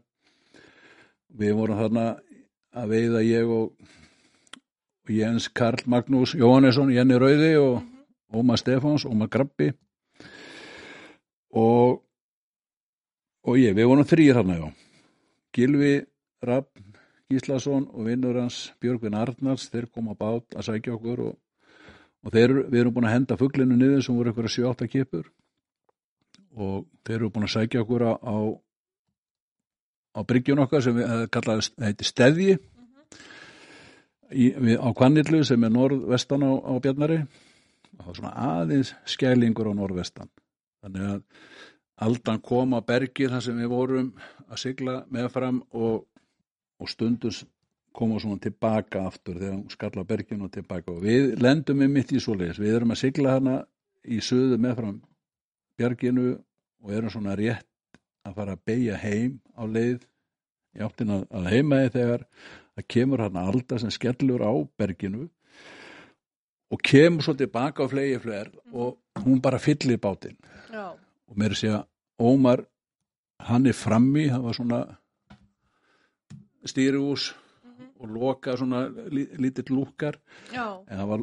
við 1.32 1.56
vorum 1.58 1.80
þarna 1.80 2.06
að 2.76 2.92
veiða 2.92 3.24
ég 3.26 3.50
og 3.52 3.72
Jens 5.08 5.48
Karl 5.48 5.82
Magnús 5.86 6.34
Jóhannesson, 6.38 6.92
Jenny 6.92 7.18
Rauði 7.18 7.56
og 7.58 7.82
mm 7.82 7.88
-hmm. 7.88 8.38
Óma 8.38 8.56
Stefáns, 8.56 9.04
Óma 9.04 9.28
Grabbi 9.28 9.72
og 11.50 12.02
og 13.44 13.56
ég, 13.58 13.74
við 13.74 13.86
vorum 13.86 14.04
þrýr 14.04 14.34
hann 14.34 14.48
já 14.48 14.72
Gilvi 15.52 16.06
Rapp 16.42 16.78
Gíslason 17.30 17.88
og 17.92 18.06
vinnur 18.06 18.40
hans 18.40 18.72
Björgvin 18.80 19.14
Arnars, 19.14 19.70
þeir 19.70 19.86
koma 19.86 20.14
bát 20.14 20.44
að 20.54 20.62
sækja 20.62 20.94
okkur 20.94 21.20
og, 21.20 21.38
og 22.24 22.32
þeir, 22.32 22.70
við 22.70 22.80
erum 22.80 22.94
búin 22.94 23.08
að 23.08 23.12
henda 23.16 23.36
fugglinu 23.36 23.76
niður 23.76 24.02
sem 24.02 24.16
voru 24.16 24.30
ykkur 24.30 24.44
að 24.44 24.56
7-8 24.56 24.88
kipur 24.88 25.32
og 26.52 26.86
þeir 27.04 27.16
eru 27.16 27.30
búin 27.30 27.48
að 27.48 27.54
sækja 27.56 27.80
okkur 27.80 28.02
á, 28.02 28.12
á 28.20 28.36
á 30.12 30.20
bryggjun 30.28 30.60
okkar 30.64 30.84
sem 30.84 30.96
við 30.96 31.26
kallaði 31.32 31.70
heiti 31.80 32.04
Steðji 32.04 32.52
mm 32.54 32.58
-hmm. 32.58 32.71
Í, 34.32 34.50
við, 34.56 34.76
á 34.80 34.88
Kvannillu 34.96 35.42
sem 35.46 35.64
er 35.64 35.72
norðvestan 35.72 36.44
á, 36.44 36.52
á 36.58 36.72
Bjarnari 36.82 37.20
og 37.22 37.98
það 37.98 38.06
var 38.08 38.18
svona 38.18 38.34
aðeins 38.48 38.92
skælingur 39.08 39.70
á 39.70 39.74
norðvestan. 39.76 40.30
Þannig 40.82 41.08
að 41.08 41.22
aldan 42.02 42.40
kom 42.42 42.76
að 42.76 42.86
bergir 42.88 43.32
þar 43.32 43.44
sem 43.46 43.58
við 43.62 43.72
vorum 43.72 44.12
að 44.48 44.62
sigla 44.64 44.96
meðfram 45.12 45.60
og, 45.78 46.04
og 46.82 46.90
stundus 46.90 47.42
koma 47.92 48.20
svona 48.20 48.40
tilbaka 48.40 49.04
aftur 49.06 49.36
þegar 49.36 49.56
hún 49.58 49.72
skalla 49.72 50.04
bergin 50.08 50.46
og 50.46 50.52
tilbaka. 50.54 50.94
Og 50.94 51.02
við 51.04 51.34
lendum 51.42 51.82
við 51.84 51.92
mitt 51.92 52.12
í 52.12 52.22
svo 52.22 52.36
leiðis, 52.38 52.60
við 52.62 52.78
erum 52.78 52.94
að 52.94 53.02
sigla 53.04 53.36
hana 53.36 53.58
í 54.02 54.18
söðu 54.24 54.58
meðfram 54.60 55.02
bjarginu 55.78 56.32
og 56.82 56.94
erum 56.96 57.12
svona 57.12 57.36
rétt 57.38 57.68
að 58.26 58.38
fara 58.38 58.56
að 58.56 58.64
beigja 58.66 58.98
heim 59.02 59.38
á 59.54 59.62
leið. 59.66 60.02
Í 60.72 60.80
áttin 60.80 61.12
að 61.12 61.50
heimaði 61.52 61.92
þegar 61.98 62.22
það 62.76 62.88
kemur 62.94 63.22
hann 63.24 63.36
alltaf 63.36 63.82
sem 63.82 63.92
skellur 63.92 64.42
á 64.44 64.52
berginu 64.78 65.28
og 66.72 66.80
kemur 66.80 67.24
svo 67.24 67.34
tilbaka 67.36 67.84
á 67.84 67.92
flegi 67.92 68.18
fler 68.22 68.50
og 68.72 68.98
hún 69.24 69.40
bara 69.44 69.58
fyllir 69.58 70.00
bátinn. 70.00 70.38
Já. 70.72 70.96
og 71.28 71.36
mér 71.36 71.54
sé 71.56 71.68
að 71.72 71.86
Ómar 72.20 72.66
hann 73.42 73.66
er 73.66 73.74
frammi, 73.74 74.28
það 74.30 74.42
var 74.42 74.54
svona 74.54 74.80
stýrihús 76.64 77.32
mm 77.32 77.70
-hmm. 77.70 77.88
og 78.00 78.08
loka 78.08 78.56
svona 78.56 78.88
lítill 79.38 79.74
lúkar 79.74 80.20
var, 81.08 81.20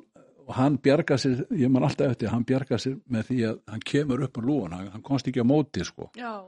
og 0.47 0.56
hann 0.56 0.78
bjarga 0.78 1.16
sér, 1.18 1.45
ég 1.52 1.70
man 1.70 1.84
alltaf 1.84 2.12
eftir 2.12 2.30
hann 2.30 2.43
bjarga 2.43 2.78
sér 2.78 3.00
með 3.10 3.24
því 3.24 3.39
að 3.50 3.60
hann 3.68 3.80
kemur 3.80 4.24
upp 4.24 4.38
á 4.38 4.41
lúan, 4.41 4.91
hann 4.91 5.02
komst 5.02 5.28
ekki 5.28 5.41
á 5.41 5.52
móti 5.54 5.86
sko. 5.86 6.10
Já. 6.16 6.43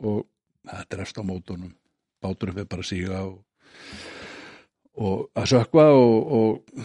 Og 0.00 0.26
er 0.72 1.00
eftir 1.00 1.22
á 1.22 1.22
mótunum 1.22 1.74
báturum 2.22 2.54
við 2.54 2.68
bara 2.68 2.82
síga 2.82 3.22
og, 3.24 3.44
og 4.98 5.28
að 5.38 5.50
sökva 5.52 5.84
og, 5.94 6.32
og, 6.38 6.80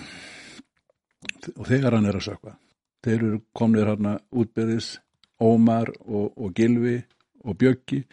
og 1.57 1.65
þegar 1.67 1.97
hann 1.97 2.09
er 2.09 2.19
að 2.19 2.27
sökva 2.29 2.57
þeir 3.03 3.17
eru 3.17 3.39
komnir 3.57 3.89
hérna 3.89 4.17
útbyrðis 4.31 4.97
Ómar 5.43 5.89
og 6.07 6.53
Gilvi 6.55 7.01
og 7.43 7.57
Bjöggi. 7.59 8.03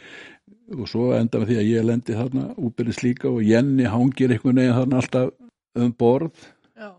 Og 0.74 0.86
svo 0.90 1.10
enda 1.14 1.40
með 1.40 1.50
því 1.50 1.58
að 1.60 1.68
ég 1.68 1.86
lendi 1.86 2.16
þarna 2.16 2.46
útbyrðis 2.58 3.02
líka 3.04 3.28
og 3.30 3.42
Jenny 3.46 3.86
hangir 3.90 4.34
einhvern 4.34 4.58
veginn 4.58 4.76
þarna 4.78 5.00
alltaf 5.02 5.30
um 5.78 5.92
borð. 5.98 6.46
Já. 6.74 6.90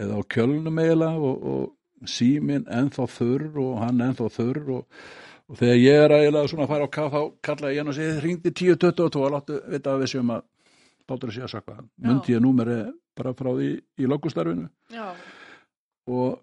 eða 0.00 0.20
á 0.20 0.22
kjölnum 0.34 0.80
eiginlega 0.80 1.32
og 1.54 2.08
símin 2.10 2.64
ennþá 2.68 3.06
þurr 3.08 3.60
og 3.62 3.76
hann 3.80 4.02
ennþá 4.04 4.30
þurr 4.36 4.72
og 4.78 5.04
og 5.44 5.58
þegar 5.60 5.76
ég 5.76 6.02
er 6.02 6.12
eiginlega 6.16 6.48
svona 6.48 6.64
að 6.64 6.72
fara 6.72 6.88
á 6.88 6.94
kaff 6.96 7.12
þá 7.12 7.22
kalla 7.44 7.70
ég 7.72 7.82
hann 7.82 7.92
og 7.92 7.96
segi 7.98 8.20
ringdi 8.24 8.50
10.22 8.50 9.20
og 9.20 9.32
láttu 9.34 9.58
vita 9.68 9.92
að 9.92 10.04
við 10.04 10.12
séum 10.14 10.32
að 10.32 10.44
bátur 11.08 11.30
að 11.30 11.36
sé 11.36 11.46
að 11.46 11.54
sakka 11.54 11.78
myndi 11.96 12.34
ég 12.34 12.42
númeri 12.42 12.78
bara 13.16 13.34
frá 13.36 13.50
því 13.52 13.70
í 14.00 14.10
loggustarfinu 14.10 14.68
og 16.10 16.38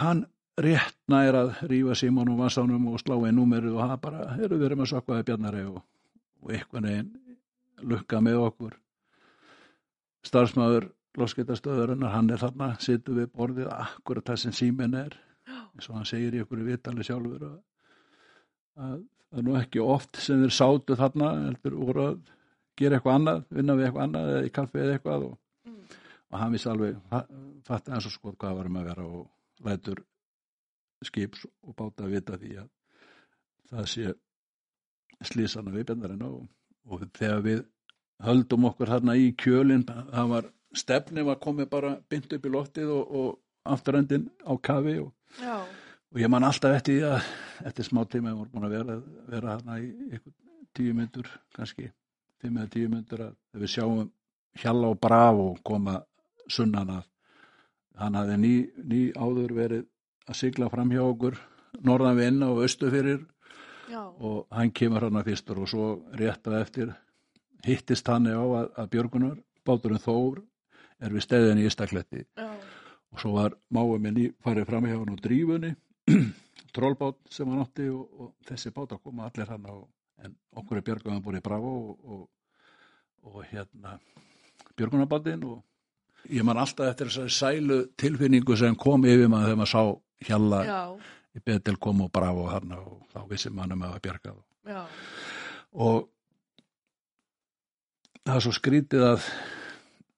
hann 0.00 0.24
réttna 0.56 1.22
er 1.28 1.36
að 1.36 1.52
rífa 1.70 1.94
Simon 1.98 2.32
og 2.32 2.40
Vassánum 2.40 2.88
og 2.92 3.00
slá 3.02 3.16
einn 3.18 3.36
númeri 3.36 3.70
og 3.72 3.82
það 3.82 4.00
bara, 4.06 4.26
eru 4.40 4.56
við 4.56 4.66
erum 4.70 4.84
að 4.86 4.92
sakkaði 4.94 5.26
bjarnari 5.28 5.64
og, 5.68 5.80
og 6.42 6.52
eitthvað 6.52 6.86
neginn 6.86 7.10
lukka 7.84 8.22
með 8.24 8.40
okkur. 8.40 8.76
Starfsmæður 10.24 10.88
loskettastöðurinnar, 11.20 12.14
hann 12.14 12.32
er 12.32 12.40
þarna 12.40 12.70
sittu 12.80 13.14
við 13.16 13.28
borðið 13.36 13.68
akkurat 13.72 14.32
það 14.32 14.40
sem 14.42 14.56
símin 14.56 14.96
er. 14.96 15.12
Eins 15.46 15.90
og 15.90 15.98
hann 15.98 16.08
segir 16.08 16.34
í 16.34 16.40
okkur 16.44 16.64
vitali 16.64 17.04
sjálfur 17.04 17.44
að 17.50 17.58
að 18.76 18.96
það 19.30 19.38
er 19.40 19.46
nú 19.46 19.54
ekki 19.58 19.82
oft 19.82 20.18
sem 20.20 20.42
þeir 20.42 20.54
sátu 20.54 20.96
þarna 20.98 21.30
heldur 21.46 21.76
voru 21.80 22.06
að 22.10 22.18
gera 22.76 22.98
eitthvað 22.98 23.18
annað, 23.20 23.42
vinna 23.50 23.76
við 23.76 23.88
eitthvað 23.88 24.06
annað 24.06 24.32
eða 24.32 24.46
í 24.46 24.52
kaffi 24.58 24.82
eða 24.82 24.96
eitthvað 24.96 25.26
og, 25.28 25.38
mm. 25.66 25.78
og 26.30 26.38
hann 26.42 26.56
vissi 26.56 26.70
alveg 26.72 26.98
fatt 27.66 27.88
eins 27.90 28.08
og 28.08 28.14
sko 28.14 28.34
hvað 28.34 28.58
varum 28.60 28.80
að 28.80 28.90
vera 28.90 29.06
og 29.06 29.66
lætur 29.66 30.02
skips 31.04 31.46
og 31.46 31.76
báta 31.76 32.06
að 32.06 32.16
vita 32.16 32.38
því 32.40 32.52
að 32.62 32.68
það 33.70 33.88
sé 33.92 34.12
slísana 35.26 35.72
við 35.74 35.88
bendarinn 35.90 36.26
og, 36.26 36.44
og 36.86 37.08
þegar 37.16 37.42
við 37.46 37.64
höldum 38.26 38.68
okkur 38.70 38.92
þarna 38.94 39.16
í 39.20 39.32
kjölinn 39.38 39.86
það 39.88 40.30
var 40.32 40.52
stefni 40.76 41.24
var 41.26 41.40
komið 41.42 41.68
bara 41.72 41.96
bynd 42.10 42.36
upp 42.36 42.46
í 42.46 42.52
loftið 42.52 42.92
og, 42.92 43.18
og 43.20 43.74
afturöndin 43.76 44.30
á 44.44 44.52
kafi 44.62 44.98
og 45.02 45.12
og 46.12 46.20
ég 46.22 46.30
man 46.32 46.46
alltaf 46.46 46.78
eftir 46.78 47.00
því 47.00 47.08
að 47.10 47.68
eftir 47.70 47.88
smá 47.88 48.02
tíma 48.08 48.32
ég 48.32 48.38
voru 48.38 48.52
búin 48.52 48.68
að 48.68 48.76
vera, 48.76 48.98
vera 49.32 49.56
hana 49.58 49.78
í 49.82 50.20
tíu 50.76 50.94
myndur 50.96 51.28
kannski, 51.56 51.90
fimm 52.42 52.58
eða 52.60 52.72
tíu 52.72 52.88
myndur 52.92 53.26
að 53.28 53.60
við 53.60 53.72
sjáum 53.74 54.10
hjalla 54.60 54.92
og 54.92 55.00
braf 55.00 55.42
og 55.42 55.60
koma 55.64 56.00
sunnan 56.48 56.92
að 56.98 57.04
hann 58.00 58.18
hafði 58.18 58.36
ný, 58.40 58.54
ný 58.84 59.00
áður 59.16 59.54
verið 59.56 59.86
að 60.26 60.38
sigla 60.40 60.68
fram 60.72 60.92
hjá 60.92 61.02
okkur 61.04 61.38
norðan 61.84 62.18
við 62.18 62.30
inna 62.32 62.50
og 62.52 62.62
östu 62.66 62.90
fyrir 62.92 63.24
Já. 63.86 64.02
og 64.02 64.46
hann 64.50 64.72
kemur 64.74 65.06
hann 65.06 65.18
að 65.20 65.30
fyrstur 65.30 65.62
og 65.62 65.70
svo 65.70 65.88
rétt 66.18 66.48
að 66.48 66.60
eftir 66.60 66.94
hittist 67.66 68.08
hann 68.10 68.28
á 68.28 68.42
að, 68.42 68.70
að 68.76 68.90
Björgunar 68.94 69.36
báturinn 69.66 70.02
Þór 70.02 70.42
er 71.02 71.12
við 71.14 71.26
stæðin 71.26 71.62
í 71.62 71.66
Ístakletti 71.68 72.24
og 72.36 73.20
svo 73.22 73.36
var 73.36 73.56
máið 73.72 74.00
minni 74.02 74.26
farið 74.44 74.68
fram 74.70 74.88
hjá 74.88 74.98
hann 74.98 75.14
og 75.14 75.22
drífunni 75.22 75.74
trollbát 76.76 77.18
sem 77.32 77.48
hann 77.48 77.62
átti 77.64 77.88
og, 77.92 78.06
og 78.20 78.32
þessi 78.48 78.72
bát 78.74 78.96
að 78.96 79.04
koma 79.04 79.28
allir 79.30 79.52
hann 79.52 79.68
á 79.68 79.76
en 80.24 80.36
okkur 80.56 80.80
er 80.80 80.86
Björgum 80.86 81.22
búin 81.24 81.40
í 81.40 81.44
Bravo 81.44 81.72
og, 81.76 82.12
og, 82.12 82.28
og 83.28 83.44
hérna 83.50 83.96
Björgunabáttinn 84.76 85.44
og 85.48 85.62
ég 86.30 86.44
man 86.46 86.58
alltaf 86.60 86.90
eftir 86.90 87.10
þessari 87.10 87.36
sælu 87.36 87.78
tilfinningu 87.98 88.56
sem 88.58 88.76
kom 88.76 89.06
yfir 89.06 89.30
maður 89.30 89.52
þegar 89.52 89.60
maður 89.62 89.72
sá 89.72 90.28
hjalla 90.28 90.60
Já. 90.66 90.80
í 91.36 91.44
Betel 91.44 91.78
kom 91.78 92.04
og 92.06 92.12
Bravo 92.12 92.46
hann 92.50 92.76
og 92.78 93.06
þá 93.12 93.20
vissi 93.30 93.52
maður 93.52 93.82
með 93.82 93.96
að 93.96 94.04
Björga 94.06 94.36
og 95.86 96.08
það 98.24 98.36
er 98.36 98.46
svo 98.46 98.54
skrítið 98.56 99.08
að 99.12 99.28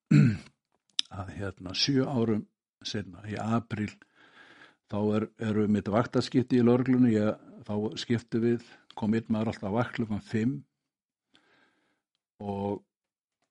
að 1.20 1.32
hérna 1.36 1.74
sjö 1.76 2.06
árum 2.06 2.46
senna 2.86 3.24
í 3.28 3.36
april 3.40 3.90
þá 4.88 4.98
er, 5.18 5.26
eru 5.50 5.64
við 5.64 5.74
mitt 5.76 5.90
vaktaskipti 5.92 6.60
í 6.60 6.64
lörglunni, 6.64 7.14
þá 7.68 7.74
skiptu 8.00 8.40
við, 8.42 8.64
kom 8.98 9.14
einn 9.14 9.30
maður 9.32 9.52
alltaf 9.52 9.74
vakt 9.74 9.96
klukkan 9.98 10.24
5 10.32 10.56
og 12.38 12.82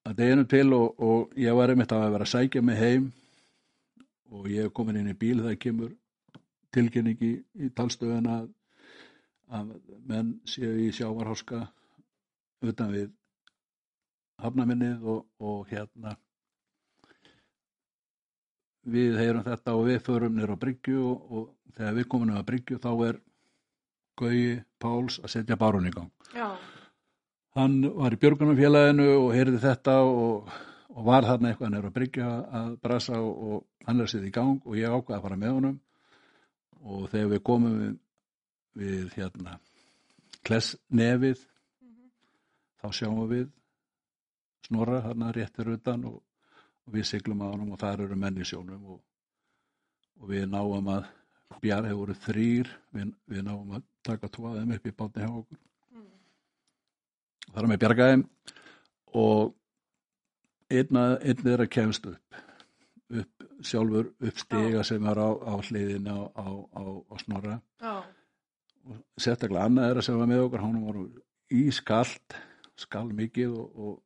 að 0.08 0.20
deginu 0.22 0.46
til 0.48 0.68
og, 0.76 1.00
og 1.04 1.40
ég 1.40 1.56
var 1.58 1.72
einmitt 1.72 1.94
að 1.96 2.12
vera 2.16 2.28
að 2.28 2.34
sækja 2.34 2.64
mig 2.64 2.80
heim 2.80 3.08
og 4.32 4.48
ég 4.52 4.68
er 4.68 4.76
komin 4.76 5.00
inn 5.00 5.12
í 5.12 5.18
bíl 5.18 5.42
þegar 5.42 5.60
kemur 5.64 5.96
tilkynningi 6.76 7.32
í, 7.32 7.40
í 7.66 7.70
talstöðuna 7.76 8.42
að, 8.42 8.48
að 9.60 9.74
menn 10.08 10.34
séu 10.48 10.74
í 10.84 10.92
sjávarháska 10.96 11.66
utan 12.68 12.94
við 12.94 13.12
hafnaminnið 14.44 15.06
og, 15.08 15.22
og 15.42 15.70
hérna. 15.72 16.16
Við 18.88 19.18
heyrum 19.20 19.44
þetta 19.44 19.76
og 19.76 19.88
við 19.90 20.04
förum 20.06 20.38
nýra 20.38 20.56
á 20.56 20.62
Bryggju 20.62 21.00
og, 21.04 21.32
og 21.32 21.74
þegar 21.76 21.98
við 21.98 22.10
komum 22.12 22.30
nýra 22.30 22.44
á 22.46 22.50
Bryggju 22.50 22.80
þá 22.84 22.92
er 23.10 23.20
Gauji 24.18 24.58
Páls 24.82 25.20
að 25.24 25.34
setja 25.34 25.58
bárun 25.60 25.90
í 25.90 25.94
gang. 25.94 26.12
Já. 26.36 26.50
Hann 27.58 27.82
var 27.98 28.14
í 28.14 28.20
björgunumfélaginu 28.22 29.08
og 29.16 29.32
heyrði 29.34 29.62
þetta 29.64 29.98
og, 30.06 30.50
og 30.94 31.06
var 31.08 31.26
þarna 31.26 31.52
eitthvað 31.52 31.74
nefnir 31.74 31.90
að 31.90 31.96
bryggja 31.96 32.32
að 32.60 32.72
brasa 32.84 33.22
og, 33.22 33.32
og 33.48 33.88
hann 33.88 34.04
er 34.04 34.12
sitt 34.12 34.28
í 34.28 34.34
gang 34.34 34.60
og 34.66 34.78
ég 34.78 34.94
ákvaði 34.94 35.18
að 35.18 35.26
fara 35.26 35.40
með 35.42 35.56
honum 35.58 35.78
og 36.88 37.08
þegar 37.12 37.32
við 37.34 37.44
komum 37.50 37.78
við, 37.82 37.96
við 38.78 39.16
hérna 39.18 39.58
kless 40.46 40.76
nefið 40.94 41.42
þá 42.78 42.88
sjáum 42.94 43.26
við 43.32 43.48
snorra 44.68 45.02
þarna 45.06 45.34
réttir 45.36 45.74
utan 45.74 46.06
og, 46.10 46.22
og 46.86 46.96
við 46.96 47.08
siglum 47.10 47.42
að 47.42 47.56
honum 47.56 47.74
og 47.76 47.82
þar 47.82 48.06
eru 48.06 48.20
menn 48.20 48.38
í 48.38 48.48
sjónum 48.48 48.94
og, 48.94 49.00
og 50.22 50.30
við 50.32 50.46
náum 50.52 50.94
að 50.94 51.10
bjarga, 51.56 51.88
þeir 51.88 51.98
voru 52.00 52.16
þrýr 52.26 52.72
við, 52.94 53.14
við 53.32 53.44
náum 53.48 53.72
að 53.78 53.86
taka 54.08 54.30
tóaðum 54.34 54.74
upp 54.76 54.88
í 54.88 54.92
bátni 54.98 55.24
hjá 55.24 55.32
okkur. 55.32 55.62
Þar 57.54 57.70
með 57.72 57.80
bjargaðum 57.84 58.26
og 59.18 59.54
einn 60.70 61.00
að- 61.00 61.22
einn 61.24 61.48
er 61.54 61.64
að 61.66 61.70
kemst 61.78 62.06
upp 62.12 62.44
upp 63.08 63.46
sjálfur 63.64 64.10
upp 64.20 64.38
stiga 64.38 64.84
sem 64.84 65.06
er 65.08 65.16
á, 65.16 65.30
á 65.32 65.54
hliðin 65.64 66.10
á, 66.12 66.28
á, 66.36 66.48
á, 66.76 66.84
á 67.08 67.16
snorra. 67.24 67.62
Já. 67.80 68.04
og 68.88 69.00
sérstaklega 69.20 69.64
annað 69.68 69.90
er 69.92 69.98
að 69.98 70.04
sem 70.04 70.18
var 70.20 70.28
með 70.28 70.44
okkur 70.46 70.62
hann 70.64 70.84
var 70.86 70.98
ískalt 71.52 72.36
skall 72.76 73.10
mikið 73.16 73.56
og, 73.56 73.80
og 73.80 74.04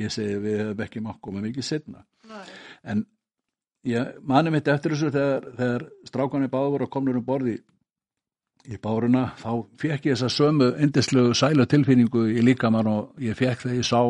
ég 0.00 0.10
segi 0.12 0.36
við 0.40 0.58
hefum 0.62 0.82
ekki 0.84 1.00
mátt 1.04 1.20
koma 1.20 1.40
mikið 1.44 1.64
setna 1.64 2.02
Nei. 2.28 2.44
en 2.84 3.06
ég 3.86 4.18
mani 4.26 4.52
mitt 4.54 4.68
eftir 4.68 4.94
þessu 4.94 5.12
þegar, 5.14 5.48
þegar 5.56 5.86
strákanir 6.08 6.52
báður 6.52 6.86
að 6.86 6.92
komnur 6.96 7.18
um 7.20 7.26
borði 7.26 7.56
í 8.66 8.78
báruna 8.82 9.28
þá 9.38 9.50
fekk 9.78 10.08
ég 10.10 10.16
þessa 10.16 10.30
sömu 10.32 10.70
indislegu 10.82 11.34
sælu 11.38 11.66
tilfinningu 11.70 12.26
í 12.34 12.42
líkamann 12.44 12.90
og 12.90 13.22
ég 13.22 13.38
fekk 13.38 13.66
þegar 13.66 13.78
ég 13.78 13.86
sá 13.86 14.00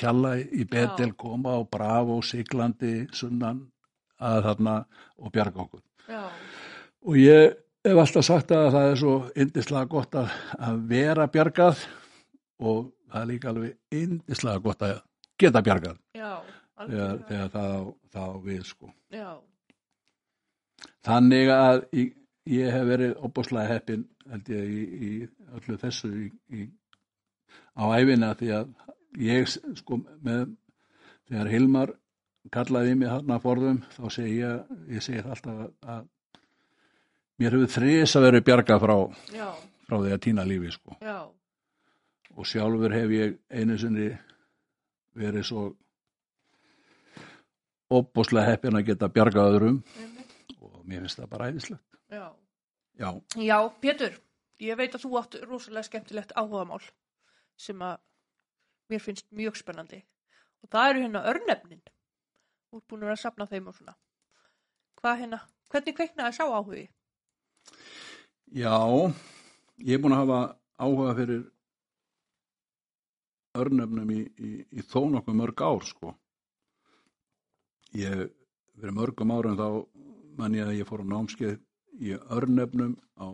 hjalla 0.00 0.36
í 0.40 0.64
Betel 0.70 1.12
koma 1.18 1.56
og 1.60 1.68
bravo 1.72 2.20
siglandi 2.26 3.06
sunnan 3.14 3.66
að 4.22 4.46
þarna 4.48 4.76
og 5.18 5.34
bjarga 5.34 5.64
okkur 5.64 5.82
Já. 6.08 6.22
og 7.06 7.18
ég 7.18 7.56
hef 7.86 8.02
alltaf 8.04 8.26
sagt 8.26 8.54
að 8.54 8.70
það 8.76 8.88
er 8.88 9.00
svo 9.00 9.14
indislega 9.44 9.90
gott 9.90 10.18
að, 10.18 10.34
að 10.58 10.82
vera 10.90 11.28
bjargað 11.30 11.86
og 12.62 12.90
það 13.10 13.20
er 13.22 13.30
líka 13.30 13.52
alveg 13.52 14.02
indislega 14.02 14.64
gott 14.64 14.86
að 14.86 14.98
geta 15.38 15.64
bjargað 15.66 15.98
Já. 16.18 16.34
Þegar, 16.90 17.22
þegar 17.28 17.52
það, 17.56 17.88
það 18.16 18.36
við 18.46 18.62
sko. 18.68 18.92
Já. 19.12 19.30
Þannig 21.06 21.52
að 21.54 21.84
ég, 21.98 22.14
ég 22.50 22.74
hef 22.74 22.88
verið 22.88 23.14
opbúslega 23.26 23.74
heppin 23.76 24.06
held 24.30 24.48
ég 24.52 24.70
í, 24.70 24.82
í 24.82 25.10
öllu 25.56 25.78
þessu 25.82 26.10
í, 26.14 26.28
í, 26.54 26.66
á 27.78 27.84
æfina 27.98 28.32
því 28.38 28.52
að 28.56 28.72
ég 29.22 29.50
sko 29.50 29.98
með 30.24 30.54
þegar 31.28 31.50
Hilmar 31.52 31.92
kallaði 32.52 32.96
mig 32.98 33.10
þarna 33.10 33.38
að 33.38 33.44
forðum 33.44 33.82
þá 33.94 34.02
segi 34.16 34.38
ég, 34.40 34.72
ég 34.90 35.04
segi 35.04 35.22
alltaf 35.22 35.60
að, 35.86 36.08
mér 37.38 37.56
hefur 37.56 37.72
þrís 37.76 38.16
að 38.18 38.26
verið 38.28 38.46
bjarga 38.48 38.80
frá, 38.82 38.96
Já. 39.34 39.48
frá 39.86 39.96
því 39.98 40.16
að 40.16 40.24
týna 40.26 40.46
lífi 40.48 40.74
sko 40.74 40.98
Já. 41.02 41.18
og 42.34 42.48
sjálfur 42.48 42.96
hef 42.96 43.14
ég 43.14 43.38
einu 43.52 43.78
sinni 43.78 44.10
verið 45.18 45.46
svo 45.46 45.68
opbúslega 47.98 48.52
heppin 48.52 48.78
að 48.78 48.86
geta 48.90 49.10
bjarga 49.12 49.46
öðrum 49.50 49.80
og 50.60 50.82
mér 50.84 51.04
finnst 51.04 51.20
það 51.20 51.32
bara 51.34 51.48
æðislegt. 51.50 51.98
Já. 52.12 52.26
Já, 53.00 53.08
Já, 53.40 53.56
Pétur, 53.80 54.18
ég 54.60 54.76
veit 54.76 54.94
að 54.94 55.06
þú 55.06 55.18
átt 55.20 55.38
rosalega 55.48 55.88
skemmtilegt 55.88 56.34
áhugamál 56.36 56.82
sem 57.56 57.80
að 57.82 58.00
mér 58.92 59.02
finnst 59.02 59.28
mjög 59.32 59.56
spennandi 59.60 60.02
og 60.62 60.72
það 60.72 60.90
eru 60.90 61.04
hérna 61.06 61.24
örnefnin 61.32 61.82
búin 62.88 63.04
að 63.08 63.20
safna 63.20 63.48
þeim 63.48 63.68
og 63.68 63.76
svona 63.76 63.96
hvað 65.00 65.22
hérna, 65.22 65.38
hvernig 65.72 65.96
kveiknaði 65.98 66.36
sá 66.36 66.44
áhugi? 66.46 66.84
já, 68.52 68.76
ég 69.82 69.96
er 69.96 70.02
búin 70.02 70.14
að 70.16 70.22
hafa 70.22 70.40
áhuga 70.78 71.14
fyrir 71.18 71.42
örnefnum 73.58 74.12
í, 74.14 74.20
í, 74.38 74.50
í 74.72 74.84
þó 74.88 75.08
nokkuð 75.12 75.36
mörg 75.36 75.64
ár 75.64 75.84
sko. 75.84 76.14
Ég, 77.92 78.30
fyrir 78.80 78.96
mörgum 78.96 79.32
árum 79.34 79.58
þá 79.58 79.66
man 80.38 80.54
ég 80.56 80.68
að 80.68 80.78
ég 80.80 80.88
fór 80.88 81.04
á 81.04 81.12
námskeið 81.12 81.58
í 82.00 82.14
örnefnum 82.32 82.94
á, 83.20 83.28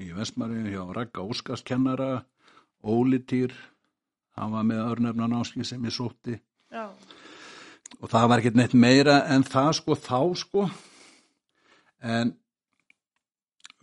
í 0.00 0.10
Vestmaríu 0.16 0.70
hjá 0.72 0.82
Ragga 0.96 1.24
Óskarskennara, 1.28 2.24
Ólitýr, 2.80 3.52
hann 4.38 4.54
var 4.54 4.64
með 4.64 4.84
örnefna 4.86 5.28
námskeið 5.28 5.68
sem 5.68 5.84
ég 5.84 5.92
sótti. 5.92 6.38
Já, 6.72 6.88
og 8.00 8.10
það 8.12 8.28
var 8.30 8.42
ekkert 8.42 8.58
neitt 8.58 8.76
meira 8.76 9.18
en 9.32 9.44
það 9.46 9.70
sko 9.80 9.96
þá 9.98 10.20
sko. 10.40 10.64
En 11.98 12.32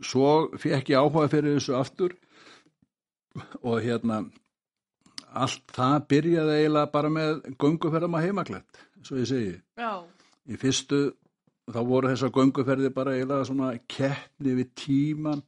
svo 0.02 0.32
fekk 0.62 0.94
ég 0.94 1.02
áhuga 1.02 1.30
fyrir 1.32 1.58
þessu 1.58 1.78
aftur. 1.78 2.16
Og 3.62 3.82
hérna 3.84 4.24
allt 5.36 5.66
það 5.76 5.96
byrjaði 6.12 6.60
eiginlega 6.62 6.92
bara 6.94 7.12
með 7.12 7.42
gönguferðum 7.60 8.16
að 8.16 8.30
heimaklætt 8.30 8.84
svo 9.06 9.20
ég 9.20 9.30
segi. 9.30 9.56
Já, 9.78 10.06
í 10.50 10.60
fyrstu 10.62 11.02
þá 11.72 11.82
voru 11.88 12.12
þessar 12.12 12.34
gönguferði 12.36 12.92
bara 12.94 13.16
eiginlega 13.16 13.50
svona 13.50 13.72
keppni 13.90 14.54
við 14.60 14.72
tíman 14.78 15.42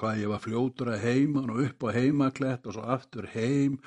hvað 0.00 0.22
ég 0.22 0.30
var 0.32 0.42
fljótur 0.42 0.92
að 0.94 1.04
heiman 1.04 1.50
og 1.52 1.60
upp 1.66 1.84
á 1.84 1.88
heimaklætt 1.98 2.68
og 2.68 2.76
svo 2.76 2.86
aftur 2.88 3.28
heim. 3.34 3.78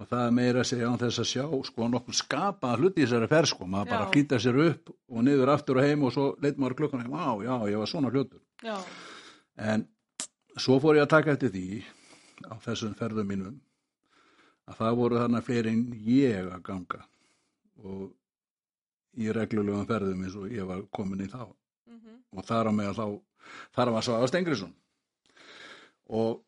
Og 0.00 0.08
það 0.08 0.22
er 0.24 0.32
meira 0.32 0.62
að 0.62 0.68
segja 0.70 0.88
án 0.88 1.00
þess 1.02 1.20
að 1.20 1.28
sjá 1.28 1.42
sko 1.68 1.88
nokkuð 1.92 2.16
skapaða 2.16 2.78
hluti 2.80 3.02
í 3.02 3.04
þessari 3.04 3.28
ferð 3.28 3.50
sko. 3.50 3.66
Maður 3.68 3.90
bara 3.90 4.06
Já. 4.06 4.12
flýta 4.14 4.38
sér 4.40 4.60
upp 4.64 4.92
og 4.92 5.26
niður 5.26 5.52
aftur 5.52 5.80
og 5.80 5.84
heim 5.84 6.06
og 6.06 6.14
svo 6.14 6.28
leitt 6.40 6.62
maður 6.62 6.78
klukkan 6.78 7.04
á 7.12 7.28
já, 7.44 7.54
ég 7.68 7.82
var 7.82 7.90
svona 7.90 8.12
fljótur. 8.14 8.40
Já, 8.64 8.78
en 9.58 9.84
svo 10.56 10.78
fór 10.80 10.96
ég 10.96 11.04
að 11.04 11.12
taka 11.12 11.36
eftir 11.36 11.52
því 11.52 11.82
á 12.48 12.54
þessum 12.64 12.96
ferðum 12.96 13.28
mínum 13.28 13.60
að 14.70 14.80
það 14.80 14.98
voru 15.02 15.20
þarna 15.20 15.44
fleiri 15.44 15.76
en 15.76 15.84
ég 16.08 16.48
að 16.48 16.64
ganga. 16.70 17.04
Og 17.84 18.08
í 19.18 19.28
reglulegum 19.34 19.88
ferðum 19.88 20.24
eins 20.24 20.38
og 20.38 20.52
ég 20.52 20.68
var 20.68 20.84
komin 20.94 21.24
í 21.24 21.28
þá. 21.28 21.44
Mhm, 21.90 22.16
og 22.36 22.48
þar 22.48 22.70
á 22.70 22.72
meðal 22.72 22.96
þá 22.96 23.06
þar 23.76 23.92
var 23.92 24.06
Svafa 24.06 24.30
Stengriðsson 24.30 24.74
og 26.08 26.42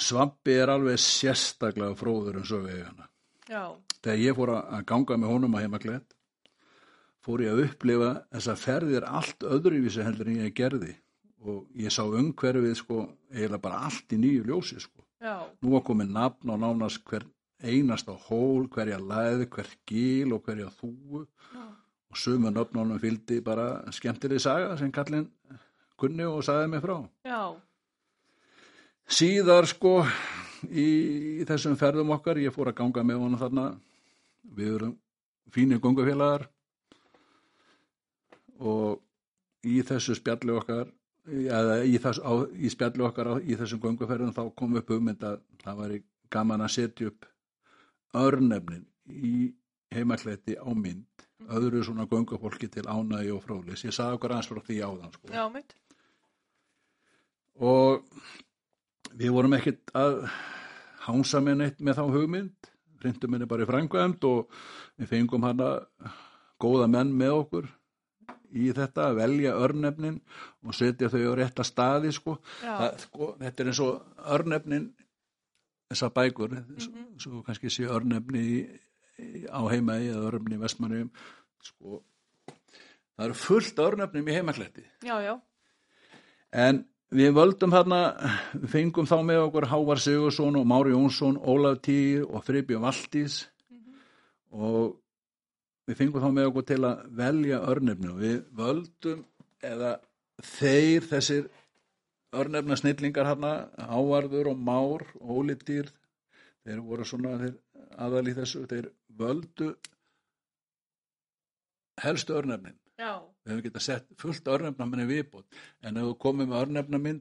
Svampi 0.00 0.54
er 0.56 0.70
alveg 0.72 0.96
sérstaklega 0.96 1.96
fróður 1.98 2.38
um 2.40 2.44
sögu 2.48 2.70
eigana 2.72 3.08
já, 3.48 3.76
þegar 4.00 4.22
ég 4.22 4.36
fór 4.38 4.52
að 4.54 4.74
að 4.78 4.84
ganga 4.88 5.18
með 5.20 5.32
honum 5.34 5.56
að 5.56 5.64
heimaklett 5.66 6.14
fór 7.22 7.44
ég 7.44 7.54
að 7.54 7.64
upplifa 7.66 8.10
þessa 8.32 8.56
ferðir 8.58 9.06
allt 9.06 9.46
öðruvísi 9.46 10.02
heldur 10.02 10.30
en 10.30 10.40
ég 10.42 10.56
gerði. 10.58 10.96
Og 11.42 11.66
ég 11.78 11.90
sá 11.90 12.02
umhverfið 12.06 12.74
sko 12.78 13.04
eiginlega 13.32 13.62
bara 13.62 13.84
allt 13.88 14.14
í 14.14 14.18
nýju 14.18 14.46
ljósi 14.46 14.78
sko. 14.82 15.02
Já, 15.22 15.38
nú 15.62 15.74
var 15.76 15.84
komið 15.86 16.10
nafn 16.14 16.50
og 16.50 16.58
nánast 16.62 17.02
hver 17.06 17.26
einasta 17.62 18.14
hól, 18.26 18.66
hverja 18.70 18.98
læð, 18.98 19.46
hver 19.54 19.68
gil 19.86 20.34
og 20.34 20.42
hverja 20.46 20.70
þúu 20.80 21.22
já, 21.22 21.62
og 22.12 22.20
sumu 22.20 22.52
nöfnunum 22.52 23.00
fylgdi 23.00 23.40
bara 23.40 23.92
skemmtileg 23.92 24.40
saga 24.40 24.76
sem 24.76 24.92
kallinn 24.92 25.28
kunni 25.96 26.24
og 26.28 26.42
sagði 26.44 26.68
mig 26.68 26.82
frá. 26.84 26.96
já, 27.24 27.56
Síðar 29.12 29.66
sko 29.66 30.02
í, 30.68 30.86
í 31.42 31.44
þessum 31.48 31.76
ferðum 31.76 32.12
okkar, 32.14 32.38
ég 32.38 32.54
fór 32.54 32.70
að 32.70 32.78
ganga 32.80 33.02
með 33.04 33.22
honum 33.24 33.40
þarna, 33.40 33.64
við 34.56 34.74
erum 34.76 34.94
fínir 35.52 35.80
gungufélagar 35.82 36.46
og 38.62 39.02
í 39.66 39.80
þessu 39.86 40.16
spjalli 40.18 40.54
okkar, 40.54 40.86
eða 41.26 41.82
í, 41.84 41.98
þess, 42.02 42.22
á, 42.22 42.32
í 42.54 42.70
spjalli 42.72 43.04
okkar 43.06 43.32
á, 43.32 43.34
í 43.42 43.58
þessum 43.58 43.82
gunguferðum 43.82 44.34
þá 44.36 44.44
kom 44.58 44.78
upp 44.78 44.94
hugmynd 44.94 45.26
að 45.26 45.42
það 45.64 45.82
væri 45.82 46.00
gaman 46.32 46.64
að 46.64 46.74
setja 46.76 47.10
upp 47.10 47.28
örnefnin 48.18 48.86
í 49.08 49.52
heimakletti 49.92 50.56
á 50.56 50.70
mynd, 50.72 51.26
öðru 51.50 51.82
svona 51.86 52.06
gungufólki 52.10 52.68
til 52.72 52.86
ánægi 52.86 53.32
og 53.34 53.42
fróðlis. 53.44 53.84
Ég 53.86 53.94
sagði 53.96 54.18
okkur 54.18 54.34
aðeins 54.34 54.50
frá 54.50 54.62
því 54.66 54.78
áðan 54.86 55.14
sko. 55.16 55.32
Já, 55.32 55.44
mitt, 55.52 55.76
og 57.62 58.02
við 59.18 59.34
vorum 59.34 59.56
ekkert 59.58 59.92
að 59.98 60.24
hánsa 61.06 61.42
með 61.44 61.60
neitt 61.62 61.84
með 61.84 62.00
þá 62.00 62.04
hugmynd. 62.16 62.72
Reyndum 63.02 63.34
henni 63.34 63.48
bara 63.50 63.64
í 63.64 63.68
frængvæmt 63.68 64.24
og 64.28 64.58
við 65.00 65.10
fengum 65.10 65.46
hana 65.46 65.70
góða 66.62 66.86
menn 66.90 67.10
með 67.18 67.38
okkur 67.40 67.70
í 68.52 68.68
þetta 68.76 69.08
að 69.08 69.18
velja 69.18 69.54
örnefnin 69.58 70.20
og 70.62 70.76
setja 70.76 71.08
þau 71.10 71.32
á 71.34 71.38
rétta 71.40 71.64
staði 71.66 72.12
sko. 72.14 72.36
Það, 72.62 72.98
sko 73.06 73.30
þetta 73.40 73.64
er 73.64 73.72
eins 73.72 73.82
og 73.82 74.26
örnefnin 74.36 74.90
þessar 75.92 76.12
bækur 76.16 76.56
svo, 76.78 77.04
svo 77.20 77.42
kannski 77.46 77.72
sé 77.72 77.88
örnefni 77.90 78.42
í, 78.42 78.60
á 79.48 79.60
heimaði 79.70 80.12
eða 80.12 80.28
örnefni 80.30 80.58
í 80.58 80.62
vestmannum 80.62 81.10
sko 81.62 82.02
það 83.16 83.26
eru 83.28 83.38
fullt 83.38 83.82
örnefnum 83.82 84.28
í 84.28 84.36
heimakletti. 84.36 84.84
Já, 85.06 85.16
já, 85.22 85.34
En 86.52 86.82
við 87.12 87.32
völdum 87.36 87.72
hérna, 87.72 88.00
fengum 88.68 89.08
þá 89.08 89.16
með 89.24 89.46
okkur 89.46 89.68
Hávar 89.70 90.00
Sigursson 90.00 90.58
og 90.60 90.66
Mári 90.68 90.92
Jónsson, 90.92 91.38
Ólaf 91.40 91.80
Týr 91.86 92.26
og 92.28 92.44
Fribjörn 92.44 92.84
Valdís. 92.84 93.46
Og 94.52 94.98
við 95.88 95.96
fengum 95.96 96.20
þá 96.20 96.28
með 96.28 96.50
okkur 96.50 96.66
til 96.68 96.80
að 96.84 97.06
velja 97.22 97.62
örnefni 97.72 98.12
og 98.12 98.20
við 98.20 98.38
völdum 98.58 99.24
eða 99.64 99.94
þeir 100.44 101.08
þessir 101.08 101.48
örnefna 102.36 102.76
snillingar 102.76 103.28
hérna, 103.30 103.54
Hávarður 103.80 104.52
og 104.52 104.60
Már 104.60 105.06
og 105.20 105.32
Óli 105.40 105.56
Týr, 105.56 105.88
þeir 106.66 106.84
voru 106.84 107.08
svona 107.08 107.38
þeir 107.40 107.56
aðal 107.98 108.28
í 108.28 108.36
þessu, 108.36 108.66
þeir 108.70 108.92
völdu 109.18 109.72
helstu 112.02 112.36
örnefnin 112.38 112.78
Já. 113.00 113.18
við 113.44 113.52
hefum 113.52 113.64
getað 113.66 113.84
sett 113.86 114.08
fullt 114.20 114.48
örnefnaminni 114.52 115.08
viðbót 115.08 115.60
en 115.82 115.98
ef 115.98 116.08
þú 116.08 116.14
komið 116.24 116.50
með 116.50 116.64
örnefnaminn 116.66 117.20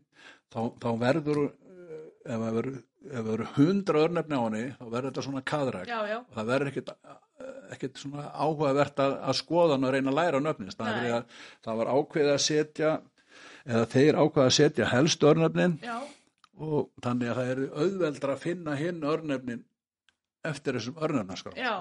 þá, 0.51 0.61
þá 0.83 0.89
verður 1.01 1.41
eh, 1.47 2.07
ef 2.25 2.37
það 2.37 2.55
verður 2.57 2.79
ef 3.01 3.15
það 3.17 3.29
verður 3.31 3.53
hundra 3.55 4.03
örnefni 4.05 4.37
á 4.37 4.43
henni 4.45 4.63
þá 4.77 4.83
verður 4.85 5.07
þetta 5.09 5.25
svona 5.27 5.43
kaðræk 5.51 5.89
Já, 5.89 5.99
já. 6.11 6.17
og 6.21 6.35
það 6.37 6.51
verður 6.51 6.71
ekkit, 6.71 6.91
ekkit 7.75 8.01
svona 8.03 8.27
áhugavert 8.29 9.01
að, 9.01 9.15
að 9.31 9.39
skoða 9.41 9.77
hann 9.77 9.87
og 9.89 9.95
reyna 9.95 10.13
að 10.13 10.19
læra 10.19 10.43
nöfnist 10.45 10.81
það, 10.81 10.91
Nei. 10.91 11.07
er 11.07 11.15
að, 11.17 11.39
það 11.65 11.81
var 11.81 11.91
ákveðið 11.95 12.33
að 12.35 12.43
setja 12.45 12.93
eða 13.65 13.83
þeir 13.95 14.19
ákveðið 14.21 14.45
að 14.45 14.57
setja 14.59 14.91
helst 14.91 15.27
örnefnin 15.31 15.75
Já. 15.81 15.97
og 16.61 16.91
þannig 17.03 17.31
að 17.33 17.41
það 17.41 17.51
er 17.55 17.63
auðveldra 17.71 18.37
að 18.37 18.45
finna 18.45 18.77
hinn 18.77 19.03
örnefnin 19.15 19.65
eftir 20.47 20.77
þessum 20.77 20.97
örnefnaskrá 21.01 21.53
Já. 21.57 21.75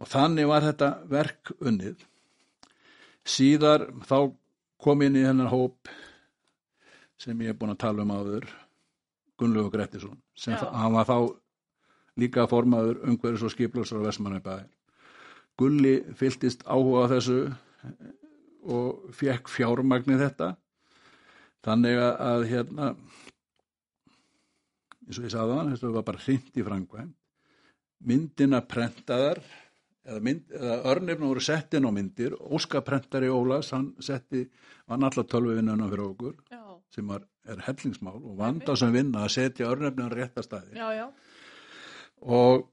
og 0.00 0.10
þannig 0.10 0.48
var 0.48 0.64
þetta 0.64 0.90
verk 1.10 1.52
unnið. 1.60 2.06
Síðar 3.26 3.88
þá 4.08 4.32
kom 4.80 5.04
inn 5.04 5.18
í 5.20 5.26
hennar 5.26 5.52
hóp 5.52 5.90
sem 7.20 7.40
ég 7.44 7.52
er 7.52 7.58
búin 7.60 7.74
að 7.74 7.82
tala 7.84 8.06
um 8.06 8.14
áður 8.16 8.48
Gunnlaugur 9.40 9.74
Grettisson 9.74 10.18
sem 10.36 10.56
það, 10.56 10.72
hann 10.76 10.96
var 10.96 11.08
þá 11.08 11.18
líka 12.20 12.46
formaður 12.48 13.02
umhverfis 13.08 13.44
og 13.44 13.52
skipljósar 13.54 14.00
á 14.00 14.06
Vestmannabæðir 14.08 14.68
Gulli 15.60 15.98
fylltist 16.16 16.64
áhuga 16.64 17.04
á 17.04 17.12
þessu 17.12 17.40
og 18.70 19.12
fekk 19.16 19.48
fjármagni 19.52 20.16
þetta. 20.20 20.54
Þannig 21.64 21.98
að, 22.00 22.44
hérna 22.48 22.86
eins 25.04 25.18
og 25.18 25.26
ég 25.26 25.32
sagði 25.34 25.56
það, 25.58 25.72
þetta 25.74 25.90
var 25.96 26.06
bara 26.06 26.22
hrind 26.24 26.56
í 26.56 26.64
frangvæm 26.64 27.10
myndina 28.06 28.60
prentaðar 28.66 29.40
eða, 30.06 30.20
mynd, 30.24 30.50
eða 30.56 30.76
örnefna 30.92 31.28
voru 31.28 31.44
sett 31.44 31.76
inn 31.76 31.88
á 31.88 31.92
myndir 31.92 32.36
Óskaprentari 32.40 33.28
Ólas, 33.32 33.72
hann 33.76 33.92
setti 34.00 34.46
vann 34.88 35.04
alla 35.06 35.24
tölvuvinnuna 35.24 35.88
fyrir 35.90 36.06
okkur 36.08 36.36
Já. 36.50 36.62
sem 36.94 37.06
var, 37.12 37.26
er 37.46 37.62
hellingsmál 37.66 38.18
og 38.18 38.36
vanda 38.40 38.76
sem 38.76 38.92
vinna 38.94 39.24
að 39.26 39.34
setja 39.36 39.70
örnefna 39.70 40.08
á 40.08 40.14
rétta 40.14 40.44
staði 40.46 40.78
Já, 40.78 40.88
já. 40.96 41.06
og 42.20 42.68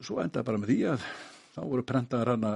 svo 0.00 0.20
endaði 0.22 0.46
bara 0.48 0.62
með 0.62 0.72
því 0.72 0.80
að 0.94 1.08
þá 1.56 1.62
voru 1.66 1.86
prentaðar 1.86 2.34
hana 2.36 2.52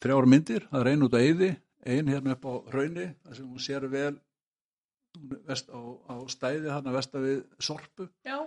þrjár 0.00 0.26
myndir, 0.28 0.66
það 0.70 0.80
er 0.80 0.90
ein 0.90 1.06
út 1.06 1.14
á 1.16 1.20
eyði 1.20 1.50
ein 1.90 2.10
hérna 2.12 2.34
upp 2.36 2.44
á 2.44 2.52
raunni 2.74 3.06
þar 3.24 3.36
sem 3.38 3.46
hún 3.48 3.62
sér 3.62 3.86
vel 3.88 4.14
vest, 5.48 5.70
á, 5.72 5.80
á 6.12 6.14
stæði 6.28 6.72
hana 6.74 6.92
vesta 6.92 7.22
við 7.22 7.44
sorpu 7.62 8.10
Já. 8.26 8.42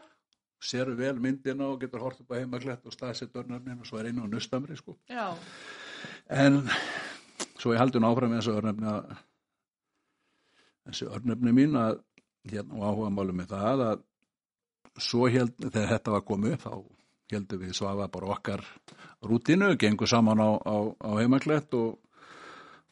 Sér 0.63 0.93
vel 0.97 1.17
myndina 1.19 1.67
og 1.71 1.81
getur 1.81 2.03
hort 2.03 2.21
upp 2.23 2.31
á 2.33 2.39
heimaklett 2.39 2.85
og 2.87 2.95
staðsett 2.95 3.35
örnefnin 3.35 3.81
og 3.81 3.89
svo 3.89 3.99
er 3.99 4.09
einu 4.09 4.25
á 4.25 4.27
nustamri 4.31 4.77
sko. 4.79 4.97
Já. 5.09 5.35
en 6.29 6.63
svo 7.59 7.73
ég 7.73 7.79
haldi 7.79 7.99
hún 7.99 8.09
áfram 8.09 8.31
með 8.31 8.41
þessu 8.41 8.57
örnefni 8.59 8.89
að 8.91 9.13
þessi 10.87 11.11
örnefni 11.17 11.55
mín 11.55 11.77
að 11.79 12.01
hérna 12.51 12.79
og 12.79 12.89
áhuga 12.89 13.13
málu 13.13 13.35
með 13.35 13.53
það 13.55 13.85
að 13.89 14.03
svo 15.01 15.29
held, 15.31 15.55
þegar 15.57 15.89
þetta 15.95 16.13
var 16.13 16.27
komið 16.27 16.57
þá 16.63 16.73
heldum 17.33 17.63
við 17.63 17.73
svafa 17.73 18.07
bara 18.13 18.33
okkar 18.35 18.61
rútinu, 19.25 19.73
gengur 19.79 20.09
saman 20.09 20.41
á, 20.43 20.49
á, 20.59 20.75
á 21.01 21.09
heimaklett 21.17 21.73
og 21.73 21.97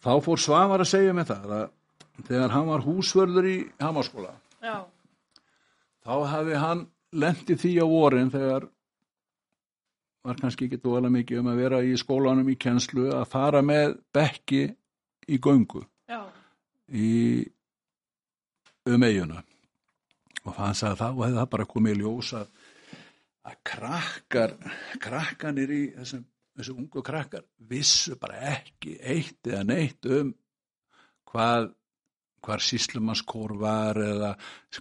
þá 0.01 0.13
fór 0.25 0.41
Svavar 0.41 0.81
að 0.81 0.91
segja 0.93 1.13
með 1.13 1.33
það 1.33 1.53
að 1.57 1.67
þegar 2.27 2.55
hann 2.55 2.69
var 2.71 2.85
húsvörður 2.85 3.49
í 3.49 3.57
Hamaskóla 3.81 4.33
þá 6.01 6.13
hafi 6.31 6.57
hann 6.57 6.87
lendi 7.11 7.57
því 7.59 7.71
á 7.83 7.85
vorin 7.89 8.31
þegar 8.31 8.67
var 10.21 10.37
kannski 10.37 10.67
ekki 10.67 10.81
dóla 10.83 11.09
mikið 11.11 11.41
um 11.41 11.49
að 11.51 11.61
vera 11.63 11.81
í 11.83 11.95
skólanum 11.97 12.49
í 12.53 12.57
kennslu 12.61 13.09
að 13.15 13.29
fara 13.31 13.61
með 13.65 13.95
bekki 14.13 14.67
í 15.31 15.39
göngu 15.41 15.81
Já. 16.09 16.21
í 16.93 17.41
um 18.89 19.05
eiguna 19.05 19.41
og 20.45 20.57
hann 20.57 20.77
sagði 20.77 20.93
að 20.93 21.01
þá 21.01 21.07
hefði 21.21 21.39
það 21.39 21.49
bara 21.55 21.69
komið 21.73 21.95
í 21.95 22.01
ljós 22.01 22.31
að, 22.37 22.51
að 23.49 23.57
krakkar 23.71 24.55
krakkanir 25.01 25.73
í 25.73 25.81
þessum 25.97 26.25
þessu 26.57 26.77
ungu 26.77 27.03
krakkar 27.05 27.45
vissu 27.69 28.17
bara 28.21 28.39
ekki 28.55 28.97
eitt 28.99 29.47
eða 29.47 29.63
neitt 29.67 30.05
um 30.09 30.33
hvað 31.31 31.71
hvar 32.41 32.63
síslumanskór 32.63 33.53
var 33.61 33.99
eða 34.01 34.31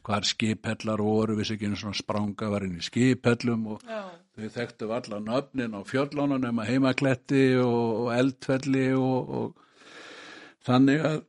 hvar 0.04 0.26
skiphellar 0.26 1.02
voru, 1.04 1.36
vissi 1.38 1.56
ekki 1.56 1.68
einu 1.68 1.78
svona 1.80 1.98
spranga 1.98 2.48
var 2.52 2.64
inn 2.66 2.78
í 2.80 2.84
skiphellum 2.84 3.66
og 3.74 3.84
Já. 3.84 4.04
þau 4.36 4.48
þekktu 4.56 4.90
alla 4.96 5.20
nöfnin 5.24 5.76
á 5.76 5.80
fjöllunum 5.84 6.40
nema 6.44 6.66
heimakletti 6.68 7.44
og, 7.60 8.06
og 8.06 8.08
eldfelli 8.16 8.86
og, 8.96 9.34
og 9.40 10.64
þannig 10.66 11.04
að 11.10 11.20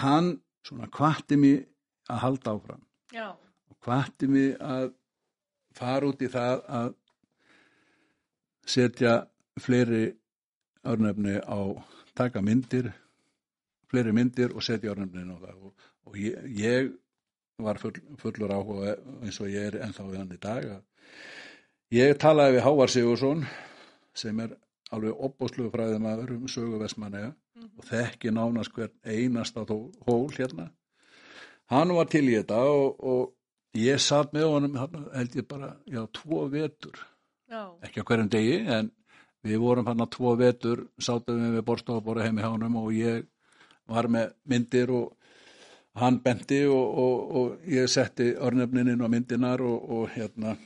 hann 0.00 0.34
svona 0.66 0.90
kvatti 0.90 1.38
mig 1.38 1.62
að 2.10 2.22
halda 2.26 2.56
áfram 2.58 2.82
Já. 3.14 3.30
og 3.70 3.78
kvatti 3.84 4.30
mig 4.30 4.58
að 4.58 4.90
fara 5.74 6.10
út 6.10 6.22
í 6.22 6.30
það 6.30 6.66
að 6.80 6.92
setja 8.74 9.14
fleiri 9.60 10.04
örnefni 10.84 11.38
á 11.40 11.60
taka 12.16 12.42
myndir 12.42 12.92
fleiri 13.94 14.12
myndir 14.16 14.52
og 14.52 14.66
setja 14.66 14.92
örnefnin 14.92 15.32
á 15.32 15.38
það. 15.38 15.56
Og, 15.62 15.88
og 16.10 16.20
ég, 16.20 16.50
ég 16.58 16.92
var 17.62 17.78
full, 17.78 17.94
fullur 18.18 18.52
áhuga 18.52 18.96
eins 19.22 19.38
og 19.40 19.48
ég 19.52 19.70
er 19.70 19.80
ennþá 19.86 20.10
við 20.10 20.20
hann 20.20 20.34
í 20.34 20.42
dag 20.42 20.68
ég 21.94 22.16
talaði 22.18 22.56
við 22.56 22.64
Hávar 22.66 22.92
Sigursson 22.92 23.44
sem 24.16 24.40
er 24.42 24.54
alveg 24.94 25.22
opbóðsluðu 25.26 25.72
fræðimæður 25.74 26.34
um 26.36 26.48
sögu 26.50 26.80
Vestmanneja 26.82 27.32
og 27.64 27.86
þekki 27.88 28.32
nánast 28.34 28.74
hver 28.74 28.90
einasta 29.06 29.64
hól 29.66 30.28
hérna. 30.34 30.68
Hann 31.70 31.94
var 31.96 32.10
til 32.12 32.26
í 32.28 32.36
þetta 32.36 32.60
og, 32.70 33.00
og 33.00 33.78
ég 33.78 34.02
satt 34.02 34.34
með 34.36 34.50
honum 34.50 34.76
held 35.14 35.38
ég 35.38 35.48
bara, 35.48 35.74
já, 35.86 36.04
tvo 36.12 36.44
vetur. 36.52 36.98
Já. 37.50 37.70
ekki 37.84 38.02
á 38.02 38.06
hverjum 38.08 38.30
degi 38.32 38.54
en 38.72 38.88
við 39.44 39.60
vorum 39.62 39.86
hann 39.86 40.00
að 40.00 40.14
tvo 40.16 40.32
vetur 40.40 40.86
sátum 40.98 41.42
við 41.42 41.58
við 41.58 41.66
borstofabóra 41.68 42.24
heim 42.24 42.40
í 42.40 42.44
hánum 42.44 42.78
og 42.80 42.88
ég 42.96 43.26
var 43.88 44.08
með 44.08 44.32
myndir 44.48 44.90
og 44.94 45.12
hann 46.00 46.18
benti 46.24 46.62
og, 46.66 46.98
og, 46.98 47.36
og 47.38 47.68
ég 47.70 47.86
setti 47.90 48.32
örnefnin 48.34 48.88
inn 48.94 49.04
á 49.04 49.08
myndinar 49.08 49.62
og, 49.62 49.90
og 49.94 50.08
hérna 50.16 50.56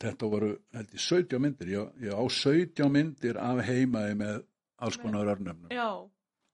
þetta 0.00 0.30
voru 0.32 0.54
held 0.74 0.94
ég 0.96 1.02
17 1.04 1.42
myndir. 1.44 1.68
Ég, 1.74 1.90
ég 2.08 2.16
á 2.16 2.22
17 2.24 2.88
myndir 2.92 3.36
af 3.40 3.60
heimaði 3.66 4.16
með 4.22 4.40
alls 4.80 4.96
konar 5.00 5.28
örnefnum 5.28 5.68
Já. 5.74 5.90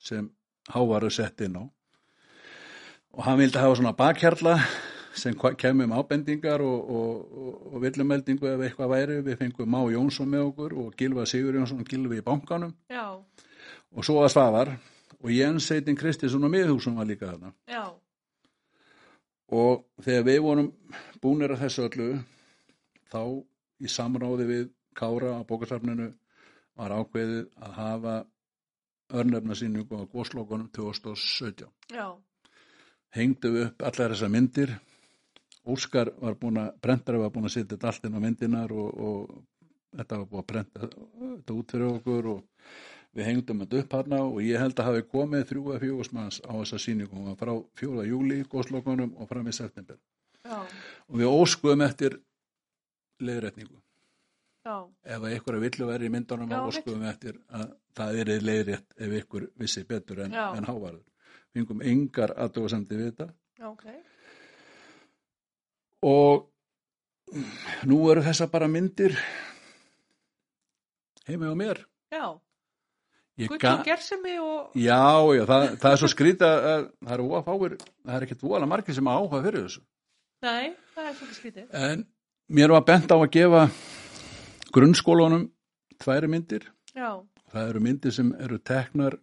sem 0.03 0.29
hávaru 0.75 1.11
sett 1.15 1.41
inn 1.47 1.57
á. 1.63 1.65
Og 3.17 3.23
hann 3.25 3.39
vildi 3.41 3.63
hafa 3.63 3.79
svona 3.79 3.95
bakhjarla 3.97 4.57
sem 5.17 5.33
hva- 5.39 5.55
kemur 5.57 5.87
um 5.87 5.95
ábendingar 5.97 6.61
og, 6.61 6.91
og, 6.91 7.21
og, 7.33 7.53
og 7.73 7.79
villumeldingu 7.87 8.51
ef 8.51 8.65
eitthvað 8.67 8.91
væri, 8.93 9.21
við 9.25 9.39
fengum 9.41 9.71
Má 9.73 9.79
Jónsson 9.95 10.29
með 10.29 10.51
okkur 10.51 10.75
og 10.83 10.91
Gilva 10.99 11.25
Sigur 11.25 11.57
Jónsson 11.57 11.81
og 11.81 11.89
Gilvi 11.89 12.19
í 12.21 12.27
bankanum. 12.27 12.75
Já. 12.91 13.15
og 13.97 14.05
svo 14.05 14.19
að 14.21 14.35
Svavar 14.35 14.75
og 15.23 15.33
Jens 15.33 15.69
Heitin 15.73 15.97
Kristinsson 15.97 16.45
og 16.45 16.53
Miðhúsum 16.53 16.97
var 16.99 17.09
líka 17.09 17.31
þarna 17.31 17.53
Já. 17.71 17.85
og 19.49 19.85
þegar 20.05 20.27
við 20.29 20.41
vorum 20.45 20.71
búnir 21.23 21.55
að 21.55 21.62
þessu 21.64 21.87
öllu 21.89 22.09
þá 23.12 23.23
í 23.81 23.93
samráði 23.93 24.49
við 24.51 24.64
Kára 24.97 25.35
á 25.37 25.45
bókasafninu 25.45 26.09
var 26.77 26.93
ákveðið 26.97 27.43
að 27.61 27.73
hafa 27.77 28.14
örnefnasýningu 29.17 29.99
á 30.01 30.09
góðslókunum 30.09 30.71
2017 30.73 31.69
Já. 31.93 32.17
hengdu 33.17 33.53
við 33.55 33.69
upp 33.71 33.89
allar 33.91 34.14
þessar 34.14 34.33
myndir 34.33 34.77
Óskar 35.67 36.12
var 36.23 36.37
búin 36.39 36.61
að 36.62 36.77
brendara 36.79 37.19
var 37.25 37.33
búin 37.35 37.49
að 37.49 37.57
setja 37.57 37.75
þetta 37.75 37.89
allt 37.91 38.05
inn 38.07 38.19
á 38.19 38.21
myndinar 38.23 38.73
og, 38.73 39.01
og 39.03 39.97
þetta 39.99 40.19
var 40.21 40.29
búin 40.31 40.43
að 40.43 40.51
brenda 40.53 40.89
þetta 40.91 41.57
út 41.57 41.73
fyrir 41.75 41.89
okkur 41.89 42.29
og 42.35 42.69
við 43.17 43.31
hengdum 43.31 43.62
þetta 43.64 43.81
upp 43.83 43.97
hana 43.97 44.21
og 44.27 44.39
ég 44.45 44.61
held 44.61 44.77
að 44.77 44.91
hafi 44.91 45.07
komið 45.14 45.49
þrjú 45.51 45.64
eða 45.71 45.83
fjóðs 45.85 46.12
manns 46.12 46.39
á 46.45 46.53
þessa 46.53 46.83
var 47.31 47.41
frá 47.41 47.55
fjóða 47.81 48.07
júli 48.11 48.43
góðslokunum 48.53 49.17
og 49.17 49.29
fram 49.31 49.49
í 49.49 49.57
september. 49.57 49.99
Já. 50.47 50.62
og 51.11 51.19
við 51.19 51.27
óskuðum 51.27 51.83
eftir 51.83 52.21
leiðrætningu 53.19 53.81
Já. 54.67 54.77
ef 55.03 55.25
að 55.25 55.33
að 55.57 55.64
villu 55.64 55.89
verið 55.89 56.07
í 56.07 56.12
myndunum 56.14 56.53
Já, 56.53 56.61
óskuðum 56.69 57.03
við 57.03 57.11
eftir 57.11 57.41
að 57.51 57.73
það 57.99 58.21
er 58.21 58.31
leiðrétt 58.45 58.97
ef 58.97 59.17
ykkur 59.23 59.49
vissi 59.59 59.83
betur 59.89 60.23
en, 60.23 60.37
en 60.37 60.69
hávarður 60.69 61.03
fengum 61.57 61.81
engar 61.81 62.35
aðdóðasemdi 62.37 62.99
við 62.99 63.11
þetta. 63.11 63.31
Já, 63.57 63.67
ok. 63.71 63.87
og 66.07 66.51
nú 67.89 68.01
eru 68.12 68.25
þessa 68.27 68.49
bara 68.53 68.69
myndir 68.69 69.17
heima 71.27 71.49
á 71.51 71.57
mér. 71.59 71.81
Já, 72.12 72.37
Og 73.37 73.84
gersemi 73.84 74.39
og... 74.41 74.72
Já, 74.80 75.03
já, 75.37 75.43
það, 75.51 75.66
það 75.82 75.91
er 75.93 76.01
svo 76.01 76.09
skrýta 76.09 76.49
að 76.57 76.87
það 77.05 77.14
eru 77.18 77.28
óa 77.28 77.43
fáir, 77.45 77.76
það 77.76 78.16
er 78.16 78.26
ekkert 78.26 78.45
voðalega 78.47 78.70
margir 78.72 78.97
sem 78.97 79.11
áhuga 79.12 79.43
fyrir 79.45 79.66
þessu. 79.66 79.82
Nei, 80.47 80.70
það 80.97 81.11
er 81.11 81.18
svolítið 81.18 81.39
skrítið. 81.41 81.66
En 81.84 82.07
mér 82.57 82.72
var 82.72 82.87
bent 82.89 83.12
á 83.12 83.16
að 83.16 83.30
gefa 83.37 83.66
grunnskólunum 84.72 85.49
tværi 86.01 86.32
myndir. 86.32 86.70
Já, 86.97 87.11
Það 87.53 87.70
eru 87.70 87.80
myndir 87.84 88.14
sem 88.14 88.32
eru 88.43 88.59
teknar 88.59 89.16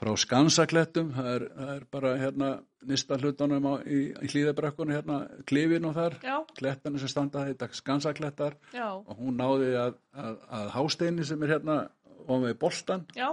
frá 0.00 0.14
skansaklettum, 0.16 1.10
það 1.12 1.26
er, 1.34 1.42
það 1.56 1.70
er 1.74 1.82
bara 1.92 2.10
hérna 2.16 2.48
nýsta 2.88 3.18
hlutunum 3.20 3.66
á, 3.68 3.74
í, 3.84 3.98
í 4.16 4.30
hlýðabrekkunni 4.32 4.96
hérna, 4.96 5.18
klifin 5.48 5.84
og 5.88 5.96
þar, 5.98 6.16
já, 6.24 6.36
klettarnir 6.56 7.02
sem 7.02 7.12
standa 7.12 7.44
þetta 7.50 7.68
skansaklettar 7.76 8.56
já, 8.72 8.86
og 8.96 9.18
hún 9.18 9.36
náði 9.36 9.74
að, 9.76 9.98
að, 10.16 10.38
að 10.56 10.70
hásteini 10.78 11.26
sem 11.28 11.44
er 11.44 11.52
hérna 11.58 11.76
og 12.26 12.44
með 12.44 12.56
boltan 12.60 13.06
já, 13.16 13.30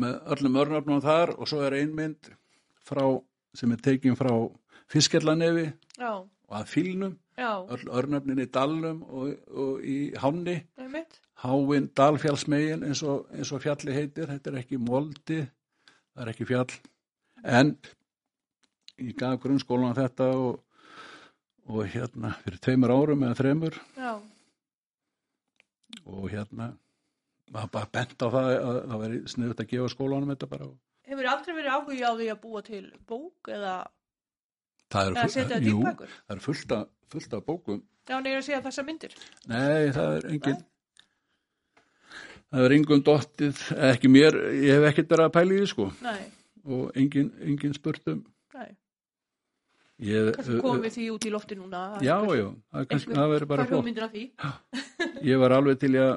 með 0.00 0.18
öllum 0.34 0.58
örnöfnum 0.62 1.02
þar 1.04 1.34
og 1.36 1.50
svo 1.50 1.62
er 1.66 1.76
ein 1.80 1.94
mynd 1.96 2.30
frá, 2.86 3.04
sem 3.54 3.72
er 3.74 3.82
tekin 3.84 4.18
frá 4.18 4.32
fiskellanefi 4.92 5.68
já, 5.98 6.12
og 6.52 6.56
að 6.58 6.70
fílnum, 6.72 7.16
öll 7.40 7.84
örnöfnin 7.98 8.42
í 8.44 8.48
dalnum 8.52 9.02
og, 9.08 9.34
og 9.48 9.84
í 9.88 9.98
hánni, 10.20 10.58
einmitt. 10.80 11.20
háin 11.42 11.88
dalfjallsmegin 11.96 12.84
eins 12.88 13.02
og, 13.06 13.28
eins 13.32 13.52
og 13.54 13.62
fjalli 13.64 13.94
heitir, 13.96 14.28
þetta 14.28 14.52
er 14.52 14.60
ekki 14.60 14.80
moldi, 14.80 15.40
það 16.12 16.26
er 16.26 16.32
ekki 16.34 16.48
fjall, 16.50 16.68
en 17.42 17.72
ég 19.00 19.16
gaf 19.18 19.40
grunnskólan 19.42 19.96
þetta 19.96 20.28
og, 20.36 20.60
og 21.72 21.88
hérna 21.88 22.34
fyrir 22.42 22.60
tveimur 22.62 22.92
árum 22.92 23.24
eða 23.24 23.38
þremur. 23.40 23.80
Já, 23.96 24.12
og 26.06 26.30
hérna 26.32 26.72
maður 27.52 27.70
bara 27.76 27.90
bent 27.98 28.16
á 28.24 28.26
það 28.32 28.48
að 28.56 28.80
það 28.92 29.02
veri 29.04 29.20
sniðut 29.34 29.62
að 29.64 29.70
gefa 29.74 29.92
skólanum 29.92 30.32
þetta 30.34 30.48
bara 30.52 30.68
hefur 31.12 31.28
aldrei 31.32 31.54
verið 31.58 31.74
áhugi 31.76 32.02
á 32.08 32.12
því 32.16 32.28
að 32.32 32.42
búa 32.46 32.62
til 32.66 32.82
bók 33.10 33.50
eða, 33.52 33.74
eða 35.02 35.24
setja 35.28 35.48
þetta 35.58 35.72
í 35.72 35.78
bækur? 35.84 36.12
það 36.26 36.36
eru 36.36 36.44
fullt, 36.46 36.76
af, 36.78 36.86
fullt 37.12 37.38
af 37.38 37.46
bókum 37.48 37.80
Já, 38.08 38.16
neður 38.18 38.40
að 38.40 38.46
segja 38.48 38.62
þessa 38.64 38.82
myndir. 38.86 39.12
nei 39.46 39.92
það 39.94 40.16
er 40.18 40.24
engin 40.32 40.60
það 42.52 42.66
er 42.66 42.74
engum 42.76 43.02
dottið 43.06 43.60
ekki 43.92 44.10
mér, 44.12 44.38
ég 44.58 44.78
hef 44.78 44.88
ekkert 44.90 45.12
verið 45.14 45.28
að 45.28 45.34
pæla 45.36 45.54
í 45.56 45.60
því 45.62 45.68
sko 45.72 45.86
Nei, 46.04 46.22
og 46.66 46.98
engin, 46.98 47.30
engin 47.46 47.76
spurt 47.76 48.10
um 48.12 48.24
nei. 48.56 48.72
ég, 50.08 50.32
Kannski 50.36 50.58
komum 50.64 50.82
við 50.88 50.96
því 50.98 51.06
út 51.14 51.28
í 51.28 51.32
lofti 51.36 51.58
núna. 51.60 51.84
já, 52.02 52.16
já, 52.16 52.48
það, 52.72 52.82
er 52.82 52.90
kannski, 52.90 53.16
það 53.20 53.32
verður 53.36 53.52
bara 53.54 53.68
flott 53.70 53.80
hugmyndir 53.80 54.08
af 54.08 54.12
því. 54.16 54.24
ég 55.30 55.40
var 55.44 55.56
alveg 55.60 55.80
til 55.84 55.94
að 56.00 56.12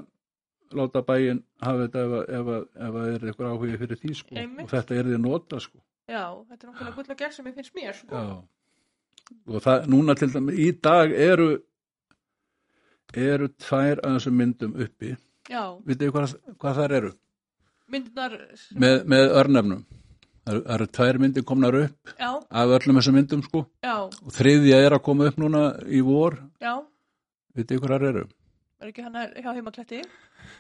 láta 0.73 1.01
bæinn 1.05 1.43
hafa 1.61 1.87
þetta 1.87 1.99
ef, 2.05 2.11
að- 2.19 2.29
ef, 2.39 2.45
að- 2.45 2.67
ef 2.87 2.93
að 2.95 3.07
er 3.13 3.19
eitthvað 3.29 3.51
áhugi 3.53 3.77
fyrir 3.81 3.97
því 4.01 4.15
sko 4.15 4.35
Einmitt. 4.35 4.63
og 4.65 4.69
þetta 4.69 4.95
er 4.99 5.03
því 5.03 5.19
nota 5.21 5.59
sko 5.59 5.79
Já, 6.07 6.23
þetta 6.49 6.63
er 6.67 6.71
náttúrulega 6.71 6.95
gull 6.95 7.11
og 7.11 7.17
gersemi 7.17 7.51
finnst 7.55 7.73
mér, 7.75 7.93
sko. 7.97 8.15
Já. 8.15 8.43
Og 9.49 9.61
það, 9.65 9.87
núna 9.89 10.13
til 10.15 10.27
dæmis, 10.29 10.55
í 10.61 10.67
dag 10.81 11.11
eru, 11.11 11.47
eru 13.15 13.47
tvær 13.57 14.01
af 14.03 14.17
þessum 14.19 14.35
myndum 14.37 14.75
uppi. 14.85 15.15
Já, 15.49 15.63
Vitið 15.85 16.03
þið 16.07 16.13
hvað, 16.13 16.35
hvað 16.61 16.79
þær 16.81 16.93
eru? 16.99 17.11
myndirnar, 17.89 18.35
Með, 18.81 18.95
með 19.05 19.33
örnefnum. 19.41 19.81
Það 20.45 20.53
eru, 20.55 20.63
það 20.85 20.91
tvær 20.99 21.19
myndir 21.23 21.43
komnar 21.49 21.75
upp 21.79 22.13
já, 22.19 22.29
af 22.51 22.73
öllum 22.77 22.99
þessum 22.99 23.15
myndum, 23.17 23.43
sko. 23.45 23.65
já, 23.83 23.95
Og 24.05 24.31
þriðja 24.37 24.79
er 24.85 24.91
að 24.99 25.03
koma 25.09 25.25
upp 25.31 25.37
núna 25.41 25.63
í 25.89 26.01
vor. 26.05 26.37
já, 26.61 26.75
Vitið 27.57 27.79
þið 27.79 27.81
hvað 27.81 27.95
þær 27.97 28.07
eru? 28.13 28.27
Er 28.81 28.91
ekki 28.91 29.05
hann 29.05 29.15
hjá 29.15 29.51
heimaklætti? 29.55 30.01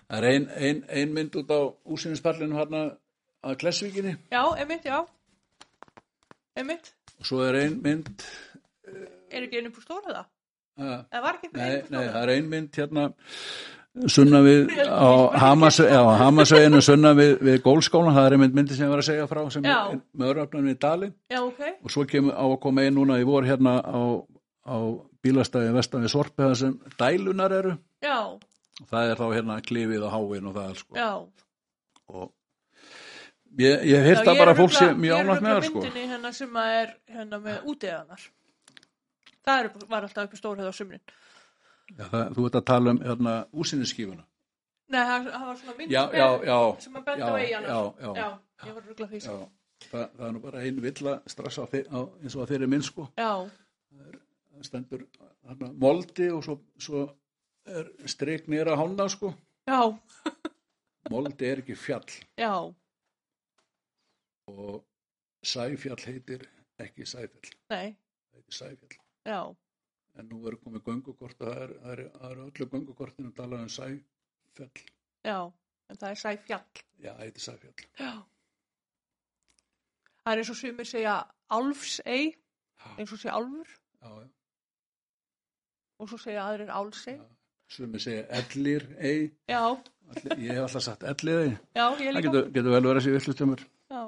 Það 0.09 0.17
er 0.19 0.27
ein, 0.31 0.47
ein, 0.69 0.83
ein 0.89 1.13
mynd 1.15 1.35
út 1.41 1.51
á 1.51 1.59
úsýnispallinu 1.95 2.57
hérna 2.57 2.83
að 3.45 3.57
Klessvíkinni. 3.61 4.15
Já, 4.33 4.41
einmitt, 4.57 4.85
já. 4.87 5.01
Einmitt, 6.55 6.93
Og 7.19 7.27
svo 7.29 7.41
er 7.47 7.55
ein 7.61 7.77
mynd, 7.83 8.09
er 9.31 9.45
ekki 9.45 9.59
einu 9.61 9.71
púr 9.75 9.83
stóra 9.85 10.11
það? 10.11 10.25
að, 10.79 10.93
Eða 11.11 11.21
var 11.23 11.37
ekki 11.39 11.49
nei, 11.53 11.61
einu 11.63 11.75
nei, 11.75 11.87
stóra? 11.87 12.11
það 12.15 12.21
er 12.25 12.31
ein 12.35 12.49
mynd 12.51 12.79
hérna 12.79 13.05
sunna 14.11 14.41
við 14.43 14.71
á 14.91 15.11
Hamasveginu 16.19 16.81
sunna 16.83 17.13
við, 17.15 17.33
við 17.47 17.61
gólskólan, 17.63 18.15
það 18.15 18.27
er 18.29 18.35
einmitt 18.37 18.57
myndi 18.57 18.75
sem 18.75 18.87
ég 18.87 18.91
var 18.91 19.03
að 19.03 19.07
segja 19.07 19.27
frá 19.31 19.41
sem 19.53 19.63
Já. 19.67 19.77
er 19.93 20.01
með 20.19 20.31
öröfnum 20.33 20.67
í 20.71 20.75
dalinn 20.83 21.13
Já, 21.31 21.39
ok, 21.43 21.61
og 21.83 21.93
svo 21.95 22.03
kemur 22.11 22.35
á 22.35 22.43
að 22.43 22.57
koma 22.67 22.83
ein 22.83 22.97
núna 22.99 23.19
í 23.21 23.27
vor 23.27 23.47
hérna 23.47 23.77
á, 23.79 23.99
á 24.67 24.77
bílastæði 25.23 25.71
vestan 25.77 26.03
við 26.03 26.11
Sorpi 26.15 26.43
það 26.43 26.55
sem 26.59 26.75
dælunar 26.99 27.55
eru 27.55 27.75
já, 28.05 28.17
og 28.81 28.87
það 28.91 29.11
er 29.11 29.19
þá 29.21 29.25
hérna 29.35 29.57
klifið 29.69 30.05
og 30.07 30.13
háin 30.15 30.49
og 30.51 30.55
það 30.59 30.69
er 30.73 30.79
sko 30.83 30.97
já. 30.99 31.09
og 32.13 32.31
ég, 33.59 33.85
ég 33.91 34.07
hef 34.09 34.21
að 34.23 34.37
bara 34.39 34.51
er 34.55 34.59
fólk 34.59 34.73
örugglega- 34.75 34.99
mjög 35.03 35.15
Ég 35.15 35.25
ánægt 35.25 35.37
er 35.37 35.45
með 35.47 35.55
það 35.57 35.67
sko 35.69 35.81
myndinni 35.83 36.07
hérna 36.13 36.31
sem 36.39 36.57
að 36.61 36.73
er 36.81 36.95
hérna 37.17 37.39
með 37.45 37.69
úteganar. 37.71 38.25
Það 39.45 39.59
er, 39.63 39.69
var 39.89 40.05
alltaf 40.07 40.25
uppi 40.29 40.37
stórhæð 40.39 40.69
á 40.69 40.73
sumrin. 40.73 41.01
Já, 41.95 42.05
það, 42.09 42.23
þú 42.35 42.45
ert 42.49 42.55
að 42.59 42.65
tala 42.65 42.91
um 42.95 42.99
hérna 43.05 43.33
úsinniskífuna 43.53 44.23
Nei, 44.89 45.01
það, 45.01 45.27
það 45.33 45.43
var 45.49 45.55
svona 45.59 45.75
mynd 45.77 45.91
já, 45.93 46.01
með- 46.05 46.15
já, 46.17 46.27
já 46.49 46.57
sem 46.81 46.95
að 46.97 47.03
benda 47.05 47.25
á 47.29 47.35
eiganar. 47.41 47.69
já, 47.69 47.79
já, 48.01 48.09
já, 48.15 48.67
ég 48.69 48.73
var 48.75 48.83
ruggla 48.89 49.07
því. 49.11 49.19
sko. 49.21 49.37
Það, 49.85 50.03
það 50.17 50.25
er 50.27 50.31
nú 50.35 50.41
bara 50.41 50.59
ein 50.65 50.81
vill 50.81 51.09
að 51.11 51.29
stressa 51.29 51.61
á, 51.61 51.67
þi- 51.69 51.85
á, 51.93 51.99
eins 52.23 52.35
og 52.35 52.41
að 52.43 52.49
þeirri 52.53 52.67
minn 52.69 52.81
sko 52.85 53.07
Já, 53.17 53.31
það 53.95 54.65
stendur 54.69 55.05
þarna, 55.45 55.71
moldi 55.85 56.29
og 56.33 56.43
svo, 56.45 56.55
svo 56.77 57.03
er 57.65 57.89
streik 58.07 58.47
nýra 58.51 58.75
hána 58.77 59.07
sko. 59.09 59.33
Já, 59.67 59.79
moldi 61.13 61.45
er 61.49 61.61
ekki 61.63 61.75
fjall. 61.77 62.11
Já, 62.37 62.51
og 64.51 64.85
sæfjall 65.45 66.03
heitir 66.05 66.45
ekki 66.81 67.05
sæfjall. 67.09 67.53
Nei, 67.73 67.95
heitir 68.35 68.53
sæfjall. 68.59 68.97
Já, 69.25 69.39
en 70.19 70.29
nú 70.31 70.43
er 70.47 70.55
komið 70.61 70.83
göngukort 70.85 71.41
og 71.41 71.49
það 71.49 71.61
er, 71.65 71.73
það 71.81 71.91
er, 71.95 72.03
það 72.19 72.31
er 72.31 72.43
öllu 72.45 72.67
göngukortinu 72.75 73.31
að 73.31 73.37
tala 73.41 73.61
um 73.65 73.69
sæfjall. 73.73 74.85
Já, 75.25 75.39
en 75.89 75.97
það 76.01 76.09
er 76.13 76.21
sæfjall. 76.21 76.65
já, 77.01 77.11
það 77.11 77.23
heitir 77.25 77.45
sæfjall. 77.49 77.87
Já. 77.99 78.13
Það 80.25 80.31
er 80.33 80.41
eins 80.41 80.49
og 80.49 80.57
sumir 80.57 80.87
segja 80.89 81.15
álfsei, 81.53 82.21
eins 82.97 83.11
og 83.13 83.19
segja 83.21 83.35
álfur. 83.37 83.73
Já, 84.01 84.09
já, 84.21 84.29
og 86.01 86.09
svo 86.11 86.17
segja 86.19 86.45
aðrir 86.49 86.71
álsei. 86.75 87.17
já. 87.17 87.25
Ég 87.75 87.99
segja 88.03 88.23
ellir 88.39 88.85
ei, 88.99 89.19
Já, 89.49 89.61
allir, 89.65 90.37
ég 90.45 90.51
hef 90.53 90.63
alltaf 90.67 90.85
sagt 90.85 91.03
ellir 91.09 91.39
ei 91.41 91.51
já, 91.75 91.85
ég 91.99 91.99
það 91.99 92.17
líka. 92.17 92.25
getur, 92.29 92.49
getur 92.55 92.71
vel 92.75 92.81
verið 92.85 92.99
að 93.01 93.05
sé 93.07 93.13
villustumur 93.15 93.63
Já, 93.91 94.01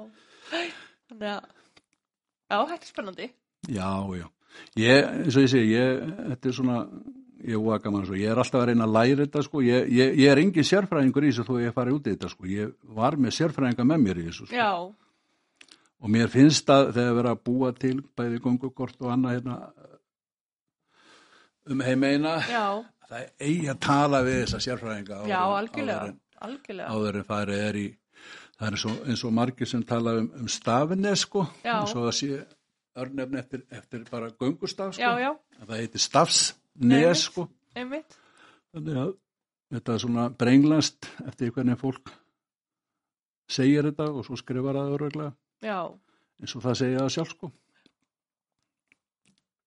þannig 1.08 1.30
að, 1.32 1.46
já, 2.48 2.58
þetta 2.58 2.82
er 2.82 2.90
spennandi. 2.90 3.26
Já, 3.68 3.90
já. 4.18 4.26
Ég, 4.80 5.08
eins 5.24 5.36
og 5.38 5.44
ég 5.44 5.50
segi, 5.52 5.72
ég, 5.74 6.00
þetta 6.32 6.48
er 6.50 6.54
svona, 6.56 6.78
ég 7.46 7.62
var 7.66 7.82
gaman 7.84 8.06
svo, 8.08 8.16
ég 8.18 8.32
er 8.32 8.40
alltaf 8.42 8.62
að 8.62 8.70
reyna 8.72 8.86
að 8.88 8.94
læra 8.96 9.26
þetta, 9.26 9.42
sko, 9.46 9.62
ég, 9.66 9.90
ég, 9.94 10.14
ég 10.18 10.32
er 10.32 10.40
engin 10.42 10.66
sérfræðingur 10.66 11.26
í 11.28 11.30
þessu 11.30 11.46
þó 11.46 11.58
ég 11.62 11.76
farið 11.76 11.98
út 11.98 12.08
í 12.08 12.14
þetta, 12.16 12.30
sko, 12.32 12.48
ég 12.50 12.72
var 12.98 13.18
með 13.20 13.36
sérfræðinga 13.38 13.86
með 13.92 14.02
mér 14.06 14.22
í 14.22 14.26
þessu, 14.30 14.48
sko, 14.48 14.56
Já, 14.58 14.70
og 15.98 16.12
mér 16.14 16.30
finnst 16.32 16.70
að 16.74 16.92
þegar 16.96 17.16
vera 17.20 17.34
að 17.36 17.44
búa 17.50 17.72
til 17.74 17.94
bæði 18.18 18.40
gongukort 18.44 18.98
og 19.04 19.12
annað 19.14 19.36
hérna 19.38 19.56
um 21.74 21.82
heimeina, 21.84 22.34
já, 22.48 22.64
það 23.08 23.22
er 23.22 23.48
eigi 23.48 23.70
að 23.72 23.80
tala 23.88 24.22
við 24.26 24.38
þessa 24.42 24.60
sérfræðinga 24.66 25.22
áður 25.22 25.32
já, 25.32 25.40
algjörlega, 25.60 25.98
áður 25.98 26.12
en, 26.12 26.20
algjörlega. 26.48 26.92
áður 26.94 27.18
en 27.20 27.26
farið 27.32 27.64
er 27.68 27.80
í, 27.80 27.86
það 28.58 28.70
er 28.70 28.86
og, 28.90 29.02
eins 29.08 29.24
og 29.24 29.34
margir 29.40 29.70
sem 29.72 29.84
tala 29.88 30.16
um, 30.20 30.30
um 30.42 30.48
stafinni, 30.52 31.16
sko, 31.18 31.44
Já. 31.64 31.74
eins 31.80 31.94
og 31.96 32.08
það 32.08 32.16
sé 32.20 32.40
örnefni 32.98 33.38
eftir, 33.38 33.62
eftir 33.70 34.06
bara 34.10 34.32
göngustaf, 34.34 34.96
sko. 34.96 35.02
Já, 35.02 35.22
já, 35.22 35.30
að 35.60 35.70
það 35.70 35.84
heitir 35.84 36.02
Stafs 36.02 36.42
Einmitt. 36.78 37.02
Nes 37.02 37.22
sko 37.26 37.48
einmitt. 37.74 38.18
þannig 38.72 38.98
að 39.02 39.14
þetta 39.74 39.94
er 39.94 40.02
svona 40.04 40.26
brenglast 40.30 41.08
eftir 41.26 41.50
hvernig 41.54 41.78
fólk 41.80 42.12
segir 43.50 43.88
þetta 43.88 44.10
og 44.12 44.26
svo 44.26 44.38
skrifar 44.38 44.78
það 44.78 44.94
öruglega 44.96 45.32
eins 46.38 46.54
og 46.54 46.62
það 46.64 46.78
segja 46.82 47.02
það 47.02 47.14
sjálf 47.16 47.34
sko 47.34 47.50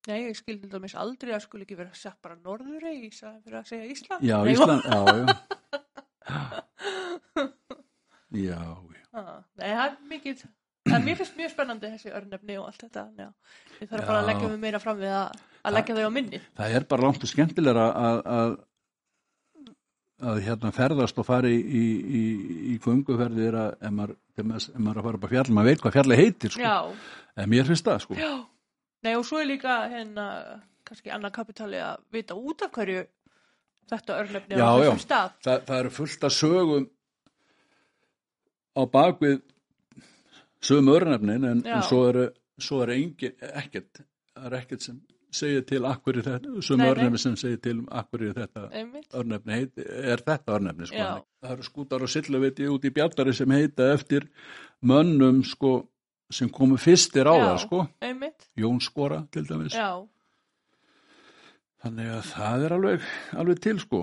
nei, 0.09 0.19
ég 0.29 0.37
skildi 0.39 0.65
þetta 0.67 0.79
mis 0.81 0.95
aldrei 0.97 1.33
að 1.35 1.43
skuli 1.45 1.63
ekki 1.67 1.77
vera 1.77 1.93
sett 1.97 2.17
bara 2.23 2.35
norðurei 2.39 2.95
í 3.05 3.09
staðinn 3.13 3.43
fyrir 3.45 3.59
að 3.61 3.67
segja 3.69 3.85
Ísland. 3.93 4.21
já, 4.25 4.37
Nei, 4.43 4.51
Ísland, 4.55 4.81
já, 4.87 4.99
já 5.11 5.21
já, 8.31 8.55
já 8.55 8.75
Ah, 9.11 9.43
Nei, 9.59 9.67
það 9.75 9.81
er 9.83 9.95
mikið, 10.07 10.39
það 10.87 11.01
mér 11.03 11.17
finnst 11.19 11.35
mjög 11.35 11.49
spennandi 11.51 11.83
þessi 11.91 12.13
örnefni 12.15 12.55
og 12.61 12.69
allt 12.69 12.79
þetta. 12.85 13.01
Já. 13.19 13.25
Ég 13.81 13.89
þarf 13.91 14.05
bara 14.07 14.21
að 14.21 14.29
leggja 14.29 14.47
mig 14.53 14.61
meira 14.61 14.79
fram 14.79 15.01
við 15.01 15.11
að, 15.17 15.35
að 15.67 15.73
leggja 15.75 15.95
þau 15.97 16.05
á 16.07 16.11
minni. 16.15 16.39
það 16.61 16.75
er 16.77 16.83
bara 16.93 17.03
langt 17.09 17.25
og 17.27 17.31
skemmtilegra 17.33 17.87
að, 17.91 18.21
að 18.37 18.51
að 20.31 20.39
hérna 20.45 20.69
ferðast 20.71 21.19
og 21.19 21.25
fari 21.27 21.51
í, 21.59 21.83
í, 22.21 22.23
í 22.71 22.73
gunguferðir 22.85 23.55
að 23.57 23.71
ef 23.89 23.93
maður, 23.97 24.15
ef 24.37 24.45
maður 24.47 25.01
að 25.01 25.05
fara 25.09 25.17
upp 25.19 25.25
að 25.27 25.33
fjall, 25.35 25.51
maður 25.57 25.67
veit 25.73 25.81
hvað 25.83 25.95
fjalli 25.97 26.19
heitir 26.21 26.51
sko. 26.55 26.63
Já, 26.63 26.77
en 27.41 27.51
mér 27.51 27.67
finnst 27.67 27.89
það 27.91 27.99
sko. 28.05 28.13
já. 28.21 28.31
Nei 29.05 29.15
og 29.17 29.25
svo 29.25 29.39
er 29.41 29.49
líka 29.49 29.77
hérna, 29.89 30.25
kannski 30.87 31.09
annar 31.13 31.33
kapitali 31.33 31.79
að 31.81 32.03
vita 32.13 32.35
út 32.37 32.61
af 32.61 32.71
hverju 32.75 33.05
þetta 33.91 34.17
örnefni 34.21 34.59
Já, 34.59 34.65
á 34.67 34.73
já. 34.77 34.83
þessum 34.83 35.03
stað. 35.05 35.31
Þa, 35.45 35.55
það 35.67 35.79
eru 35.83 35.93
fullt 35.97 36.27
af 36.27 36.35
sögum 36.35 36.89
á 38.77 38.81
bakvið 38.93 39.39
sögum 40.63 40.91
örnefnin 40.95 41.47
en, 41.49 41.63
Já. 41.65 41.75
en 41.79 41.87
svo 41.87 42.03
eru 42.11 42.27
svo 42.61 42.83
er 42.85 42.93
engin, 42.95 43.33
ekkert 43.41 44.03
það 44.35 44.45
er 44.51 44.57
ekkert 44.61 44.85
sem 44.85 44.99
segir 45.31 45.63
til 45.67 45.81
akkur 45.87 46.19
í 46.19 46.23
þetta 46.25 46.61
sögum 46.63 46.85
örnefni 46.91 47.19
sem 47.23 47.35
segir 47.39 47.61
til 47.63 47.77
um 47.79 47.87
akkur 48.01 48.25
í 48.27 48.33
þetta 48.35 48.67
Einmitt. 48.69 49.07
örnefni 49.17 49.57
heit, 49.57 49.77
er 49.81 50.23
þetta 50.27 50.57
örnefni 50.59 50.89
sko. 50.91 50.99
Já. 51.01 51.23
það 51.41 51.55
eru 51.55 51.67
skútar 51.67 52.05
og 52.05 52.11
silluviti 52.11 52.67
út 52.69 52.85
í 52.85 52.93
bjallari 52.93 53.33
sem 53.33 53.51
heita 53.55 53.91
eftir 53.95 54.27
mönnum 54.85 55.41
sko, 55.47 55.73
sem 56.31 56.49
komu 56.49 56.77
fyrstir 56.81 57.27
á 57.27 57.33
Já. 57.35 57.43
það 57.45 57.59
sko. 57.65 57.81
Einmitt. 58.01 58.47
Jón 58.57 58.81
Skora 58.83 59.21
til 59.31 59.45
dæmis 59.49 59.75
Já, 59.75 59.89
þannig 61.83 62.11
að 62.15 62.23
það 62.31 62.65
er 62.65 62.75
alveg, 62.77 63.11
alveg 63.43 63.61
til 63.63 63.77
sko. 63.83 64.01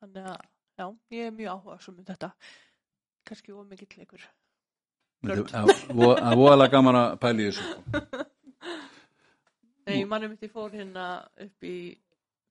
þannig 0.00 0.30
að, 0.32 0.40
já, 0.78 0.86
ég 1.16 1.26
er 1.26 1.36
mjög 1.36 1.52
áhuga 1.56 1.78
um 1.92 2.00
þetta. 2.04 2.32
Kannski 3.26 3.52
of 3.52 3.66
mikill 3.66 3.98
leikur. 3.98 4.22
Það 5.26 5.70
er 5.72 6.36
voðalega 6.38 6.70
gaman 6.76 6.98
að 7.00 7.14
pæla 7.22 7.42
í 7.42 7.50
þessu 7.50 7.70
sko. 7.72 8.24
Nei, 9.86 10.02
mannum 10.04 10.32
mitt 10.34 10.42
ég 10.42 10.50
fór 10.50 10.74
hérna 10.74 11.06
upp 11.42 11.66
í 11.66 11.76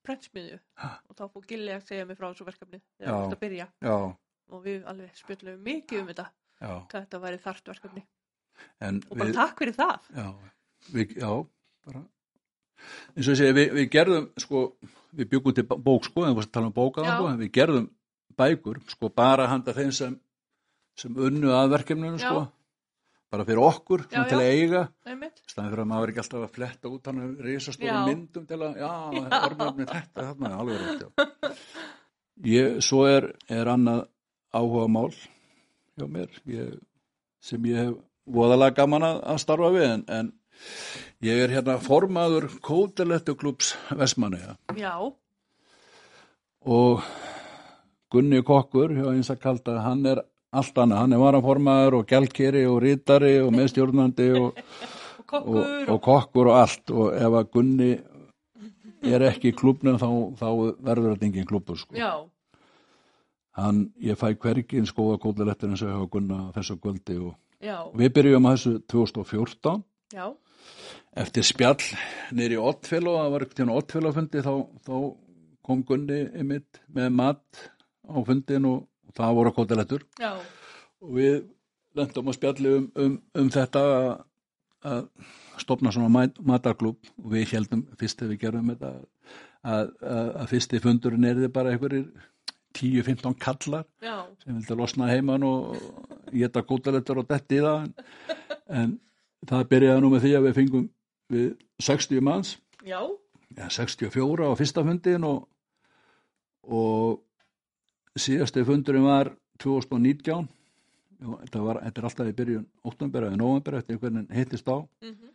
prentsmiðju 0.05 0.59
og 0.85 1.17
þá 1.17 1.23
fór 1.33 1.47
Gilli 1.49 1.73
að 1.75 1.87
segja 1.89 2.05
mig 2.07 2.19
frá 2.19 2.27
þessu 2.29 2.47
verkefni 2.47 2.79
þegar 2.97 3.09
það 3.11 3.21
var 3.23 3.35
að 3.35 3.41
byrja 3.43 3.67
já, 3.87 3.95
og 4.55 4.65
við 4.65 4.85
alveg 4.91 5.19
spjöllum 5.19 5.63
mikið 5.65 6.01
um 6.01 6.09
þetta 6.11 6.25
já 6.61 6.71
hvað 6.71 6.99
þetta 6.99 7.21
væri 7.25 7.41
þart 7.45 7.71
verkefni 7.73 8.03
en 8.83 8.99
og 9.09 9.17
bara 9.17 9.29
við, 9.29 9.37
takk 9.39 9.63
fyrir 9.63 9.77
það 9.77 10.09
já, 10.15 10.27
við, 10.95 11.15
já 11.21 11.31
bara 11.85 12.03
eins 13.15 13.27
og 13.27 13.33
ég 13.33 13.39
segi, 13.41 13.55
við, 13.55 13.71
við 13.79 13.87
gerðum 13.93 14.27
sko, 14.41 14.65
við 15.15 15.31
byggum 15.31 15.55
til 15.57 15.65
bók 15.69 16.09
sko, 16.09 16.25
en 16.27 16.35
við 16.37 16.51
tala 16.53 16.69
um 16.69 16.75
bóka 16.75 17.05
Já. 17.05 17.15
sko, 17.15 17.29
en 17.31 17.39
við 17.41 17.51
gerðum 17.55 17.87
bækur 18.35 18.81
sko, 18.91 19.09
bara 19.15 19.47
handa 19.51 19.75
þeim 19.75 19.93
sem 19.95 20.19
sem 20.95 21.15
unnu 21.19 21.51
að 21.51 21.73
verkefninu 21.75 22.19
Já. 22.19 22.29
sko 22.29 22.45
bara 23.33 23.45
fyrir 23.47 23.61
okkur, 23.67 24.05
Já, 24.11 24.23
til 24.29 24.37
já. 24.37 24.43
að 24.43 24.49
eiga 24.53 24.81
staðin 25.49 25.71
fyrir 25.73 25.81
að 25.83 25.87
maður 25.91 26.05
er 26.05 26.11
ekki 26.13 26.21
alltaf 26.23 26.43
að 26.45 26.55
fletta 26.55 26.91
út 26.91 27.07
hann 27.09 27.23
risastóru 27.43 27.89
Já. 27.89 28.01
myndum 28.07 28.45
til 28.47 28.59
að, 28.61 28.77
já, 28.79 28.91
örnöfni 29.41 29.87
þetta, 29.89 30.27
þarna, 30.29 30.51
alveg 30.61 30.83
rétt, 30.83 31.01
já. 31.03 31.55
Ég, 32.45 32.77
svo 32.83 33.05
er, 33.07 33.29
er 33.51 33.71
annað 33.71 34.05
áhuga 34.55 34.87
mál 34.91 35.09
hjá 35.15 36.07
mér, 36.11 36.39
ég, 36.51 36.77
sem 37.43 37.67
ég 37.71 37.81
hef 37.81 37.97
voðalega 38.25 38.77
gaman 38.81 39.05
að, 39.07 39.21
að 39.33 39.41
starfa 39.43 39.71
við, 39.75 39.87
en, 39.89 40.05
en 40.09 40.31
ég 41.25 41.43
er 41.45 41.55
hérna 41.57 41.77
formaður 41.83 42.49
Kótelettu 42.65 43.35
klubs 43.37 43.73
Vestmanneja 43.93 44.57
já, 44.77 44.93
og 46.65 47.05
Gunni 48.13 48.41
Kokkur 48.45 48.93
hjá 48.95 49.09
eins 49.11 49.31
að 49.33 49.41
kalda, 49.43 49.79
hann 49.83 50.05
er 50.09 50.23
allt 50.55 50.77
annað, 50.79 51.01
hann 51.01 51.15
er 51.15 51.21
varaformaður 51.21 51.99
og 51.99 52.05
gjaldkeri 52.09 52.63
og 52.69 52.77
rítari 52.83 53.37
og 53.43 53.51
meðstjórnandi 53.55 54.29
og 54.39 54.53
og 55.33 55.47
og, 55.49 55.89
og 55.89 56.01
kokkur 56.01 56.51
og 56.51 56.59
allt. 56.59 56.91
Og 56.93 57.15
ef 57.17 57.37
að 57.39 57.49
Gunni 57.53 57.91
er 59.05 59.25
ekki 59.29 59.51
í 59.51 59.57
klubnum 59.57 59.99
þá, 60.01 60.07
þá 60.39 60.47
verður 60.85 61.15
þetta 61.15 61.27
engin 61.29 61.49
klubur 61.49 61.79
sko. 61.79 61.95
já, 61.97 62.25
hann, 63.59 63.89
ég 64.01 64.17
fæ 64.19 64.33
hvergi 64.33 64.81
eins 64.81 64.93
góða 64.95 65.19
kóðlelettur 65.21 65.71
eins 65.71 65.83
og 65.83 65.91
ég 65.91 65.97
hafa 65.99 66.11
Gunna 66.15 66.39
þessu 66.55 66.77
kvöldi 66.81 67.19
og 67.21 67.35
já, 67.65 67.77
við 67.97 68.11
byrjum 68.17 68.47
að 68.49 68.57
þessu 68.57 68.73
2014 68.93 69.83
já. 70.15 70.25
Eftir 71.15 71.45
spjall 71.47 71.81
nýri 72.35 72.57
Ottfélag 72.59 73.17
það 73.21 73.31
var 73.33 73.45
ekkert 73.45 73.61
hérna 73.63 73.77
Ottfélagfundi 73.79 74.41
þá, 74.45 74.53
þá 74.85 74.95
kom 75.65 75.81
Gunni 75.87 76.21
einmitt 76.35 76.81
með 76.93 77.09
mat 77.15 77.61
á 78.05 78.17
fundin 78.27 78.67
og, 78.69 78.83
og 79.07 79.15
það 79.17 79.37
voru 79.39 79.53
kóðlettur 79.55 80.03
já, 80.21 80.33
og 81.01 81.13
við 81.17 81.37
lendum 81.95 82.27
að 82.31 82.37
spjalli 82.37 82.73
um, 82.81 82.87
um, 82.99 83.15
um 83.39 83.49
þetta 83.53 83.83
að, 84.85 85.07
stopna 85.63 85.93
svona 85.95 86.11
mat- 86.11 86.37
matarklúb 86.45 86.99
og 87.23 87.29
við 87.31 87.53
heldum 87.55 87.85
fyrst 87.97 88.19
þegar 88.19 88.33
við 88.35 88.41
gerum 88.43 88.71
þetta 88.73 88.91
að, 88.91 89.05
að, 89.71 89.93
að 90.43 90.49
fyrsti 90.51 90.81
fundurinn 90.83 91.25
er 91.29 91.39
þið 91.39 91.53
bara 91.55 91.71
einhverjir 91.73 92.09
10-15 92.75 93.37
kallar 93.39 93.85
já, 94.03 94.15
sem 94.43 94.57
vildi 94.57 94.77
losna 94.77 95.09
heiman 95.09 95.45
og 95.47 95.75
geta 96.33 96.63
kótalettur 96.67 97.21
og 97.21 97.29
detti 97.29 97.59
í 97.59 97.63
það. 97.63 97.89
En, 98.67 98.97
það 99.45 99.67
byrjaði 99.71 100.03
nú 100.03 100.11
með 100.11 100.25
því 100.25 100.33
að 100.37 100.47
við 100.47 100.57
fengum 100.59 100.87
við 101.31 101.47
60 101.85 102.25
manns. 102.25 102.55
Já, 102.85 102.99
ja, 103.55 103.69
64 103.69 104.49
á 104.49 104.51
fyrsta 104.59 104.83
fundin 104.85 105.27
og, 105.27 105.45
og 106.65 108.19
síðasti 108.19 108.65
fundurinn 108.67 109.07
var 109.07 109.31
2019 109.63 110.47
og 111.25 111.39
þetta, 111.45 111.61
var, 111.63 111.81
þetta 111.85 112.01
er 112.01 112.07
alltaf 112.09 112.29
í 112.29 112.35
byrjun 112.37 112.65
óttanbera 112.85 113.29
eða 113.31 113.39
nóvambera 113.39 113.81
eftir 113.81 113.99
hvernig 114.01 114.31
hittist 114.35 114.67
á. 114.67 114.77
Mhm, 115.01 115.33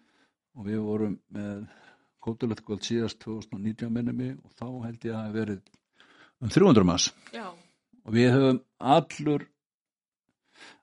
og 0.58 0.66
við 0.66 0.82
vorum 0.84 1.14
með 1.32 1.68
kótulettkvöld 2.20 2.84
síðast 2.84 3.20
2019 3.24 3.92
minnum 3.92 4.16
mig 4.16 4.34
og 4.44 4.52
þá 4.58 4.66
held 4.86 5.06
ég 5.06 5.14
að 5.14 5.16
það 5.16 5.22
hafi 5.24 5.38
verið 5.38 5.60
um 6.40 6.52
300 6.52 6.86
manns. 6.88 7.10
Já, 7.34 7.48
og 8.04 8.14
við 8.16 8.30
höfum 8.34 8.60
allur 8.80 9.46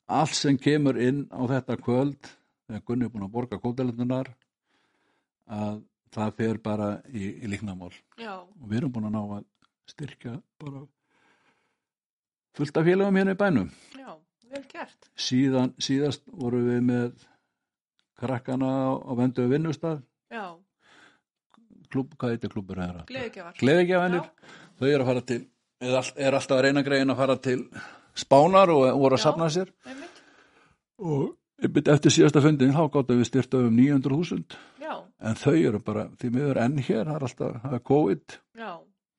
allt 0.07 0.35
sem 0.37 0.57
kemur 0.61 0.99
inn 1.01 1.25
á 1.33 1.41
þetta 1.49 1.77
kvöld 1.83 2.29
þegar 2.67 2.83
Gunni 2.87 3.07
er 3.07 3.13
búin 3.13 3.25
að 3.27 3.33
borga 3.33 3.59
kótalettunar 3.63 4.29
að 5.47 5.81
það 6.15 6.35
fer 6.39 6.59
bara 6.63 6.89
í, 7.11 7.33
í 7.43 7.49
líknamál 7.51 7.91
já, 8.19 8.39
og 8.39 8.67
við 8.67 8.81
erum 8.81 8.93
búin 8.95 9.09
að 9.09 9.17
ná 9.17 9.39
að 9.39 9.47
styrkja 9.91 10.37
bara 10.61 10.83
fullt 12.57 12.79
af 12.79 12.87
félagum 12.87 13.19
hérna 13.19 13.35
í 13.35 13.39
bænum. 13.39 13.67
Já, 13.95 14.13
vel 14.51 14.63
gert. 14.71 15.09
Síðan, 15.19 15.73
síðast 15.83 16.23
voru 16.31 16.63
við 16.65 16.79
með 16.87 17.27
krakkana 18.17 18.71
á, 18.97 19.11
vendu 19.19 19.45
vinnustad 19.51 20.01
já, 20.33 20.55
klub, 21.93 22.15
hvað 22.17 22.33
heitir 22.35 22.53
klubur 22.55 22.81
þeirra? 22.81 23.03
gleðigjafar 23.11 23.59
Gleðigjafennir, 23.59 24.31
þau 24.79 24.87
eru 24.89 25.03
að 25.03 25.09
fara 25.11 25.25
til 25.31 25.39
eða 25.87 26.03
er 26.17 26.37
alltaf 26.37 26.57
að 26.57 26.63
reyna 26.65 26.83
greiðin 26.85 27.13
að 27.13 27.19
fara 27.21 27.35
til 27.47 27.59
spánar 28.17 28.71
og 28.73 28.85
voru 28.97 29.17
að 29.17 29.21
Já. 29.21 29.25
safna 29.27 29.49
sér. 29.53 29.73
einmitt, 29.85 30.21
og 30.97 31.35
eftir 31.93 32.13
síðasta 32.13 32.41
fundin 32.41 32.73
þá 32.73 32.83
gáttum 32.93 33.21
við 33.21 33.29
styrta 33.29 33.61
um 33.65 33.77
900.000 33.77 34.57
já, 34.81 34.93
en 35.21 35.37
þau 35.37 35.55
eru 35.55 35.79
bara, 35.85 36.07
því 36.17 36.31
miður 36.33 36.59
enn 36.63 36.77
hér. 36.81 37.05
Það 37.05 37.15
er 37.15 37.25
alltaf, 37.29 37.55
það 37.63 37.77
er 37.77 37.83
COVID. 37.91 38.37
Já. 38.57 38.71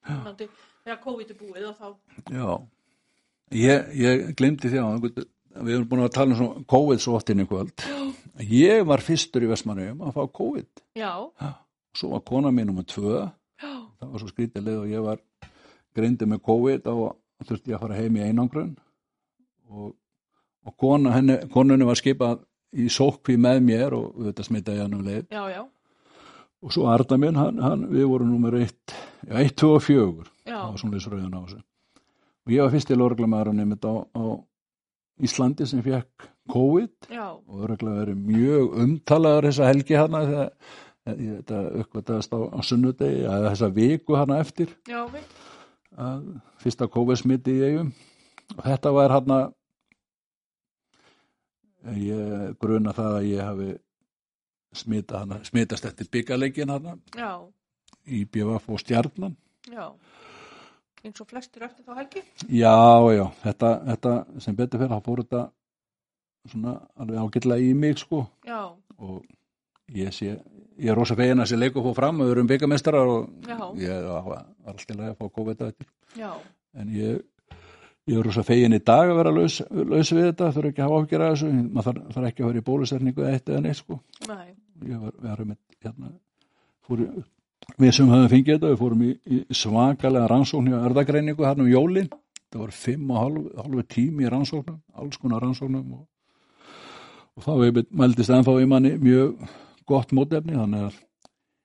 Þannig, 0.09 0.53
þegar 0.85 1.01
COVID 1.05 1.33
er 1.35 1.41
búið 1.43 1.67
og 1.69 1.79
þá. 1.79 1.89
Já, 2.33 2.51
ég, 3.59 3.91
ég 3.99 4.25
glemdi 4.39 4.71
því 4.73 4.83
á 4.83 4.89
við 5.59 5.75
erum 5.75 5.89
búin 5.91 6.05
að 6.05 6.13
tala 6.15 6.35
um 6.35 6.39
svona 6.39 6.67
COVID 6.71 7.03
svo 7.03 7.17
oft 7.19 7.31
inn 7.33 7.43
í 7.43 7.49
kvöld. 7.49 7.87
Ég 8.39 8.85
var 8.87 9.03
fyrstur 9.03 9.43
í 9.43 9.51
Vestmannaugum 9.51 10.05
að 10.07 10.15
fá 10.15 10.33
COVID. 10.39 10.83
Já, 10.99 11.13
svo 11.99 12.13
var 12.15 12.23
kona 12.29 12.53
mín 12.55 12.71
nummer 12.71 12.87
tvö. 12.87 13.25
já, 13.27 13.33
það 13.99 14.13
var 14.13 14.23
svo 14.23 14.29
skrítið 14.33 14.67
leið 14.69 14.79
og 14.83 14.91
ég 14.93 15.05
var 15.07 15.23
greindi 15.99 16.29
með 16.31 16.43
COVID 16.49 16.87
og 16.93 17.17
þurfti 17.49 17.73
ég 17.73 17.79
að 17.79 17.83
fara 17.87 17.99
heim 17.99 18.17
í 18.19 18.23
einangrun. 18.27 18.77
Og, 19.69 19.91
og 20.67 20.77
kona, 20.81 21.13
henni, 21.17 21.39
konunni 21.53 21.87
var 21.89 21.99
skipað 21.99 22.45
í 22.79 22.89
sókví 22.93 23.37
með 23.41 23.61
mér 23.65 23.97
og 23.97 24.17
þetta 24.29 24.47
smitaði 24.47 24.83
hann 24.85 24.97
um 24.99 25.05
leið. 25.07 25.27
Já, 25.33 25.43
já, 25.53 25.63
og 26.59 26.75
svo 26.75 26.89
Arda 26.91 27.17
minn, 27.21 27.37
hann, 27.39 27.61
hann, 27.63 27.87
við 27.93 28.09
vorum 28.11 28.33
nummer 28.33 28.57
1 28.59 28.75
1, 29.29 29.53
2 29.61 29.69
og 29.77 29.83
4 29.85 30.05
já, 30.49 30.57
það 30.57 30.71
var 30.73 30.81
svona 30.83 30.97
lýsröðun 30.97 31.37
á 31.39 31.41
þessu. 31.45 31.61
Og 32.49 32.55
ég 32.55 32.65
var 32.65 32.73
fyrst 32.75 32.91
í 32.91 32.97
lörglamæðurinn 32.99 33.63
einmitt 33.65 33.85
á, 33.87 33.95
á 34.09 34.25
Íslandi 35.19 35.67
sem 35.67 35.83
fekk 35.83 36.29
COVID. 36.49 37.09
Já, 37.13 37.27
og 37.35 37.65
verið 37.77 38.21
mjög 38.23 38.77
umtalaður 38.85 39.49
þessa 39.51 39.67
helgi 39.69 39.97
hana 39.99 40.21
þegar 40.25 40.45
ég- 40.47 40.77
þetta 41.17 41.63
uppvætaðist 41.83 42.35
á, 42.35 42.41
á 42.53 42.61
sunnudegi 42.67 43.25
eða 43.25 43.53
þessa 43.53 43.71
viku 43.75 44.19
hana 44.19 44.41
eftir. 44.43 44.75
Já, 44.89 45.05
að 45.99 46.27
fyrsta 46.63 46.89
COVID-smiti 46.93 47.55
í 47.59 47.65
eigum 47.69 47.93
og 48.57 48.65
þetta 48.65 48.93
var 48.95 49.15
hana 49.17 49.39
ég 51.99 52.57
gruna 52.61 52.95
það 52.97 53.19
að 53.19 53.29
ég 53.29 53.45
hafi 53.45 53.69
smita 54.79 55.23
hana, 55.23 55.41
smitast 55.47 55.87
eftir 55.89 56.09
byggaleikin 56.13 56.73
hana. 56.73 56.97
Já, 57.17 57.49
í 58.07 58.25
BVF 58.29 58.69
og 58.73 58.83
stjarnan. 58.83 59.37
Já. 59.69 59.93
Eins 61.05 61.23
og 61.23 61.29
flestir 61.31 61.63
eftir 61.63 61.87
þá 61.87 62.01
helgi. 62.01 62.25
Já, 62.51 62.75
já, 63.15 63.25
þetta, 63.45 63.73
þetta 63.93 64.15
sem 64.43 64.57
betur 64.59 64.83
fyrir, 64.83 64.93
þá 64.93 65.07
fór 65.07 65.23
þetta 65.23 65.43
svona 66.49 66.75
alveg 66.99 67.21
ágætlega 67.23 67.69
í 67.69 67.75
mig 67.79 68.01
sko. 68.03 68.25
Já, 68.47 68.61
og 68.99 69.23
ég 69.95 70.15
sé, 70.15 70.35
ég 70.79 70.93
er 70.93 70.99
rosa 70.99 71.17
fegin 71.19 71.41
að 71.41 71.49
þessi 71.49 71.59
leikur 71.59 71.85
fór 71.87 71.97
fram 71.97 72.21
og 72.21 72.29
við 72.29 72.37
erum 72.37 72.51
byggamestrar 72.51 73.11
og 73.11 73.49
Já. 73.49 73.59
ég 73.83 74.07
var 74.07 74.45
alltaf 74.69 75.03
að 75.03 75.17
fá 75.19 75.33
COVID 75.39 75.65
eftir 75.67 75.89
já, 76.19 76.31
en 76.79 76.93
ég, 76.95 77.25
ég 78.09 78.21
er 78.21 78.29
rosa 78.29 78.45
fegin 78.47 78.77
í 78.77 78.81
dag 78.85 79.11
að 79.11 79.19
vera 79.21 79.35
laus, 79.35 79.59
laus 79.71 80.13
við 80.15 80.29
þetta, 80.31 80.53
þurfa 80.55 80.73
ekki 80.73 80.85
að 80.85 80.93
hafa 80.93 81.01
ágjör 81.03 81.25
að 81.27 81.35
þessu, 81.35 81.51
maður 81.65 81.89
þarf, 81.89 82.15
þarf 82.15 82.31
ekki 82.31 82.45
að 82.45 82.51
vera 82.51 82.63
í 82.63 82.67
bólusetningu 82.69 83.25
eða 83.25 83.35
eitt 83.35 83.53
eða 83.53 83.65
neitt 83.67 83.81
sko. 83.81 83.99
Nei. 84.29 84.47
Ég 84.87 85.03
var, 85.03 85.19
var 85.25 85.45
með, 85.45 85.61
hérna, 85.85 86.13
fór, 86.87 87.05
við 87.77 87.95
sem 87.99 88.13
höfum 88.15 88.33
fengið 88.33 88.55
þetta, 88.55 88.73
við 88.73 88.83
fórum 88.85 89.05
í, 89.05 89.13
í 89.27 89.43
svakalega 89.63 90.31
rannsókn 90.31 90.71
hjá 90.71 90.79
örðagreiningu 90.81 91.49
hérna 91.49 91.67
um 91.67 91.73
jólin, 91.73 92.13
það 92.49 92.63
var 92.65 92.77
fimm 92.77 93.11
og 93.11 93.23
hálf, 93.25 93.49
hálfu 93.65 93.89
tími 93.97 94.29
í 94.29 94.31
rannsóknum, 94.33 94.79
alls 94.95 95.19
konar 95.21 95.43
rannsóknum 95.45 95.99
og, 95.99 96.05
og 97.37 97.49
þá 97.49 97.53
við 97.65 97.83
mældist 97.91 98.33
ennþá 98.33 98.61
í 98.63 98.69
manni 98.71 98.95
mjög 99.03 99.35
gott 99.89 100.13
mótefni, 100.17 100.57
þannig 100.59 100.89
að 100.89 100.99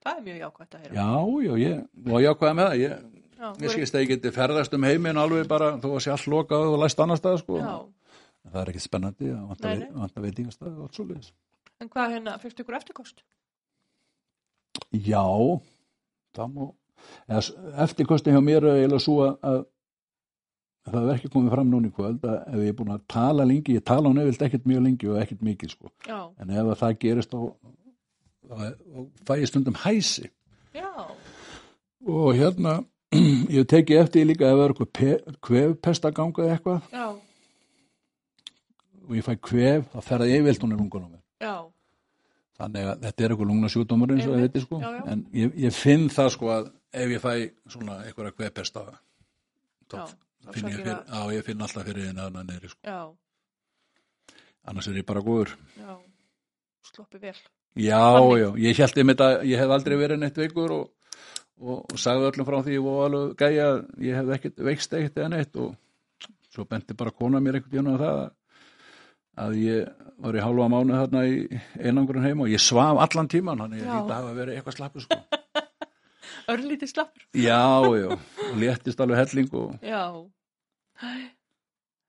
Það 0.03 0.17
er 0.19 0.23
mjög 0.25 0.39
jákvæmt 0.43 0.73
að 0.75 0.81
heyra. 0.83 0.93
Já, 0.99 1.11
já, 1.47 1.53
ég 1.63 1.83
var 2.11 2.21
jákvæða 2.25 2.55
með 2.59 2.65
það. 2.69 2.79
Ég, 2.83 3.03
Já, 3.43 3.45
mér 3.59 3.71
skilst 3.73 3.95
að 3.95 4.01
ég 4.03 4.09
geti 4.13 4.31
ferðast 4.35 4.73
um 4.75 4.83
heiminn 4.87 5.17
alveg 5.19 5.47
bara 5.51 5.69
þó 5.83 5.87
að 5.93 6.01
sé 6.03 6.11
allt 6.13 6.27
lokað 6.31 6.65
og 6.73 6.75
læst 6.83 6.99
annar 7.03 7.19
stað, 7.19 7.37
sko. 7.41 7.59
Það 8.43 8.59
er 8.61 8.71
ekkit 8.73 8.83
spennandi 8.83 9.29
að 9.31 9.45
vanta, 9.53 9.71
vanta 9.95 10.23
veitingastað 10.23 10.73
og 10.77 10.85
allt 10.89 10.95
svo 10.99 11.05
leiðis. 11.07 11.31
en 11.83 11.89
hvað 11.91 12.11
hérna, 12.17 12.35
fyrst 12.39 12.59
ykkur 12.63 12.75
eftirkost? 12.79 13.23
Já, 14.91 15.23
það 16.35 17.39
s- 17.41 17.53
eftirkosti 17.85 18.31
hjá 18.33 18.41
mér 18.43 18.63
er 18.67 18.77
eiginlega 18.83 19.03
svo 19.03 19.17
að, 19.25 19.35
að 19.43 20.93
það 20.93 21.07
er 21.09 21.15
ekki 21.17 21.31
komið 21.33 21.53
fram 21.55 21.71
núna 21.71 21.89
í 21.91 21.95
kvöld 21.95 22.23
að 22.27 22.37
ef 22.53 22.59
ég 22.63 22.71
er 22.73 22.77
búin 22.79 22.93
að 22.95 23.03
tala 23.11 23.45
lengi, 23.47 23.75
ég 23.79 23.83
tala 23.87 24.11
á 24.11 24.13
nefnilt 24.15 24.45
ekkert 24.47 24.67
mjög 24.69 24.83
lengi 24.87 25.09
og 25.11 25.19
ekkert 25.23 25.43
mikið, 25.47 25.73
sko. 25.75 25.91
En 26.39 26.49
ef 26.53 26.63
að 26.73 26.79
það 26.83 26.97
gerist 27.03 27.31
þá, 27.33 27.39
þá 28.49 29.05
fæ 29.27 29.33
ég 29.41 29.47
stundum 29.51 29.77
hæsi. 29.83 30.29
já, 30.73 30.89
Og 32.05 32.33
hérna, 32.35 32.83
ég 33.57 33.67
teki 33.69 33.95
eftir 34.01 34.25
líka 34.27 34.49
ef 34.49 34.57
það 34.57 34.63
er 34.65 34.73
eitthvað 34.73 35.37
kvefpest 35.47 36.05
að 36.09 36.15
ganga 36.19 36.43
eða 36.43 36.57
eitthvað 36.57 36.81
já, 36.91 37.05
og 39.03 39.15
ég 39.17 39.23
fæ 39.27 39.33
kvef, 39.39 39.87
það 40.07 40.27
yfirlt 40.31 40.63
hún 40.65 40.75
í 40.75 40.79
lungunum 40.79 41.19
Þannig 42.53 42.85
að 42.85 42.99
þetta 43.03 43.23
er 43.25 43.31
eitthvað 43.33 43.49
lungna 43.49 43.69
sjúdómur 43.73 44.11
eins 44.13 44.27
og 44.29 44.35
þetta 44.37 44.59
sko. 44.61 44.77
já. 44.79 44.89
En 45.09 45.23
ég, 45.33 45.55
ég 45.57 45.73
finn 45.73 46.05
það 46.13 46.29
sko 46.35 46.51
að 46.53 46.67
ef 47.01 47.09
ég 47.15 47.23
fæ 47.23 47.31
svona 47.73 47.95
eitthvað 48.05 48.35
kvefpest 48.37 48.77
að 48.79 48.91
þá 49.89 49.97
finn 50.53 50.69
ég 50.69 50.77
fyrir, 50.77 50.99
á 51.09 51.21
ég 51.33 51.47
finn 51.47 51.63
alltaf 51.65 51.87
fyrir 51.89 52.11
einu 52.11 52.21
aðna 52.23 52.43
neyri 52.45 52.69
sko. 52.69 52.79
já, 52.85 52.99
Annars 54.69 54.87
er 54.87 54.99
ég 55.01 55.05
bara 55.09 55.23
góður. 55.25 55.55
já, 55.79 55.97
sloppi 56.93 57.19
vel. 57.25 57.35
Já, 57.73 57.99
Þannig. 57.99 58.41
já, 58.43 58.49
ég 58.67 58.77
held 58.83 58.97
einmitt 59.01 59.21
að 59.25 59.43
ég 59.49 59.57
hef 59.63 59.71
aldrei 59.73 59.95
verið 59.97 60.19
neitt 60.21 60.37
veikur 60.37 60.71
og, 60.75 60.83
og, 61.61 61.79
og 61.89 61.97
sagði 61.97 62.27
öllum 62.29 62.45
frá 62.49 62.59
því 62.67 62.75
og 62.83 62.99
alveg 63.07 63.33
gæja 63.41 63.67
ég 64.05 64.19
hef 64.19 64.29
ekkert 64.37 64.61
veikst 64.67 64.93
eitt 64.99 65.17
eða 65.17 65.31
neitt 65.33 65.57
og 65.57 65.73
svo 66.53 66.67
benti 66.69 66.93
bara 66.93 67.11
kona 67.17 67.41
mér 67.41 67.57
einhvern 67.57 67.73
tíðan 67.73 67.93
að 67.95 68.03
það 68.03 68.21
að 69.43 69.55
ég 69.57 69.87
var 70.21 70.35
í 70.37 70.43
hálfa 70.45 70.67
mánu 70.69 70.93
þarna 70.99 71.23
í 71.25 71.39
einangurinn 71.81 72.27
heima 72.27 72.45
og 72.45 72.51
ég 72.53 72.61
svaf 72.61 72.99
allan 73.01 73.31
tíman 73.33 73.63
hann 73.65 73.73
ég 73.73 73.81
Já. 73.81 73.89
hlýta 73.95 74.13
að 74.13 74.19
hafa 74.19 74.35
verið 74.37 74.59
eitthvað 74.59 74.77
slappu 74.77 75.01
sko. 75.07 75.17
Örlítið 76.53 76.89
slappur. 76.91 77.23
Já, 77.39 77.63
já, 77.97 78.07
og 78.51 78.55
léttist 78.61 79.01
alveg 79.01 79.17
helling 79.23 79.49
og 79.57 79.73
Já, 79.81 80.03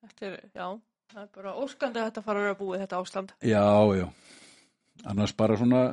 þetta 0.05 0.27
er, 0.29 0.37
já, 0.53 0.67
það 1.15 1.23
er 1.25 1.29
bara 1.39 1.53
óskandi 1.65 2.01
að 2.03 2.09
þetta 2.11 2.25
fara 2.27 2.41
að 2.43 2.47
vera 2.49 2.59
búið 2.61 2.83
þetta 2.85 3.01
ástand. 3.01 3.33
já, 3.41 3.65
já, 3.97 4.07
annars 5.11 5.35
bara 5.37 5.57
svona 5.61 5.85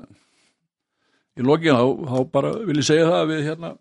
í 1.39 1.45
lokið 1.45 1.77
þá, 1.77 1.85
þá 2.11 2.17
bara 2.35 2.51
vil 2.67 2.77
ég 2.81 2.87
segja 2.87 3.07
það 3.09 3.19
að 3.21 3.31
við 3.31 3.45
hérna 3.49 3.71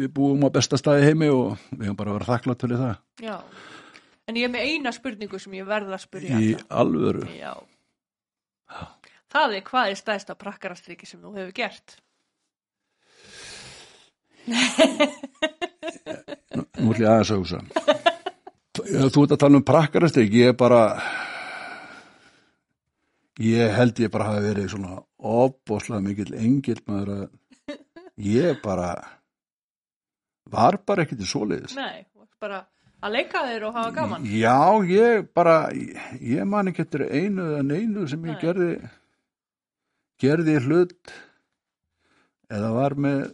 við 0.00 0.10
búum 0.16 0.46
á 0.46 0.48
besta 0.54 0.80
staði 0.80 1.06
heimi 1.08 1.28
og 1.30 1.54
við 1.70 1.86
höfum 1.88 1.98
bara 2.00 2.14
að 2.14 2.18
vera 2.18 2.30
þakklátt 2.32 2.64
fyrir 2.66 2.82
það 2.82 3.28
Já, 3.28 3.36
en 4.28 4.40
ég 4.40 4.48
er 4.48 4.54
með 4.54 4.66
eina 4.70 4.94
spurningu 4.96 5.40
sem 5.42 5.54
ég 5.60 5.68
verð 5.68 5.94
að 5.94 6.04
spyrja. 6.06 6.40
í 6.42 6.54
alvöru 6.68 7.28
Já. 7.38 7.54
Það 9.34 9.56
er 9.58 9.64
hvað 9.66 9.92
er 9.92 9.98
stæðsta 9.98 10.36
prakkarastriki 10.38 11.06
sem 11.10 11.22
þú 11.22 11.34
hefur 11.38 11.54
gert? 11.58 11.96
nú 14.44 14.52
ætlum 16.92 17.00
ég 17.00 17.08
aðeins 17.08 17.30
að 17.32 17.38
hugsa 17.40 17.60
Já, 18.84 19.06
þú 19.14 19.22
ert 19.24 19.32
að 19.36 19.40
tala 19.40 19.58
um 19.60 19.64
prakkarastrik 19.66 20.32
ég 20.34 20.50
er 20.52 20.56
bara 20.58 20.80
ég 23.42 23.72
held 23.74 23.98
ég 23.98 24.12
bara 24.14 24.28
hafi 24.30 24.44
verið 24.48 24.70
svona 24.74 25.00
opbóðslega 25.18 26.04
mikill 26.04 26.34
engil 26.38 26.78
maður 26.86 27.14
að 27.16 27.74
ég 28.22 28.60
bara 28.62 28.92
var 30.52 30.78
bara 30.86 31.02
ekkert 31.02 31.24
í 31.24 31.28
svoleiðis 31.28 31.74
Nei, 31.78 32.04
bara 32.42 32.62
að 33.04 33.16
leika 33.18 33.42
þér 33.44 33.66
og 33.68 33.76
hafa 33.76 33.92
gaman. 33.98 34.26
Já, 34.32 34.56
ég 34.88 35.26
bara, 35.36 35.56
ég 36.24 36.46
man 36.48 36.70
ekki 36.70 36.84
eftir 36.86 37.04
einu 37.10 37.50
eða 37.50 37.64
neinu 37.66 38.06
sem 38.08 38.22
ég 38.24 38.36
Nei. 38.36 38.40
gerði, 38.40 38.68
gerði 40.22 40.54
hlut 40.64 41.14
eða 42.54 42.70
var 42.76 42.96
með 43.04 43.24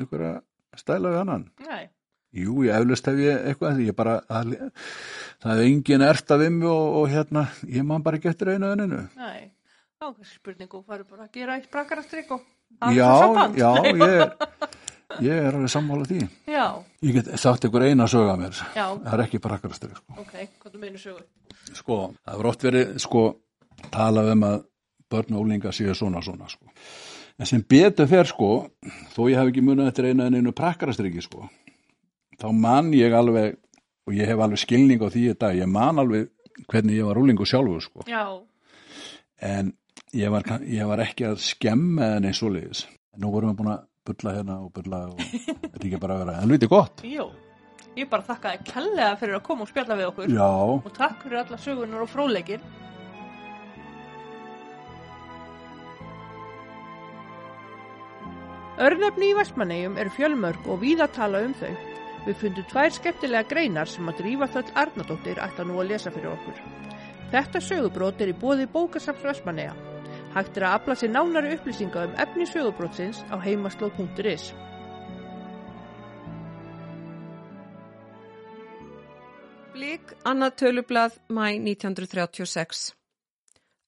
einhverja 0.00 0.34
stæla 0.76 1.12
við 1.14 1.20
annan. 1.22 1.46
Nei, 1.64 1.84
Jú, 2.32 2.62
ég 2.64 2.72
eflust 2.72 3.08
hef 3.10 3.18
ég 3.20 3.42
eitthvað, 3.50 3.80
ég 3.84 3.96
bara, 3.96 4.14
það, 4.28 4.54
það 5.42 5.58
er 5.58 5.66
engin 5.66 6.04
erta 6.06 6.38
við 6.40 6.54
mig 6.54 6.68
og, 6.70 6.94
og 7.02 7.10
hérna, 7.12 7.42
ég 7.68 7.84
man 7.84 8.02
bara 8.06 8.16
einu 8.56 8.70
eða 8.70 8.78
neinu. 8.80 9.02
nei. 9.18 9.50
Þá 10.02 10.06
er 10.08 10.30
spurningu, 10.32 10.80
farið 10.82 11.10
bara 11.12 11.26
að 11.28 11.36
gera 11.36 11.54
eitt 11.60 11.68
prakkarastrik 11.70 12.30
og 12.34 12.40
Já, 12.96 13.04
þessu 13.04 13.20
samband. 13.20 13.58
já, 13.60 13.70
ég 14.00 14.02
er, 14.16 14.32
ég 15.22 15.36
er 15.44 15.54
alveg 15.58 15.70
sammála 15.70 16.08
því. 16.08 16.22
Já, 16.50 16.64
Ég 17.04 17.14
get 17.18 17.28
sagt 17.38 17.68
ykkur 17.68 17.84
eina 17.86 18.08
sög 18.10 18.30
að 18.32 18.40
mér, 18.40 18.58
já, 18.74 18.86
það 19.04 19.12
er 19.12 19.22
ekki 19.26 19.40
prakkarastrik, 19.44 20.00
sko. 20.00 20.16
ok, 20.24 20.34
hvað 20.62 20.72
þú 20.74 20.80
meinu 20.82 20.98
sögu? 21.02 21.22
sko, 21.76 21.98
það 22.24 22.40
er 22.40 22.48
oft 22.50 22.64
verið 22.66 22.96
sko, 23.04 23.22
talað 23.92 24.32
um 24.34 24.44
að 24.48 24.58
börn 25.12 25.36
og 25.36 25.44
ólinga 25.44 25.72
séu 25.76 25.94
svona 25.94 26.22
svona 26.24 26.48
sko. 26.50 26.66
en 27.38 27.46
sem 27.48 27.62
betur 27.68 28.08
fer 28.08 28.26
sko 28.28 28.48
þó 29.14 29.20
ég 29.30 29.38
hef 29.38 29.50
ekki 29.52 29.62
munið 29.64 29.90
eftir 29.92 30.08
einu 30.10 30.24
en 30.26 30.34
einu 30.40 30.52
prakkarastriki 30.56 31.22
sko 31.24 31.46
þá 32.42 32.48
man 32.58 32.90
ég 32.96 33.14
alveg 33.14 33.54
og 34.08 34.16
ég 34.18 34.26
hef 34.30 34.42
alveg 34.42 34.62
skilning 34.62 35.02
á 35.02 35.08
því 35.12 35.26
dag, 35.38 35.54
ég 35.56 35.70
man 35.70 36.02
alveg 36.02 36.28
hvernig 36.70 36.98
ég 36.98 37.06
var 37.06 37.20
ólingu 37.22 37.46
sjálfur 37.48 37.84
sko 37.84 38.04
Já, 38.10 38.26
en 39.40 39.72
ég 40.12 40.32
var, 40.34 40.44
ég 40.66 40.90
var 40.90 41.04
ekki 41.06 41.30
að 41.30 41.40
skemma 41.44 42.16
en 42.18 42.28
eins 42.28 42.42
og 42.42 42.56
leiðis 42.56 42.84
nú 43.22 43.30
vorum 43.32 43.52
við 43.52 43.62
búin 43.62 43.72
að 43.76 43.86
bulla 44.02 44.34
hérna 44.34 44.58
og 44.64 44.72
bulla 44.74 45.04
og 45.12 45.22
þetta 45.22 45.72
er 45.78 45.86
ekki 45.86 46.02
bara 46.02 46.18
að 46.18 46.24
vera 46.26 46.42
helviti 46.42 46.70
gott 46.70 47.06
jú. 47.06 47.30
Ég 47.92 48.08
bara 48.08 48.24
þakka 48.24 48.54
þér 48.54 48.62
kellega 48.70 49.16
fyrir 49.20 49.36
að 49.36 49.42
koma 49.44 49.66
og 49.66 49.68
spjalla 49.68 49.96
við 49.98 50.06
okkur. 50.08 50.30
já, 50.32 50.46
Og 50.80 50.92
takk 50.96 51.26
fyrir 51.26 51.42
alla 51.42 51.58
sögunar 51.60 52.04
og 52.06 52.08
fróleikir. 52.08 52.62
Örnefni 58.80 59.28
í 59.28 59.36
Vestmannegjum 59.36 59.98
eru 60.00 60.12
fjölmörg 60.16 60.70
og 60.72 60.80
víða 60.80 61.10
tala 61.12 61.44
um 61.44 61.52
þau. 61.60 61.91
Við 62.22 62.36
fundum 62.38 62.66
tvær 62.70 62.92
skemmtilega 62.94 63.48
greinar 63.50 63.88
sem 63.90 64.06
að 64.10 64.20
drífa 64.20 64.46
þöll 64.54 64.74
Arnadóttir 64.84 65.40
ætla 65.42 65.64
nú 65.66 65.80
að 65.82 65.88
lesa 65.90 66.10
fyrir 66.14 66.30
okkur. 66.30 66.60
Þetta 67.32 67.62
sögubrót 67.66 68.20
er 68.22 68.30
í 68.30 68.36
bóði 68.38 68.68
bókasafs 68.70 69.24
Vestmanneja. 69.26 69.72
Hægt 70.34 70.58
er 70.60 70.66
að 70.68 70.76
afla 70.78 70.94
sér 70.96 71.10
nánari 71.12 71.56
upplýsinga 71.56 72.04
um 72.06 72.14
efni 72.24 72.46
sögubrótsins 72.46 73.24
á 73.32 73.36
heimaslóð.is. 73.42 74.52
Blik, 79.72 80.14
annað 80.28 80.54
tölublað, 80.62 81.16
mæ 81.26 81.56
1936. 81.58 82.92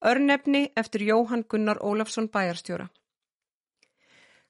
Örnefni 0.04 0.64
eftir 0.76 1.06
Jóhann 1.06 1.46
Gunnar 1.48 1.78
Ólafsson 1.80 2.26
bæjarstjóra. 2.34 2.88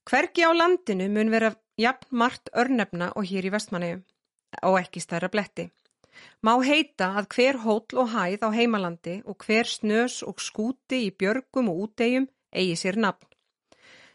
Hvergi 0.08 0.46
á 0.48 0.50
landinu 0.56 1.10
mun 1.12 1.30
vera 1.30 1.52
jafn 1.80 2.10
margt 2.10 2.50
örnefna 2.54 3.12
og 3.16 3.26
hér 3.30 3.48
í 3.48 3.54
vestmanniðu, 3.54 4.02
og 4.62 4.78
ekki 4.80 5.02
stærra 5.02 5.30
bletti. 5.32 5.70
Má 6.46 6.54
heita 6.62 7.10
að 7.18 7.28
hver 7.34 7.58
hóll 7.64 7.98
og 8.02 8.12
hæð 8.14 8.46
á 8.46 8.48
heimalandi 8.54 9.14
og 9.26 9.42
hver 9.46 9.66
snös 9.66 10.22
og 10.22 10.38
skúti 10.38 11.00
í 11.08 11.10
björgum 11.10 11.70
og 11.72 11.80
útegjum 11.88 12.28
eigi 12.54 12.76
sér 12.78 13.00
nafn. 13.04 13.26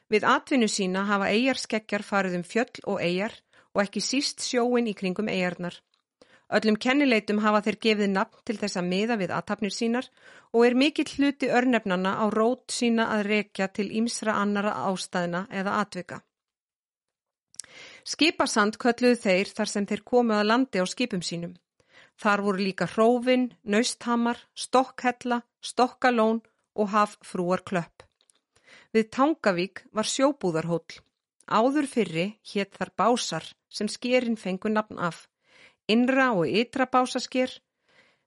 Við 0.09 0.25
atvinnu 0.25 0.69
sína 0.71 1.03
hafa 1.05 1.27
eigarskeggjar 1.29 2.05
farið 2.07 2.39
um 2.39 2.45
fjöll 2.51 2.85
og 2.87 3.03
eigar 3.03 3.35
og 3.75 3.83
ekki 3.83 4.01
síst 4.01 4.45
sjóin 4.47 4.87
í 4.89 4.95
kringum 4.97 5.29
eigarnar. 5.29 5.75
Öllum 6.49 6.79
kennileitum 6.81 7.43
hafa 7.43 7.61
þeir 7.65 7.77
gefið 7.85 8.13
nafn 8.15 8.39
til 8.47 8.55
þess 8.57 8.79
að 8.79 8.87
miða 8.93 9.19
við 9.21 9.33
aðtapnir 9.35 9.75
sínar 9.75 10.07
og 10.53 10.65
er 10.65 10.77
mikill 10.81 11.11
hluti 11.11 11.51
örnefnana 11.59 12.15
á 12.17 12.25
rót 12.33 12.73
sína 12.73 13.11
að 13.13 13.27
rekja 13.27 13.67
til 13.69 13.91
ýmsra 13.99 14.39
annara 14.41 14.73
ástæðina 14.89 15.45
eða 15.61 15.77
atvika. 15.83 16.23
Skipasand 18.09 18.79
kölluðu 18.81 19.17
þeir 19.21 19.49
þar 19.53 19.69
sem 19.69 19.85
þeir 19.85 20.01
komu 20.11 20.33
að 20.33 20.47
landi 20.49 20.81
á 20.81 20.85
skipum 20.89 21.21
sínum. 21.21 21.51
Þar 22.17 22.41
voru 22.45 22.63
líka 22.65 22.87
hrófin, 22.89 23.43
nausthamar, 23.63 24.39
stokkhella, 24.57 25.43
stokkalón 25.61 26.39
og 26.73 26.89
haffrúar 26.95 27.61
klöpp. 27.61 28.01
Við 28.93 29.11
Tangavík 29.13 29.83
var 29.93 30.09
sjóbúðarhóll. 30.09 30.97
Áður 31.45 31.87
fyrri 31.91 32.25
hétt 32.49 32.73
þar 32.79 32.93
básar 32.97 33.45
sem 33.69 33.87
skerin 33.87 34.41
fengu 34.41 34.73
nafn 34.73 34.97
af. 34.97 35.27
Innra 35.85 36.31
og 36.33 36.49
ytra 36.49 36.89
básasker, 36.89 37.53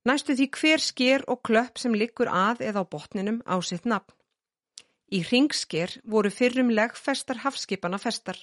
næstu 0.07 0.39
því 0.39 0.49
hver 0.61 0.87
sker 0.87 1.26
og 1.26 1.43
klöpp 1.49 1.83
sem 1.83 1.95
liggur 1.95 2.30
að 2.30 2.62
eða 2.70 2.87
á 2.87 2.91
botninum 2.95 3.43
á 3.51 3.59
sitt 3.66 3.87
nafn. 3.87 4.14
Í 5.11 5.26
ringsker 5.26 5.99
voru 6.07 6.30
fyrrum 6.30 6.70
legfestar 6.70 7.43
hafskipana 7.43 7.99
festar. 7.99 8.39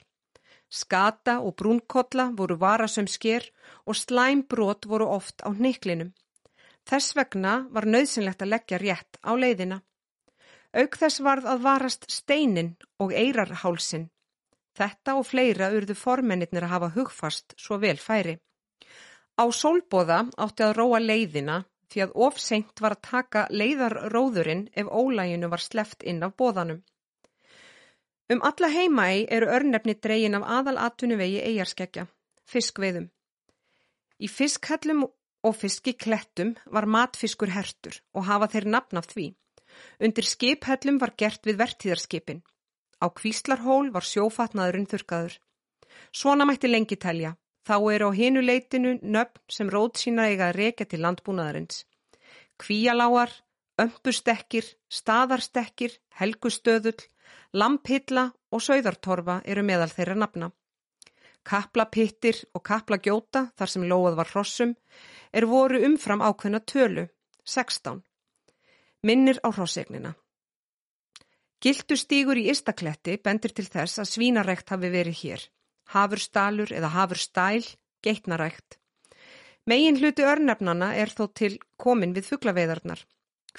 Skata 0.70 1.40
og 1.42 1.56
brúnkolla 1.58 2.30
voru 2.38 2.58
varasum 2.62 3.08
sker 3.10 3.46
og 3.86 3.98
slæmbrot 3.98 4.86
voru 4.86 5.08
oft 5.10 5.42
á 5.42 5.50
neiklinum. 5.50 6.14
Þess 6.90 7.16
vegna 7.18 7.54
var 7.74 7.86
nöðsynlegt 7.86 8.44
að 8.46 8.52
leggja 8.54 8.78
rétt 8.82 9.18
á 9.26 9.32
leiðina. 9.34 9.82
Auk 10.78 10.98
þess 11.02 11.22
varð 11.26 11.50
að 11.50 11.64
varast 11.66 12.06
steinin 12.14 12.76
og 13.02 13.14
eirarhálsin. 13.14 14.10
Þetta 14.78 15.16
og 15.18 15.26
fleira 15.26 15.72
urðu 15.74 15.96
formennir 15.98 16.64
að 16.64 16.74
hafa 16.74 16.92
hugfast 16.96 17.58
svo 17.58 17.80
vel 17.82 17.98
færi. 17.98 18.38
Á 19.42 19.46
sólbóða 19.50 20.20
átti 20.38 20.66
að 20.68 20.76
róa 20.78 21.00
leiðina 21.02 21.64
því 21.90 22.04
að 22.06 22.16
ofsengt 22.28 22.82
var 22.84 22.96
að 22.96 23.06
taka 23.10 23.48
leiðarróðurinn 23.50 24.68
ef 24.78 24.88
ólæginu 25.02 25.50
var 25.50 25.64
sleft 25.66 26.04
inn 26.04 26.22
af 26.24 26.36
bóðanum. 26.38 26.84
Um 28.30 28.42
alla 28.46 28.68
heimaei 28.70 29.26
eru 29.36 29.48
örnefni 29.50 29.96
dregin 29.98 30.38
af 30.38 30.44
aðal 30.58 30.78
atvinnuvegi 30.78 31.40
eigarskeggja, 31.42 32.06
fiskveiðum. 32.46 33.08
Í 34.22 34.28
fiskhellum 34.30 35.08
og 35.48 35.56
fiskiklettum 35.58 36.54
var 36.76 36.86
matfiskur 36.86 37.50
hertur 37.56 37.98
og 38.14 38.28
hafa 38.30 38.52
þeir 38.54 38.70
nafn 38.76 39.02
af 39.02 39.10
því. 39.10 39.28
Undir 40.04 40.28
skiphellum 40.28 41.00
var 41.02 41.16
gert 41.18 41.46
við 41.48 41.60
vertíðarskipin. 41.64 42.42
Á 43.02 43.08
kvíslarhól 43.10 43.90
var 43.96 44.06
sjófatnaðurinn 44.06 44.90
þurkaður. 44.92 45.40
Svona 46.12 46.46
mætti 46.46 46.70
lengi 46.70 47.00
telja. 47.00 47.36
Þá 47.66 47.76
eru 47.94 48.10
á 48.10 48.18
hinu 48.18 48.42
leitinu 48.46 48.98
nöfn 49.02 49.42
sem 49.50 49.70
rót 49.74 49.98
sína 49.98 50.30
eiga 50.30 50.50
að 50.50 50.58
reka 50.62 50.86
til 50.86 51.02
landbúnaðarins. 51.04 51.86
Kvíaláar, 52.60 53.32
ömpustekkir, 53.80 54.66
staðarstekkir, 54.90 55.96
helgustöðull, 56.20 57.00
Lampilla 57.54 58.30
og 58.52 58.62
Sauðartorfa 58.62 59.42
eru 59.46 59.64
meðal 59.66 59.90
þeirra 59.94 60.16
nafna. 60.22 60.52
Kaplapittir 61.44 62.44
og 62.54 62.64
kaplagjóta, 62.68 63.48
þar 63.58 63.74
sem 63.74 63.86
lóað 63.90 64.18
var 64.20 64.32
hrossum, 64.34 64.76
er 65.34 65.48
voru 65.50 65.82
umfram 65.86 66.22
ákveðna 66.22 66.60
tölu, 66.66 67.08
16. 67.46 68.02
Minnir 69.04 69.40
á 69.42 69.50
hrossegnina. 69.50 70.16
Giltustígur 71.60 72.40
í 72.40 72.50
Istakletti 72.54 73.18
bendir 73.24 73.52
til 73.56 73.66
þess 73.68 74.00
að 74.00 74.12
svínarækt 74.14 74.70
hafi 74.72 74.92
verið 74.94 75.18
hér. 75.24 75.42
Hafurstalur 75.92 76.72
eða 76.72 76.92
hafurstæl, 76.94 77.66
geitnarækt. 78.06 78.78
Megin 79.68 80.00
hluti 80.00 80.24
örnefnana 80.24 80.94
er 80.96 81.12
þó 81.12 81.28
til 81.36 81.58
komin 81.78 82.14
við 82.16 82.30
fugglaveiðarnar. 82.32 83.02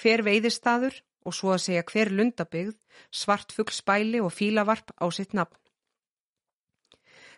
Hver 0.00 0.22
veiðistaður 0.26 0.96
og 1.26 1.36
svo 1.36 1.54
að 1.54 1.64
segja 1.66 1.86
hver 1.86 2.12
lundabygð, 2.14 2.76
svartfuglspæli 3.10 4.20
og 4.24 4.32
fílavarp 4.34 4.94
á 4.96 5.06
sitt 5.12 5.34
nafn. 5.36 5.56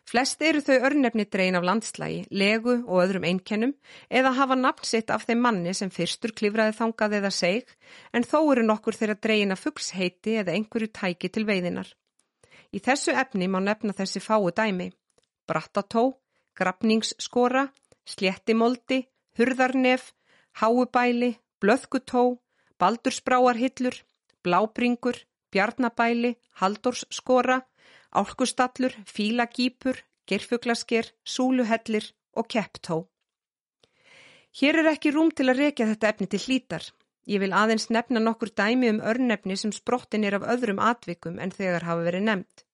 Flest 0.02 0.40
eru 0.42 0.60
þau 0.66 0.82
örnefni 0.88 1.24
drein 1.30 1.54
af 1.54 1.62
landslægi, 1.62 2.24
legu 2.34 2.74
og 2.80 3.04
öðrum 3.04 3.26
einkennum 3.28 3.74
eða 4.10 4.32
hafa 4.34 4.56
nafn 4.58 4.88
sitt 4.88 5.12
af 5.14 5.26
þeim 5.28 5.44
manni 5.44 5.74
sem 5.78 5.92
fyrstur 5.94 6.34
klifraði 6.34 6.74
þangað 6.78 7.14
eða 7.20 7.30
seg 7.36 7.70
en 8.12 8.26
þó 8.26 8.38
eru 8.40 8.64
nokkur 8.66 8.98
þeirra 8.98 9.16
dreina 9.26 9.56
fuggsheiti 9.56 10.34
eða 10.42 10.56
einhverju 10.56 10.90
tæki 10.98 11.30
til 11.30 11.46
veiðinar. 11.46 11.86
Í 12.74 12.82
þessu 12.82 13.14
efni 13.22 13.46
má 13.46 13.60
nefna 13.62 13.94
þessi 13.94 14.20
fáu 14.24 14.50
dæmi. 14.50 14.90
Brattató, 15.46 16.18
grafningsskora, 16.58 17.68
sléttimoldi, 18.08 19.04
hurðarnef, 19.38 20.12
háubæli, 20.58 21.36
blöðkutó, 21.62 22.41
Baldursbráarhillur, 22.82 23.94
Blábringur, 24.42 25.16
Bjarnabæli, 25.52 26.32
Haldórsskora, 26.60 27.60
Álkustallur, 28.10 28.92
Fílagýpur, 29.06 29.96
Gerfuglasker, 30.26 31.06
Súluhellir 31.24 32.10
og 32.34 32.48
Kepptó. 32.48 33.06
Hér 34.58 34.80
er 34.82 34.90
ekki 34.92 35.12
rúm 35.14 35.30
til 35.30 35.46
að 35.48 35.62
rekja 35.62 35.86
þetta 35.92 36.10
efni 36.10 36.26
til 36.32 36.42
hlítar. 36.46 36.84
Ég 37.30 37.40
vil 37.40 37.54
aðeins 37.54 37.86
nefna 37.94 38.20
nokkur 38.20 38.50
dæmi 38.50 38.90
um 38.90 39.00
örnefni 39.12 39.56
sem 39.56 39.72
sprottin 39.72 40.26
er 40.26 40.36
af 40.40 40.48
öðrum 40.54 40.82
atvikum 40.82 41.38
en 41.38 41.54
þegar 41.54 41.86
hafa 41.86 42.06
verið 42.08 42.26
nefnt. 42.26 42.64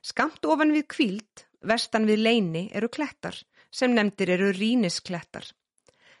Skamt 0.00 0.46
ofan 0.46 0.72
við 0.72 0.86
kvíld, 0.94 1.44
vestan 1.60 2.06
við 2.08 2.22
leini 2.22 2.68
eru 2.72 2.88
klettar, 2.88 3.34
sem 3.70 3.92
nefndir 3.98 4.30
eru 4.36 4.52
rínisklettar. 4.54 5.50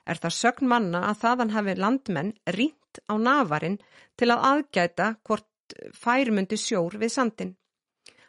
Er 0.04 0.18
það 0.18 0.36
sögn 0.42 0.68
manna 0.68 1.06
að 1.12 1.22
þaðan 1.22 1.54
hafi 1.54 1.78
landmenn 1.78 2.34
rínt 2.58 2.79
beint 2.90 3.02
á 3.08 3.14
navarinn 3.18 3.78
til 4.16 4.30
að 4.30 4.44
aðgæta 4.50 5.16
hvort 5.24 5.46
færmundi 5.94 6.56
sjór 6.56 6.98
við 6.98 7.12
sandin. 7.14 7.56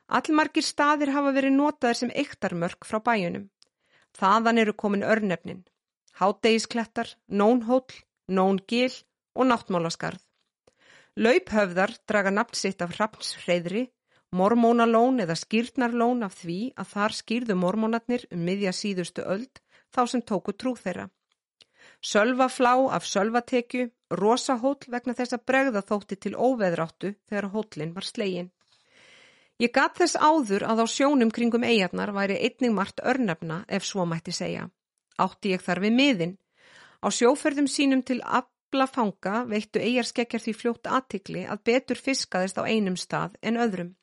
Allmargir 0.07 0.63
staðir 0.63 1.11
hafa 1.13 1.31
verið 1.33 1.55
notaðir 1.55 1.95
sem 1.95 2.11
eiktarmörk 2.13 2.85
frá 2.85 2.99
bæjunum. 2.99 3.49
Þaðan 4.13 4.59
eru 4.59 4.73
komin 4.73 5.03
örnefnin, 5.03 5.63
hátdegisklettar, 6.19 7.15
nónhóll, 7.29 7.87
nóngil 8.27 8.91
og 9.35 9.47
náttmálaskarð. 9.47 10.19
Lauphöfðar 11.15 11.95
draga 12.07 12.31
nafn 12.31 12.55
sitt 12.55 12.81
af 12.81 12.95
hrafnshreyðri, 12.95 13.89
mormónalón 14.31 15.19
eða 15.23 15.35
skýrnarlón 15.35 16.23
af 16.23 16.35
því 16.43 16.73
að 16.75 16.91
þar 16.93 17.15
skýrðu 17.15 17.55
mormónatnir 17.55 18.27
um 18.31 18.43
miðja 18.45 18.71
síðustu 18.71 19.23
öld 19.23 19.63
þá 19.91 20.07
sem 20.07 20.21
tóku 20.21 20.53
trú 20.53 20.75
þeirra. 20.75 21.09
Sölvaflá 22.01 22.73
af 22.89 23.05
sölvatekju, 23.05 23.91
rosahóll 24.09 24.89
vegna 24.89 25.13
þess 25.13 25.35
að 25.37 25.45
bregða 25.45 25.81
þótti 25.85 26.17
til 26.17 26.33
óveðráttu 26.33 27.13
þegar 27.29 27.47
hóllin 27.53 27.93
var 27.93 28.07
slegin. 28.07 28.49
Ég 29.61 29.69
gat 29.69 29.99
þess 29.99 30.17
áður 30.17 30.65
að 30.65 30.81
á 30.81 30.85
sjónum 30.89 31.29
kringum 31.29 31.63
eigarnar 31.63 32.09
væri 32.15 32.39
einning 32.41 32.73
margt 32.73 33.03
örnefna 33.05 33.59
ef 33.69 33.85
svo 33.85 34.07
mætti 34.09 34.33
segja. 34.33 34.63
Átti 35.21 35.51
ég 35.53 35.61
þar 35.61 35.83
við 35.83 35.93
miðin. 35.99 36.33
Á 37.05 37.07
sjóferðum 37.13 37.69
sínum 37.69 38.01
til 38.01 38.17
abla 38.25 38.87
fanga 38.89 39.43
veittu 39.45 39.77
eigarskekkjar 39.77 40.41
því 40.41 40.53
fljótt 40.57 40.89
aðtikli 40.89 41.45
að 41.45 41.61
betur 41.69 42.01
fiskaðist 42.01 42.57
á 42.57 42.65
einum 42.65 42.97
stað 42.97 43.37
en 43.45 43.61
öðrum. 43.61 43.93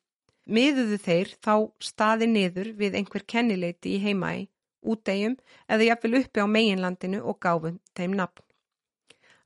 Miðuðu 0.47 1.01
þeir 1.03 1.35
þá 1.43 1.55
staði 1.83 2.31
niður 2.31 2.71
við 2.79 2.95
einhver 2.95 3.27
kennileiti 3.27 3.97
í 3.97 4.01
heimaði 4.07 4.47
útegjum 4.81 5.35
eða 5.67 5.89
jafnvel 5.89 6.21
uppi 6.21 6.43
á 6.43 6.47
meginlandinu 6.47 7.21
og 7.23 7.39
gáfum 7.43 7.79
þeim 7.97 8.15
nafn. 8.19 8.45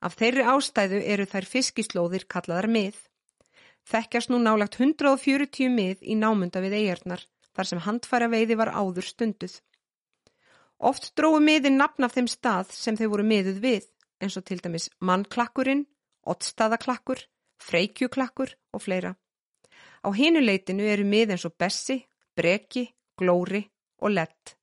Af 0.04 0.18
þeirri 0.20 0.44
ástæðu 0.44 1.00
eru 1.14 1.26
þær 1.30 1.48
fiskislóðir 1.48 2.26
kallaðar 2.28 2.68
mið. 2.68 2.96
Þekkjast 3.88 4.32
nú 4.32 4.40
nálagt 4.40 4.80
140 4.80 5.72
mið 5.72 6.04
í 6.04 6.16
námunda 6.20 6.64
við 6.64 6.78
eigarnar 6.82 7.24
þar 7.54 7.70
sem 7.70 7.84
handfæra 7.86 8.28
veiði 8.32 8.58
var 8.60 8.74
áður 8.74 9.08
stunduð. 9.08 9.56
Oft 10.84 11.14
dróðu 11.16 11.40
miðin 11.46 11.78
nafn 11.80 12.04
af 12.04 12.16
þeim 12.18 12.28
stað 12.28 12.74
sem 12.76 12.98
þau 13.00 13.08
voru 13.14 13.28
miðuð 13.28 13.60
við 13.64 13.90
eins 14.24 14.38
og 14.40 14.46
til 14.48 14.60
dæmis 14.64 14.90
mannklakkurinn, 15.04 15.86
ottstaðaklakkur, 16.28 17.22
freykjuklakkur 17.64 18.56
og 18.74 18.84
fleira. 18.84 19.14
Á 20.04 20.10
hinuleitinu 20.12 20.84
eru 20.88 21.06
mið 21.08 21.36
eins 21.36 21.46
og 21.48 21.56
bessi, 21.60 22.02
breki, 22.36 22.90
glóri 23.20 23.64
og 24.04 24.16
lett. 24.16 24.58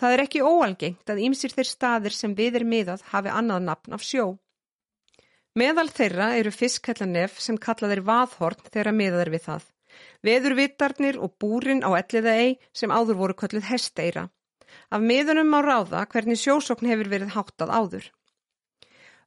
Það 0.00 0.14
er 0.14 0.22
ekki 0.26 0.42
óalgengt 0.44 1.12
að 1.12 1.22
ýmsir 1.26 1.54
þeir 1.56 1.68
staðir 1.70 2.16
sem 2.16 2.34
við 2.36 2.60
er 2.60 2.66
miðað 2.68 3.04
hafi 3.12 3.32
annað 3.32 3.62
nafn 3.68 3.96
af 3.96 4.04
sjó. 4.04 4.26
Meðal 5.56 5.88
þeirra 5.88 6.34
eru 6.36 6.52
fiskhellanef 6.52 7.38
sem 7.40 7.56
kallaðir 7.56 8.02
vaðhorn 8.04 8.66
þeirra 8.68 8.92
miðaðir 8.92 9.30
við 9.32 9.44
það. 9.46 9.62
Veðurvitarnir 10.28 11.16
og 11.16 11.32
búrin 11.40 11.80
á 11.80 11.96
elliðaei 11.96 12.58
sem 12.76 12.92
áður 12.92 13.20
voru 13.22 13.36
kölluð 13.40 13.70
hesteira. 13.70 14.26
Af 14.92 15.00
miðunum 15.00 15.48
má 15.48 15.62
ráða 15.64 16.04
hvernig 16.12 16.42
sjósokn 16.42 16.90
hefur 16.90 17.08
verið 17.08 17.32
háttað 17.32 17.72
áður. 17.72 18.10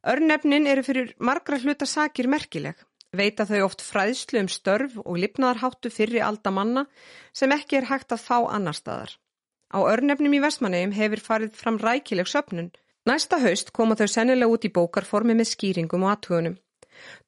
Örnefnin 0.06 0.68
eru 0.70 0.84
fyrir 0.86 1.10
margra 1.18 1.58
hluta 1.58 1.88
sakir 1.88 2.30
merkileg. 2.30 2.78
Veita 3.10 3.42
þau 3.48 3.64
oft 3.66 3.82
fræðslu 3.82 4.38
um 4.44 4.48
störf 4.48 4.94
og 5.02 5.18
lipnaðarháttu 5.18 5.90
fyrri 5.90 6.22
aldamanna 6.22 6.86
sem 7.34 7.50
ekki 7.50 7.80
er 7.80 7.90
hægt 7.90 8.14
að 8.14 8.22
fá 8.22 8.36
annar 8.46 8.78
staðar. 8.78 9.16
Á 9.70 9.78
örnefnum 9.86 10.34
í 10.34 10.42
Vestmannegjum 10.42 10.96
hefur 10.98 11.22
farið 11.26 11.58
fram 11.62 11.78
rækileg 11.78 12.26
söpnun. 12.26 12.72
Næsta 13.06 13.38
haust 13.40 13.70
koma 13.72 13.96
þau 13.96 14.08
sennilega 14.10 14.50
út 14.50 14.66
í 14.66 14.72
bókarformi 14.74 15.36
með 15.38 15.52
skýringum 15.54 16.06
og 16.06 16.14
aðtugunum. 16.14 16.56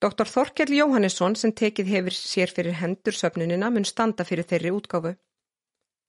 Dr. 0.02 0.28
Þorkjell 0.28 0.74
Jóhannesson 0.76 1.36
sem 1.38 1.52
tekið 1.56 1.92
hefur 1.94 2.16
sér 2.18 2.50
fyrir 2.52 2.76
hendur 2.82 3.16
söpnunina 3.16 3.70
mun 3.72 3.86
standa 3.88 4.26
fyrir 4.28 4.48
þeirri 4.50 4.74
útgáfu. 4.74 5.14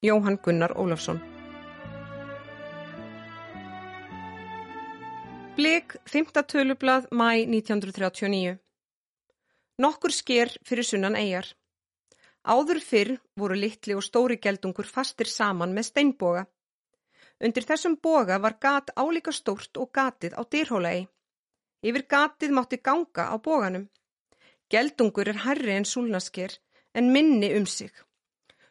Jóhann 0.04 0.38
Gunnar 0.44 0.74
Ólafsson 0.76 1.22
Blik, 5.56 5.96
5. 6.12 6.42
tölublað, 6.50 7.08
mæ 7.14 7.46
1939 7.48 8.58
Nokkur 9.80 10.12
sker 10.12 10.52
fyrir 10.68 10.84
sunnan 10.84 11.16
eigjar 11.16 11.54
Áður 12.44 12.80
fyrr 12.84 13.14
voru 13.40 13.56
litli 13.56 13.96
og 13.96 14.04
stóri 14.04 14.36
geldungur 14.44 14.88
fastir 14.88 15.30
saman 15.32 15.74
með 15.76 15.88
steinboga. 15.90 16.44
Undir 17.40 17.64
þessum 17.68 17.96
boga 18.04 18.40
var 18.44 18.58
gat 18.60 18.92
álíka 19.00 19.32
stórt 19.32 19.80
og 19.80 19.92
gatið 19.96 20.36
á 20.36 20.42
dýrhólaegi. 20.44 21.08
Yfir 21.84 22.04
gatið 22.14 22.52
mátti 22.56 22.80
ganga 22.84 23.30
á 23.32 23.36
boganum. 23.40 23.88
Geldungur 24.72 25.30
er 25.32 25.40
herri 25.46 25.76
en 25.76 25.88
súlnasker 25.88 26.58
en 26.94 27.12
minni 27.12 27.54
um 27.56 27.66
sig. 27.66 27.92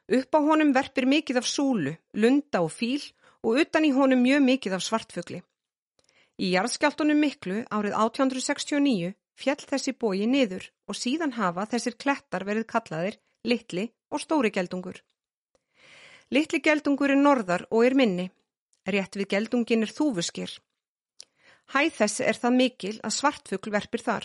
Upp 0.09 0.37
á 0.37 0.41
honum 0.45 0.73
verpir 0.77 1.07
mikið 1.09 1.41
af 1.41 1.49
súlu, 1.49 1.97
lunda 2.13 2.61
og 2.61 2.73
fíl 2.73 3.05
og 3.43 3.57
utan 3.65 3.85
í 3.89 3.93
honum 3.97 4.21
mjög 4.21 4.45
mikið 4.51 4.77
af 4.77 4.85
svartfugli. 4.85 5.43
Í 6.45 6.53
jarðskjáltunum 6.53 7.21
miklu 7.25 7.65
árið 7.73 7.97
1869 7.97 9.13
fjall 9.43 9.65
þessi 9.65 9.93
bógi 9.97 10.27
niður 10.29 10.69
og 10.89 10.99
síðan 10.99 11.37
hafa 11.39 11.65
þessir 11.73 11.97
klettar 11.97 12.45
verið 12.45 12.69
kallaðir 12.73 13.21
litli 13.45 13.89
og 14.11 14.21
stóri 14.23 14.51
geldungur. 14.55 15.01
Litli 16.33 16.63
geldungur 16.65 17.13
er 17.13 17.21
norðar 17.21 17.67
og 17.71 17.87
er 17.87 17.97
minni. 17.99 18.31
Rétt 18.89 19.19
við 19.19 19.29
geldungin 19.35 19.85
er 19.87 19.93
þúfuskir. 19.93 20.53
Hæð 21.73 21.93
þess 21.99 22.21
er 22.21 22.39
það 22.39 22.57
mikil 22.59 22.95
að 23.03 23.17
svartfugl 23.19 23.73
verpir 23.75 24.03
þar. 24.03 24.25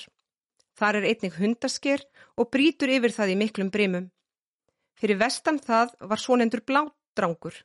Þar 0.78 1.00
er 1.00 1.08
einnig 1.10 1.38
hundasker 1.38 2.04
og 2.38 2.50
brítur 2.54 2.92
yfir 2.94 3.14
það 3.14 3.34
í 3.34 3.38
miklum 3.42 3.70
brimum. 3.74 4.10
Fyrir 4.98 5.20
vestan 5.22 5.60
það 5.62 5.94
var 6.10 6.22
svonendur 6.22 6.64
bládrangur. 6.66 7.56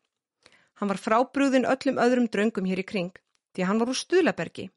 Hann 0.81 0.89
var 0.89 1.01
frábrúðin 1.01 1.69
öllum 1.69 2.01
öðrum 2.01 2.29
draungum 2.29 2.69
hér 2.69 2.83
í 2.83 2.89
kring, 2.89 3.13
því 3.55 3.69
hann 3.69 3.81
var 3.81 3.93
úr 3.93 3.99
Stuðlabergi. 3.99 4.69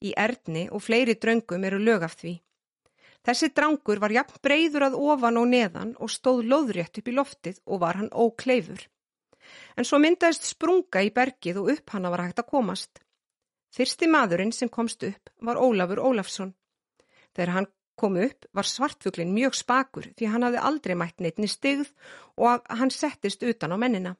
Í 0.00 0.12
Erdni 0.16 0.68
og 0.72 0.82
fleiri 0.84 1.16
draungum 1.20 1.64
eru 1.68 1.80
lög 1.80 2.04
af 2.04 2.16
því. 2.20 2.40
Þessi 3.26 3.50
drangur 3.52 4.00
var 4.00 4.14
jafn 4.14 4.40
breyður 4.42 4.86
að 4.88 4.96
ofan 4.96 5.38
og 5.40 5.50
neðan 5.50 5.92
og 6.00 6.12
stóð 6.12 6.46
loðrétt 6.52 7.00
upp 7.00 7.10
í 7.10 7.16
loftið 7.16 7.60
og 7.66 7.82
var 7.82 8.00
hann 8.00 8.12
ókleifur. 8.12 8.86
En 9.76 9.86
svo 9.88 10.00
myndaðist 10.00 10.48
sprunga 10.48 11.02
í 11.04 11.12
bergið 11.12 11.60
og 11.60 11.70
upp 11.74 11.92
hanna 11.94 12.12
var 12.12 12.24
hægt 12.24 12.40
að 12.42 12.50
komast. 12.54 13.02
Fyrsti 13.76 14.08
maðurinn 14.10 14.54
sem 14.56 14.70
komst 14.72 15.04
upp 15.06 15.30
var 15.46 15.60
Ólafur 15.60 16.00
Ólafsson. 16.08 16.54
Þegar 17.36 17.54
hann 17.56 17.68
kom 18.00 18.16
upp 18.16 18.48
var 18.56 18.66
svartfuglin 18.66 19.34
mjög 19.36 19.58
spakur 19.58 20.08
því 20.16 20.30
hann 20.32 20.46
hafði 20.46 20.64
aldrei 20.70 20.96
mætt 20.96 21.20
neittni 21.20 21.48
stigð 21.50 21.92
og 22.40 22.64
hann 22.80 22.92
settist 22.94 23.44
utan 23.44 23.76
á 23.76 23.78
mennina. 23.82 24.16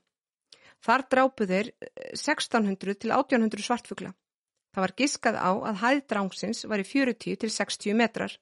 Þar 0.84 1.06
drápu 1.12 1.48
þeir 1.48 1.72
1600 2.12 3.00
til 3.00 3.12
1800 3.16 3.64
svartfugla. 3.64 4.12
Það 4.70 4.84
var 4.84 4.94
giskað 5.00 5.40
á 5.40 5.50
að 5.50 5.80
hæð 5.82 6.04
drángsins 6.12 6.62
var 6.68 6.80
í 6.80 6.86
40 6.86 7.40
til 7.42 7.50
60 7.50 7.96
metrar. 7.98 8.36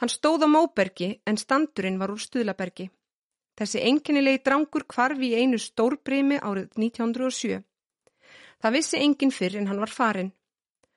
Hann 0.00 0.12
stóð 0.12 0.44
á 0.44 0.48
Móbergi 0.48 1.10
en 1.26 1.38
standurinn 1.40 1.98
var 2.00 2.12
úr 2.12 2.20
Stuðlabergi. 2.20 2.88
Þessi 3.56 3.80
enginnilegi 3.88 4.42
drángur 4.44 4.84
kvarfi 4.84 5.30
í 5.32 5.38
einu 5.40 5.58
stórbrimi 5.58 6.40
árið 6.40 6.68
1907. 6.76 7.62
Það 8.60 8.74
vissi 8.76 9.00
enginn 9.00 9.32
fyrr 9.32 9.56
en 9.60 9.70
hann 9.70 9.80
var 9.80 9.92
farin. 9.92 10.32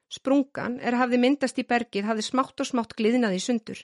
Sprungan 0.10 0.80
er 0.82 0.98
hafði 1.00 1.20
myndast 1.22 1.60
í 1.62 1.68
bergið 1.70 2.10
hafði 2.10 2.26
smátt 2.28 2.64
og 2.64 2.68
smátt 2.68 2.96
gliðnaði 2.98 3.40
sundur. 3.44 3.84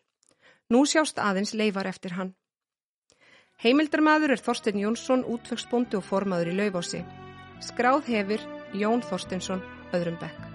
Nú 0.73 0.81
sjást 0.89 1.21
aðeins 1.21 1.53
leifar 1.53 1.87
eftir 1.87 2.17
hann. 2.17 2.33
Heimildarmadur 3.63 4.33
er 4.35 4.41
Þorstein 4.41 4.81
Jónsson, 4.81 5.23
útvegsbóndi 5.23 5.99
og 5.99 6.03
formaður 6.09 6.51
í 6.51 6.57
Laufási. 6.57 7.05
Skráð 7.63 8.11
hefur 8.11 8.43
Jón 8.75 9.05
Þorsteinsson, 9.05 9.63
öðrum 9.95 10.19
bekk. 10.19 10.54